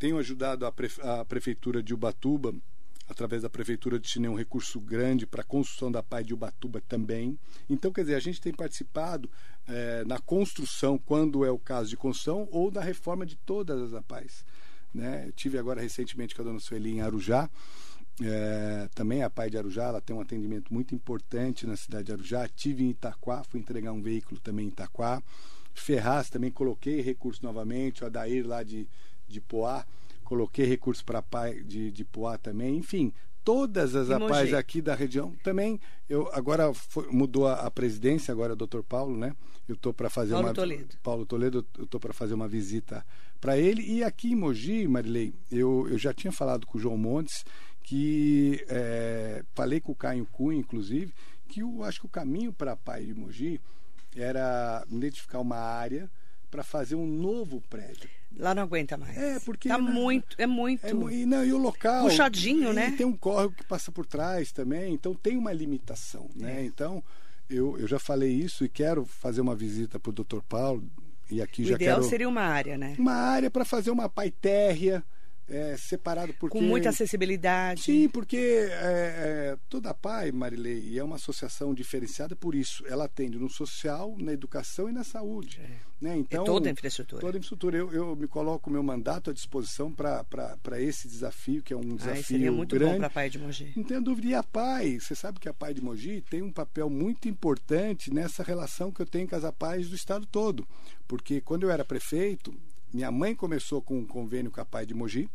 Tenho 0.00 0.18
ajudado 0.18 0.66
a, 0.66 0.72
prefe- 0.72 1.00
a 1.02 1.24
prefeitura 1.24 1.82
de 1.82 1.92
Ubatuba, 1.94 2.54
através 3.06 3.42
da 3.42 3.50
prefeitura 3.50 3.98
de 4.00 4.08
Chinê, 4.08 4.28
um 4.28 4.34
recurso 4.34 4.80
grande 4.80 5.26
para 5.26 5.42
a 5.42 5.44
construção 5.44 5.92
da 5.92 6.02
PAI 6.02 6.24
de 6.24 6.32
Ubatuba 6.34 6.80
também. 6.88 7.38
Então, 7.68 7.92
quer 7.92 8.00
dizer, 8.00 8.14
a 8.14 8.20
gente 8.20 8.40
tem 8.40 8.52
participado 8.52 9.30
eh, 9.68 10.02
na 10.06 10.18
construção, 10.18 10.96
quando 10.96 11.44
é 11.44 11.50
o 11.50 11.58
caso 11.58 11.90
de 11.90 11.96
construção, 11.98 12.48
ou 12.50 12.70
da 12.70 12.80
reforma 12.80 13.26
de 13.26 13.36
todas 13.36 13.80
as 13.82 13.92
APAES. 13.92 14.44
Né? 14.94 15.26
Eu 15.28 15.32
tive 15.32 15.58
agora 15.58 15.80
recentemente 15.80 16.34
com 16.34 16.40
a 16.42 16.44
dona 16.46 16.58
Sueli 16.60 16.92
em 16.92 17.00
Arujá, 17.02 17.50
é, 18.22 18.88
também 18.94 19.22
a 19.22 19.30
Pai 19.30 19.48
de 19.48 19.56
Arujá, 19.56 19.84
ela 19.84 20.00
tem 20.00 20.14
um 20.14 20.20
atendimento 20.20 20.72
muito 20.72 20.94
importante 20.94 21.66
na 21.66 21.76
cidade 21.76 22.04
de 22.04 22.12
Arujá. 22.12 22.48
Tive 22.48 22.84
em 22.84 22.90
Itaquá, 22.90 23.42
fui 23.44 23.60
entregar 23.60 23.92
um 23.92 24.02
veículo 24.02 24.40
também 24.40 24.66
em 24.66 24.68
Itaquá. 24.68 25.22
Ferraz 25.72 26.28
também 26.28 26.50
coloquei 26.50 27.00
recurso 27.00 27.42
novamente. 27.42 28.02
O 28.02 28.06
Adair 28.06 28.46
lá 28.46 28.62
de, 28.62 28.86
de 29.30 29.40
Poá, 29.40 29.84
coloquei 30.24 30.64
recurso 30.66 31.04
para 31.04 31.20
a 31.20 31.22
Pai 31.22 31.62
de, 31.62 31.90
de 31.90 32.04
Poá 32.04 32.36
também. 32.38 32.76
Enfim, 32.76 33.12
todas 33.44 33.94
as 33.96 34.08
APAES 34.26 34.50
aqui 34.58 34.82
da 34.82 34.94
região 34.94 35.32
também. 35.42 35.80
Eu 36.08 36.28
agora 36.32 36.72
foi- 36.74 37.08
mudou 37.10 37.46
a, 37.46 37.54
a 37.54 37.70
presidência, 37.70 38.30
agora 38.32 38.52
é 38.52 38.54
o 38.54 38.66
Dr. 38.66 38.82
Paulo, 38.82 39.16
né? 39.16 39.34
Eu 39.68 39.74
estou 39.74 39.94
para 39.94 40.10
fazer 40.10 40.32
Paulo 40.32 40.48
uma 40.48 40.54
Toledo. 40.54 40.96
Paulo 41.02 41.24
Toledo, 41.26 41.66
eu 41.78 41.84
estou 41.84 42.00
para 42.00 42.12
fazer 42.12 42.34
uma 42.34 42.48
visita 42.48 43.04
para 43.40 43.56
ele. 43.56 43.82
E 43.82 44.02
aqui 44.04 44.32
em 44.32 44.36
Mogi, 44.36 44.86
Marilei, 44.88 45.32
eu, 45.50 45.86
eu 45.88 45.96
já 45.96 46.12
tinha 46.12 46.32
falado 46.32 46.66
com 46.66 46.76
o 46.76 46.80
João 46.80 46.98
Montes, 46.98 47.44
que 47.82 48.64
é, 48.68 49.44
falei 49.54 49.80
com 49.80 49.92
o 49.92 49.96
Caio 49.96 50.26
Cunha, 50.26 50.58
inclusive, 50.58 51.12
que 51.48 51.60
eu 51.60 51.82
acho 51.84 52.00
que 52.00 52.06
o 52.06 52.10
caminho 52.10 52.52
para 52.52 52.72
a 52.72 52.76
Pai 52.76 53.04
de 53.04 53.14
Mogi 53.14 53.60
era 54.16 54.84
identificar 54.90 55.38
uma 55.40 55.56
área 55.56 56.10
para 56.50 56.62
fazer 56.64 56.94
um 56.96 57.06
novo 57.06 57.60
prédio. 57.70 58.10
Lá 58.38 58.54
não 58.54 58.62
aguenta 58.62 58.96
mais. 58.96 59.16
É, 59.18 59.38
porque 59.40 59.68
Tá 59.68 59.76
na- 59.78 59.90
muito, 59.90 60.36
é 60.38 60.46
muito. 60.46 60.86
É, 60.86 60.90
e, 60.90 61.26
não, 61.26 61.44
e 61.44 61.52
o 61.52 61.58
local. 61.58 62.04
Puxadinho, 62.04 62.70
e 62.70 62.74
né? 62.74 62.94
tem 62.96 63.04
um 63.06 63.16
córrego 63.16 63.54
que 63.54 63.64
passa 63.64 63.90
por 63.92 64.06
trás 64.06 64.52
também, 64.52 64.94
então 64.94 65.14
tem 65.14 65.36
uma 65.36 65.52
limitação. 65.52 66.28
Né? 66.34 66.60
É. 66.62 66.64
Então, 66.64 67.02
eu, 67.48 67.76
eu 67.78 67.86
já 67.88 67.98
falei 67.98 68.30
isso 68.32 68.64
e 68.64 68.68
quero 68.68 69.04
fazer 69.04 69.40
uma 69.40 69.54
visita 69.56 69.98
para 69.98 70.10
o 70.10 70.12
Dr. 70.12 70.40
Paulo, 70.48 70.82
e 71.30 71.42
aqui 71.42 71.62
o 71.62 71.66
já 71.66 71.74
ideal 71.74 71.98
quero. 71.98 72.08
seria 72.08 72.28
uma 72.28 72.42
área, 72.42 72.78
né? 72.78 72.94
Uma 72.98 73.12
área 73.14 73.50
para 73.50 73.64
fazer 73.64 73.90
uma 73.90 74.08
pai 74.08 74.30
térrea, 74.30 75.02
é, 75.50 75.76
separado 75.76 76.32
porque. 76.34 76.56
Com 76.56 76.64
muita 76.64 76.90
acessibilidade. 76.90 77.82
Sim, 77.82 78.08
porque 78.08 78.36
é, 78.36 78.72
é, 78.72 79.58
toda 79.68 79.90
a 79.90 79.94
PAI, 79.94 80.30
Marilei, 80.32 80.98
é 80.98 81.02
uma 81.02 81.16
associação 81.16 81.74
diferenciada 81.74 82.36
por 82.36 82.54
isso. 82.54 82.84
Ela 82.86 83.04
atende 83.04 83.38
no 83.38 83.50
social, 83.50 84.16
na 84.18 84.32
educação 84.32 84.88
e 84.88 84.92
na 84.92 85.02
saúde. 85.02 85.60
Né? 86.00 86.16
Então, 86.16 86.42
é 86.42 86.46
toda 86.46 86.68
a 86.68 86.72
infraestrutura. 86.72 87.20
Toda 87.20 87.36
a 87.36 87.38
infraestrutura. 87.38 87.76
Eu, 87.76 87.92
eu 87.92 88.16
me 88.16 88.26
coloco 88.26 88.70
o 88.70 88.72
meu 88.72 88.82
mandato 88.82 89.30
à 89.30 89.32
disposição 89.32 89.92
para 89.92 90.80
esse 90.80 91.08
desafio, 91.08 91.62
que 91.62 91.74
é 91.74 91.76
um 91.76 91.80
Ai, 91.80 91.96
desafio 91.96 92.24
seria 92.24 92.52
muito 92.52 92.74
grande. 92.74 92.92
bom 92.92 92.98
para 93.00 93.10
Pai 93.10 93.28
de 93.28 93.38
Mogi. 93.38 93.72
Não 93.76 93.84
tenho 93.84 94.00
dúvida. 94.00 94.28
E 94.28 94.34
a 94.34 94.42
PAI, 94.42 95.00
você 95.00 95.14
sabe 95.14 95.38
que 95.40 95.48
a 95.48 95.52
PAI 95.52 95.74
de 95.74 95.82
Mogi 95.82 96.22
tem 96.30 96.42
um 96.42 96.52
papel 96.52 96.88
muito 96.88 97.28
importante 97.28 98.12
nessa 98.12 98.42
relação 98.42 98.90
que 98.90 99.02
eu 99.02 99.06
tenho 99.06 99.28
com 99.28 99.36
as 99.36 99.44
APAIs 99.44 99.90
do 99.90 99.96
estado 99.96 100.24
todo. 100.26 100.66
Porque 101.06 101.40
quando 101.40 101.64
eu 101.64 101.70
era 101.70 101.84
prefeito, 101.84 102.54
minha 102.92 103.10
mãe 103.10 103.34
começou 103.34 103.82
com 103.82 103.98
um 103.98 104.06
convênio 104.06 104.50
com 104.50 104.60
a 104.60 104.64
PAI 104.64 104.86
de 104.86 104.94
Mogi. 104.94 105.28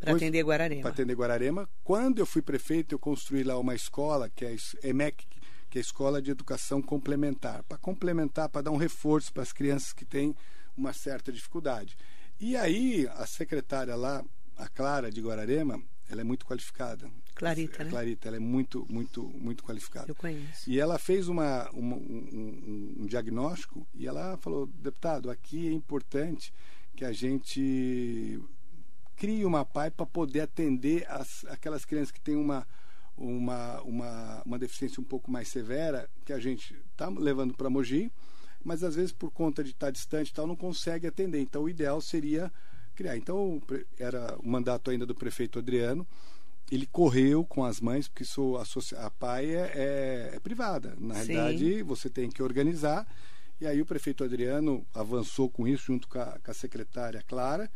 Para 0.00 0.12
atender 0.16 0.42
Guararema. 0.44 0.82
para 0.82 0.90
atender 0.90 1.14
Guararema. 1.14 1.68
Quando 1.84 2.18
eu 2.18 2.26
fui 2.26 2.42
prefeito, 2.42 2.94
eu 2.94 2.98
construí 2.98 3.42
lá 3.44 3.58
uma 3.58 3.74
escola, 3.74 4.28
que 4.28 4.44
é 4.44 4.54
a 4.82 4.88
EMEC, 4.88 5.24
que 5.70 5.78
é 5.78 5.80
a 5.80 5.82
Escola 5.82 6.20
de 6.22 6.30
Educação 6.30 6.80
Complementar, 6.82 7.62
para 7.64 7.78
complementar, 7.78 8.48
para 8.48 8.62
dar 8.62 8.70
um 8.70 8.76
reforço 8.76 9.32
para 9.32 9.42
as 9.42 9.52
crianças 9.52 9.92
que 9.92 10.04
têm 10.04 10.34
uma 10.76 10.92
certa 10.92 11.30
dificuldade. 11.32 11.96
E 12.38 12.56
aí, 12.56 13.08
a 13.14 13.26
secretária 13.26 13.94
lá, 13.96 14.24
a 14.56 14.68
Clara 14.68 15.10
de 15.10 15.20
Guararema, 15.20 15.82
ela 16.08 16.20
é 16.20 16.24
muito 16.24 16.46
qualificada. 16.46 17.10
Clarita, 17.34 17.84
né? 17.84 17.90
Clarita, 17.90 18.28
ela 18.28 18.36
é 18.36 18.40
muito, 18.40 18.86
muito, 18.88 19.22
muito 19.28 19.62
qualificada. 19.64 20.10
Eu 20.10 20.14
conheço. 20.14 20.70
E 20.70 20.78
ela 20.78 20.98
fez 20.98 21.28
uma, 21.28 21.68
uma- 21.72 21.96
um, 21.96 22.00
um- 22.32 22.94
um 23.02 23.06
diagnóstico 23.06 23.86
e 23.94 24.06
ela 24.06 24.36
falou, 24.38 24.66
deputado, 24.66 25.30
aqui 25.30 25.68
é 25.68 25.72
importante 25.72 26.52
que 26.94 27.04
a 27.04 27.12
gente 27.12 28.40
crie 29.16 29.44
uma 29.44 29.64
PAI 29.64 29.90
para 29.90 30.06
poder 30.06 30.42
atender 30.42 31.06
as, 31.08 31.44
aquelas 31.48 31.84
crianças 31.84 32.10
que 32.10 32.20
têm 32.20 32.36
uma, 32.36 32.66
uma, 33.16 33.80
uma, 33.82 34.42
uma 34.44 34.58
deficiência 34.58 35.00
um 35.00 35.04
pouco 35.04 35.30
mais 35.30 35.48
severa, 35.48 36.08
que 36.24 36.32
a 36.32 36.38
gente 36.38 36.76
está 36.92 37.08
levando 37.08 37.54
para 37.54 37.70
Mogi, 37.70 38.12
mas 38.62 38.82
às 38.84 38.94
vezes 38.94 39.12
por 39.12 39.30
conta 39.30 39.64
de 39.64 39.70
estar 39.70 39.90
distante 39.90 40.30
e 40.30 40.34
tal, 40.34 40.46
não 40.46 40.56
consegue 40.56 41.06
atender. 41.06 41.40
Então 41.40 41.62
o 41.62 41.68
ideal 41.68 42.00
seria 42.00 42.52
criar. 42.94 43.16
Então 43.16 43.62
era 43.98 44.36
o 44.38 44.48
mandato 44.48 44.90
ainda 44.90 45.06
do 45.06 45.14
prefeito 45.14 45.58
Adriano, 45.58 46.06
ele 46.70 46.86
correu 46.86 47.44
com 47.44 47.64
as 47.64 47.80
mães, 47.80 48.08
porque 48.08 48.24
isso, 48.24 48.56
a 48.96 49.10
PAI 49.10 49.46
é, 49.46 49.72
é- 49.74 50.30
é 50.34 50.40
privada. 50.40 50.94
Na 50.98 51.14
Sim. 51.14 51.32
realidade, 51.32 51.82
você 51.82 52.10
tem 52.10 52.28
que 52.28 52.42
organizar. 52.42 53.06
E 53.60 53.66
aí 53.66 53.80
o 53.80 53.86
prefeito 53.86 54.24
Adriano 54.24 54.84
avançou 54.92 55.48
com 55.48 55.66
isso 55.66 55.84
junto 55.86 56.08
com 56.08 56.18
a, 56.18 56.38
com 56.44 56.50
a 56.50 56.54
secretária 56.54 57.22
Clara 57.26 57.70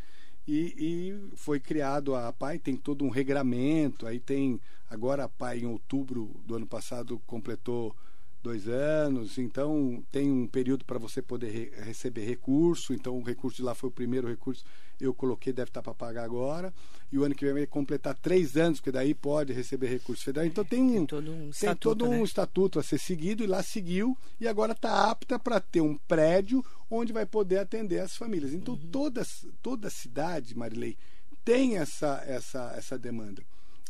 e, 0.53 0.74
e 0.78 1.36
foi 1.36 1.61
criado 1.61 2.14
a 2.14 2.32
PAI, 2.32 2.59
tem 2.59 2.76
todo 2.76 3.05
um 3.05 3.09
regramento, 3.11 4.07
aí 4.07 4.18
tem 4.18 4.61
agora 4.88 5.24
a 5.24 5.28
PAI 5.28 5.61
em 5.61 5.66
outubro 5.66 6.30
do 6.44 6.57
ano 6.57 6.66
passado 6.66 7.20
completou 7.26 7.94
dois 8.42 8.66
anos, 8.68 9.38
então 9.38 10.03
tem 10.11 10.30
um 10.30 10.46
período 10.46 10.84
para 10.84 10.98
você 10.98 11.20
poder 11.20 11.51
re- 11.51 11.72
receber 11.84 12.24
recurso, 12.24 12.94
então 12.94 13.18
o 13.18 13.22
recurso 13.22 13.59
de 13.59 13.62
lá 13.62 13.74
foi 13.74 13.88
o 13.90 13.92
primeiro 13.92 14.26
recurso, 14.28 14.64
eu 15.01 15.14
coloquei, 15.14 15.53
deve 15.53 15.70
estar 15.70 15.82
para 15.82 15.94
pagar 15.94 16.24
agora, 16.24 16.72
e 17.11 17.18
o 17.18 17.24
ano 17.24 17.34
que 17.34 17.44
vem 17.44 17.55
vai 17.55 17.66
completar 17.66 18.14
três 18.14 18.57
anos, 18.57 18.78
porque 18.78 18.92
daí 18.92 19.14
pode 19.14 19.53
receber 19.53 19.88
recurso 19.88 20.24
federal. 20.24 20.46
Então 20.46 20.64
tem 20.64 20.82
um, 20.82 21.07
Tem 21.07 21.07
todo 21.07 21.32
um 21.32 21.51
estatuto, 21.51 21.80
todo 21.80 22.05
um 22.07 22.18
né? 22.18 22.22
estatuto 22.22 22.78
a 22.78 22.82
ser 22.82 22.98
seguido, 22.98 23.42
e 23.42 23.46
lá 23.46 23.62
seguiu, 23.62 24.16
e 24.40 24.46
agora 24.46 24.72
está 24.72 25.11
apta 25.11 25.38
para 25.38 25.61
ter 25.61 25.80
um 25.80 25.96
prédio 25.96 26.64
onde 26.90 27.12
vai 27.12 27.26
poder 27.26 27.59
atender 27.59 28.01
as 28.01 28.16
famílias. 28.16 28.53
Então 28.53 28.74
Uhum. 28.74 28.90
toda, 28.90 29.22
toda 29.62 29.90
cidade, 29.90 30.57
Marilei, 30.57 30.96
tem 31.44 31.78
essa, 31.78 32.22
essa, 32.26 32.74
essa 32.76 32.98
demanda. 32.98 33.42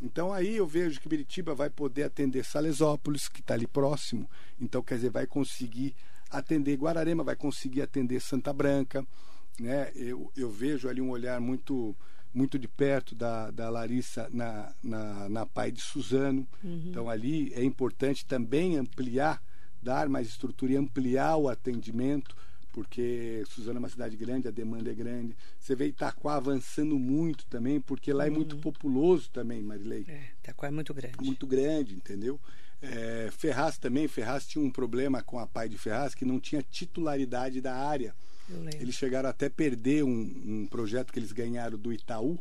Então 0.02 0.32
aí 0.32 0.56
eu 0.56 0.66
vejo 0.66 0.98
que 1.00 1.08
Biritiba 1.08 1.54
vai 1.54 1.68
poder 1.68 2.04
atender 2.04 2.42
Salesópolis, 2.44 3.28
que 3.28 3.40
está 3.40 3.52
ali 3.52 3.66
próximo. 3.66 4.28
Então, 4.58 4.82
quer 4.82 4.94
dizer, 4.94 5.10
vai 5.10 5.26
conseguir 5.26 5.94
atender 6.30 6.76
Guararema, 6.76 7.22
vai 7.22 7.36
conseguir 7.36 7.82
atender 7.82 8.18
Santa 8.20 8.52
Branca. 8.52 9.04
Né? 9.60 9.92
Eu, 9.94 10.32
eu 10.36 10.50
vejo 10.50 10.88
ali 10.88 11.00
um 11.00 11.10
olhar 11.10 11.40
muito 11.40 11.94
muito 12.32 12.60
de 12.60 12.68
perto 12.68 13.12
da, 13.12 13.50
da 13.50 13.68
Larissa 13.68 14.28
na, 14.32 14.72
na, 14.80 15.28
na 15.28 15.46
pai 15.46 15.72
de 15.72 15.80
Suzano. 15.80 16.46
Uhum. 16.62 16.84
Então 16.86 17.10
ali 17.10 17.52
é 17.54 17.64
importante 17.64 18.24
também 18.24 18.76
ampliar, 18.76 19.42
dar 19.82 20.08
mais 20.08 20.28
estrutura 20.28 20.72
e 20.72 20.76
ampliar 20.76 21.36
o 21.36 21.48
atendimento 21.48 22.36
porque 22.72 23.42
Suzano 23.48 23.78
é 23.78 23.80
uma 23.80 23.88
cidade 23.88 24.16
grande, 24.16 24.48
a 24.48 24.50
demanda 24.50 24.90
é 24.90 24.94
grande. 24.94 25.36
Você 25.58 25.74
vê 25.74 25.86
Itaquá 25.86 26.36
avançando 26.36 26.98
muito 26.98 27.44
também, 27.46 27.80
porque 27.80 28.12
lá 28.12 28.26
é 28.26 28.30
muito 28.30 28.54
uhum. 28.54 28.60
populoso 28.60 29.28
também, 29.30 29.62
Marilei. 29.62 30.04
É, 30.06 30.28
Itaquá 30.40 30.68
é 30.68 30.70
muito 30.70 30.94
grande. 30.94 31.16
Muito 31.20 31.46
grande, 31.46 31.94
entendeu? 31.94 32.40
É, 32.80 33.28
Ferraz 33.32 33.76
também, 33.76 34.08
Ferraz 34.08 34.46
tinha 34.46 34.64
um 34.64 34.70
problema 34.70 35.22
com 35.22 35.38
a 35.38 35.46
Pai 35.46 35.68
de 35.68 35.76
Ferraz, 35.76 36.14
que 36.14 36.24
não 36.24 36.40
tinha 36.40 36.62
titularidade 36.62 37.60
da 37.60 37.74
área. 37.74 38.14
Eles 38.80 38.94
chegaram 38.94 39.28
até 39.28 39.48
perder 39.48 40.04
um, 40.04 40.10
um 40.10 40.66
projeto 40.66 41.12
que 41.12 41.18
eles 41.18 41.32
ganharam 41.32 41.78
do 41.78 41.92
Itaú, 41.92 42.38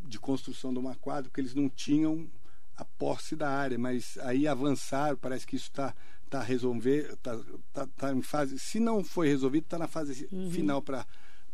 de 0.00 0.18
construção 0.18 0.72
de 0.72 0.78
uma 0.78 0.94
quadra, 0.94 1.24
porque 1.24 1.40
eles 1.40 1.54
não 1.54 1.68
tinham 1.68 2.28
a 2.76 2.84
posse 2.84 3.36
da 3.36 3.50
área, 3.50 3.78
mas 3.78 4.18
aí 4.22 4.46
avançaram, 4.46 5.16
parece 5.16 5.46
que 5.46 5.56
isso 5.56 5.66
está 5.66 5.94
tá 6.30 6.40
resolver, 6.40 7.16
tá, 7.16 7.38
tá, 7.72 7.86
tá, 7.96 8.12
em 8.14 8.22
fase, 8.22 8.58
se 8.58 8.80
não 8.80 9.04
foi 9.04 9.28
resolvido, 9.28 9.64
está 9.64 9.78
na 9.78 9.88
fase 9.88 10.28
uhum. 10.32 10.50
final 10.50 10.80
para 10.80 11.06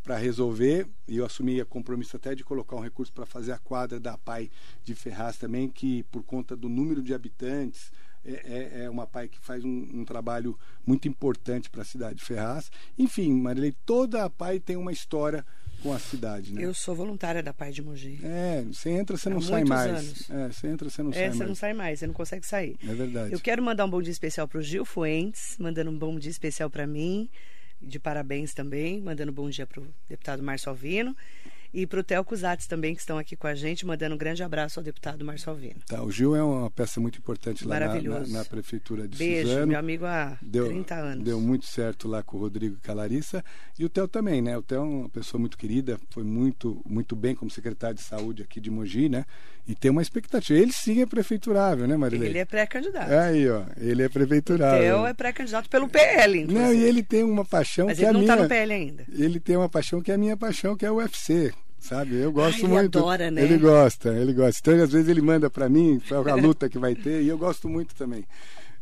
para 0.06 0.16
resolver 0.16 0.86
e 1.08 1.16
eu 1.16 1.26
assumi 1.26 1.60
o 1.60 1.66
compromisso 1.66 2.16
até 2.16 2.32
de 2.32 2.44
colocar 2.44 2.76
um 2.76 2.80
recurso 2.80 3.12
para 3.12 3.26
fazer 3.26 3.50
a 3.50 3.58
quadra 3.58 3.98
da 3.98 4.16
PAI 4.16 4.48
de 4.84 4.94
Ferraz 4.94 5.36
também, 5.36 5.68
que 5.68 6.04
por 6.04 6.22
conta 6.22 6.54
do 6.54 6.68
número 6.68 7.02
de 7.02 7.12
habitantes 7.12 7.90
é, 8.26 8.80
é, 8.80 8.84
é 8.84 8.90
uma 8.90 9.06
PAI 9.06 9.28
que 9.28 9.38
faz 9.40 9.64
um, 9.64 9.88
um 9.94 10.04
trabalho 10.04 10.58
muito 10.84 11.06
importante 11.06 11.70
para 11.70 11.82
a 11.82 11.84
cidade 11.84 12.16
de 12.16 12.24
Ferraz. 12.24 12.70
Enfim, 12.98 13.32
Marilei, 13.32 13.74
toda 13.84 14.24
a 14.24 14.30
PAI 14.30 14.58
tem 14.58 14.76
uma 14.76 14.92
história 14.92 15.44
com 15.82 15.92
a 15.92 15.98
cidade, 15.98 16.52
né? 16.52 16.64
Eu 16.64 16.74
sou 16.74 16.94
voluntária 16.94 17.42
da 17.42 17.52
Pai 17.52 17.70
de 17.70 17.82
Mogi. 17.82 18.18
É, 18.22 18.64
você 18.64 18.90
entra, 18.90 19.16
você 19.16 19.28
não 19.28 19.38
Há 19.38 19.42
sai 19.42 19.64
mais. 19.64 19.90
Anos. 19.90 20.30
É, 20.30 20.48
você 20.48 20.66
entra, 20.68 20.90
você 20.90 21.02
não 21.02 21.10
é, 21.10 21.14
sai 21.14 21.22
mais. 21.22 21.34
É, 21.34 21.38
você 21.38 21.46
não 21.46 21.54
sai 21.54 21.72
mais, 21.74 21.98
você 21.98 22.06
não 22.06 22.14
consegue 22.14 22.46
sair. 22.46 22.76
É 22.82 22.94
verdade. 22.94 23.32
Eu 23.32 23.40
quero 23.40 23.62
mandar 23.62 23.84
um 23.84 23.90
bom 23.90 24.02
dia 24.02 24.10
especial 24.10 24.48
para 24.48 24.58
o 24.58 24.62
Gil 24.62 24.84
Fuentes, 24.84 25.56
mandando 25.58 25.90
um 25.90 25.98
bom 25.98 26.18
dia 26.18 26.30
especial 26.30 26.70
para 26.70 26.86
mim, 26.86 27.28
de 27.80 27.98
parabéns 27.98 28.54
também, 28.54 29.00
mandando 29.00 29.30
um 29.30 29.34
bom 29.34 29.50
dia 29.50 29.66
para 29.66 29.80
o 29.80 29.86
deputado 30.08 30.42
Márcio 30.42 30.70
Alvino 30.70 31.14
e 31.76 31.86
para 31.86 32.00
o 32.00 32.02
Theo 32.02 32.24
Cusatz 32.24 32.66
também, 32.66 32.94
que 32.94 33.00
estão 33.00 33.18
aqui 33.18 33.36
com 33.36 33.46
a 33.46 33.54
gente, 33.54 33.84
mandando 33.84 34.14
um 34.14 34.18
grande 34.18 34.42
abraço 34.42 34.80
ao 34.80 34.84
deputado 34.84 35.22
Marcio 35.26 35.50
Alvino. 35.50 35.76
Tá, 35.86 36.02
o 36.02 36.10
Gil 36.10 36.34
é 36.34 36.42
uma 36.42 36.70
peça 36.70 36.98
muito 36.98 37.18
importante 37.18 37.68
lá 37.68 37.78
na, 37.78 38.00
na, 38.00 38.20
na, 38.20 38.44
Prefeitura 38.46 39.06
de 39.06 39.18
Beijo, 39.18 39.48
Suzano. 39.48 39.66
meu 39.66 39.78
amigo 39.78 40.06
há 40.06 40.38
deu, 40.40 40.68
30 40.68 40.94
anos. 40.94 41.24
Deu 41.24 41.38
muito 41.38 41.66
certo 41.66 42.08
lá 42.08 42.22
com 42.22 42.38
o 42.38 42.40
Rodrigo 42.40 42.78
e 42.82 42.86
com 42.86 42.92
a 42.92 42.94
Larissa. 42.94 43.44
E 43.78 43.84
o 43.84 43.90
Theo 43.90 44.08
também, 44.08 44.40
né? 44.40 44.56
O 44.56 44.62
Theo 44.62 44.78
é 44.78 44.80
uma 44.80 45.08
pessoa 45.10 45.38
muito 45.38 45.58
querida, 45.58 46.00
foi 46.08 46.24
muito, 46.24 46.80
muito 46.88 47.14
bem 47.14 47.34
como 47.34 47.50
secretário 47.50 47.96
de 47.96 48.02
saúde 48.02 48.42
aqui 48.42 48.58
de 48.58 48.70
Mogi, 48.70 49.10
né? 49.10 49.26
E 49.68 49.74
tem 49.74 49.90
uma 49.90 50.00
expectativa. 50.00 50.58
Ele 50.58 50.72
sim 50.72 51.02
é 51.02 51.06
prefeiturável, 51.06 51.86
né, 51.86 51.94
Marilene? 51.94 52.30
Ele 52.30 52.38
é 52.38 52.44
pré-candidato. 52.46 53.12
Aí, 53.12 53.50
ó, 53.50 53.64
ele 53.76 54.02
é 54.02 54.08
prefeiturável. 54.08 54.78
O 54.78 55.00
Theo 55.00 55.06
é 55.06 55.12
pré-candidato 55.12 55.68
pelo 55.68 55.90
PL, 55.90 56.38
inclusive. 56.38 56.64
Não, 56.64 56.72
e 56.72 56.84
ele 56.84 57.02
tem 57.02 57.22
uma 57.22 57.44
paixão 57.44 57.86
Mas 57.88 57.98
que 57.98 58.04
é 58.04 58.08
a 58.08 58.12
minha... 58.14 58.22
Mas 58.22 58.30
ele 58.30 58.38
não 58.38 58.44
está 58.44 58.54
no 58.54 58.66
PL 58.66 58.72
ainda. 58.72 59.04
Ele 59.12 59.40
tem 59.40 59.56
uma 59.58 59.68
paixão 59.68 60.00
que 60.00 60.10
é 60.10 60.14
a 60.14 60.18
minha 60.18 60.38
paixão, 60.38 60.74
que 60.74 60.86
é 60.86 60.90
o 60.90 60.94
UFC 60.94 61.52
sabe? 61.78 62.16
Eu 62.16 62.32
gosto 62.32 62.60
ele 62.60 62.68
muito. 62.68 62.98
Adora, 62.98 63.30
né? 63.30 63.42
Ele 63.42 63.58
gosta, 63.58 64.10
ele 64.10 64.32
gosta. 64.32 64.58
Então, 64.60 64.84
às 64.84 64.92
vezes 64.92 65.08
ele 65.08 65.20
manda 65.20 65.48
para 65.50 65.68
mim 65.68 66.00
a 66.10 66.34
luta 66.34 66.68
que 66.68 66.78
vai 66.78 66.94
ter 66.94 67.22
e 67.22 67.28
eu 67.28 67.38
gosto 67.38 67.68
muito 67.68 67.94
também. 67.94 68.24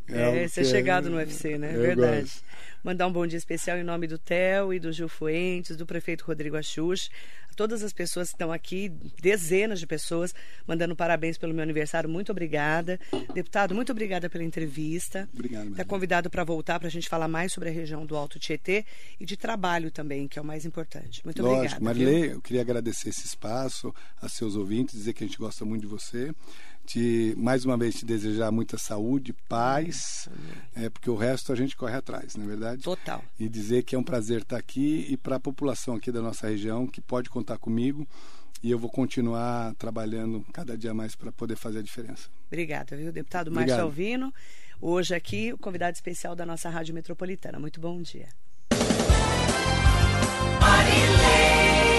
É, 0.08 0.44
é 0.44 0.48
ser 0.48 0.62
é 0.62 0.64
chegado 0.64 1.08
no 1.08 1.16
UFC, 1.16 1.56
né? 1.56 1.74
É 1.74 1.78
verdade. 1.78 2.22
Gosto. 2.22 2.43
Mandar 2.84 3.06
um 3.06 3.12
bom 3.12 3.26
dia 3.26 3.38
especial 3.38 3.78
em 3.78 3.82
nome 3.82 4.06
do 4.06 4.18
Theo 4.18 4.70
e 4.70 4.78
do 4.78 4.92
Gil 4.92 5.08
Fuentes, 5.08 5.74
do 5.74 5.86
prefeito 5.86 6.22
Rodrigo 6.26 6.54
Axux, 6.54 7.08
todas 7.56 7.82
as 7.82 7.94
pessoas 7.94 8.28
que 8.28 8.34
estão 8.34 8.52
aqui, 8.52 8.90
dezenas 9.22 9.80
de 9.80 9.86
pessoas, 9.86 10.34
mandando 10.66 10.94
parabéns 10.94 11.38
pelo 11.38 11.54
meu 11.54 11.62
aniversário. 11.62 12.10
Muito 12.10 12.30
obrigada. 12.30 13.00
Deputado, 13.32 13.74
muito 13.74 13.90
obrigada 13.90 14.28
pela 14.28 14.44
entrevista. 14.44 15.26
Obrigado. 15.32 15.70
Está 15.70 15.82
convidado 15.82 16.28
para 16.28 16.44
voltar 16.44 16.78
para 16.78 16.88
a 16.88 16.90
gente 16.90 17.08
falar 17.08 17.26
mais 17.26 17.54
sobre 17.54 17.70
a 17.70 17.72
região 17.72 18.04
do 18.04 18.16
Alto 18.16 18.38
Tietê 18.38 18.84
e 19.18 19.24
de 19.24 19.38
trabalho 19.38 19.90
também, 19.90 20.28
que 20.28 20.38
é 20.38 20.42
o 20.42 20.44
mais 20.44 20.66
importante. 20.66 21.24
Muito 21.24 21.40
Lógico, 21.40 21.76
obrigada. 21.76 21.84
Marilei, 21.84 22.32
eu 22.32 22.42
queria 22.42 22.60
agradecer 22.60 23.08
esse 23.08 23.24
espaço 23.24 23.94
a 24.20 24.28
seus 24.28 24.56
ouvintes, 24.56 24.94
dizer 24.94 25.14
que 25.14 25.24
a 25.24 25.26
gente 25.26 25.38
gosta 25.38 25.64
muito 25.64 25.80
de 25.80 25.86
você 25.88 26.34
te 26.84 27.34
mais 27.36 27.64
uma 27.64 27.76
vez 27.76 27.96
te 27.96 28.04
desejar 28.04 28.50
muita 28.50 28.78
saúde, 28.78 29.32
paz, 29.48 30.28
é, 30.74 30.88
porque 30.88 31.10
o 31.10 31.16
resto 31.16 31.52
a 31.52 31.56
gente 31.56 31.76
corre 31.76 31.96
atrás, 31.96 32.36
não 32.36 32.44
é 32.44 32.48
verdade? 32.48 32.82
Total. 32.82 33.22
E 33.38 33.48
dizer 33.48 33.82
que 33.82 33.94
é 33.94 33.98
um 33.98 34.02
prazer 34.02 34.42
estar 34.42 34.56
aqui 34.56 35.06
e 35.08 35.16
para 35.16 35.36
a 35.36 35.40
população 35.40 35.94
aqui 35.96 36.12
da 36.12 36.22
nossa 36.22 36.48
região 36.48 36.86
que 36.86 37.00
pode 37.00 37.30
contar 37.30 37.58
comigo 37.58 38.06
e 38.62 38.70
eu 38.70 38.78
vou 38.78 38.90
continuar 38.90 39.74
trabalhando 39.74 40.44
cada 40.52 40.76
dia 40.76 40.94
mais 40.94 41.14
para 41.14 41.30
poder 41.30 41.56
fazer 41.56 41.80
a 41.80 41.82
diferença. 41.82 42.28
Obrigada, 42.46 42.96
viu, 42.96 43.12
deputado 43.12 43.50
Márcio 43.50 43.80
Alvino. 43.80 44.32
Hoje 44.80 45.14
aqui, 45.14 45.52
o 45.52 45.58
convidado 45.58 45.94
especial 45.94 46.34
da 46.34 46.46
nossa 46.46 46.68
Rádio 46.70 46.94
Metropolitana. 46.94 47.58
Muito 47.58 47.80
bom 47.80 48.00
dia. 48.00 48.28
Marilê. 50.60 51.93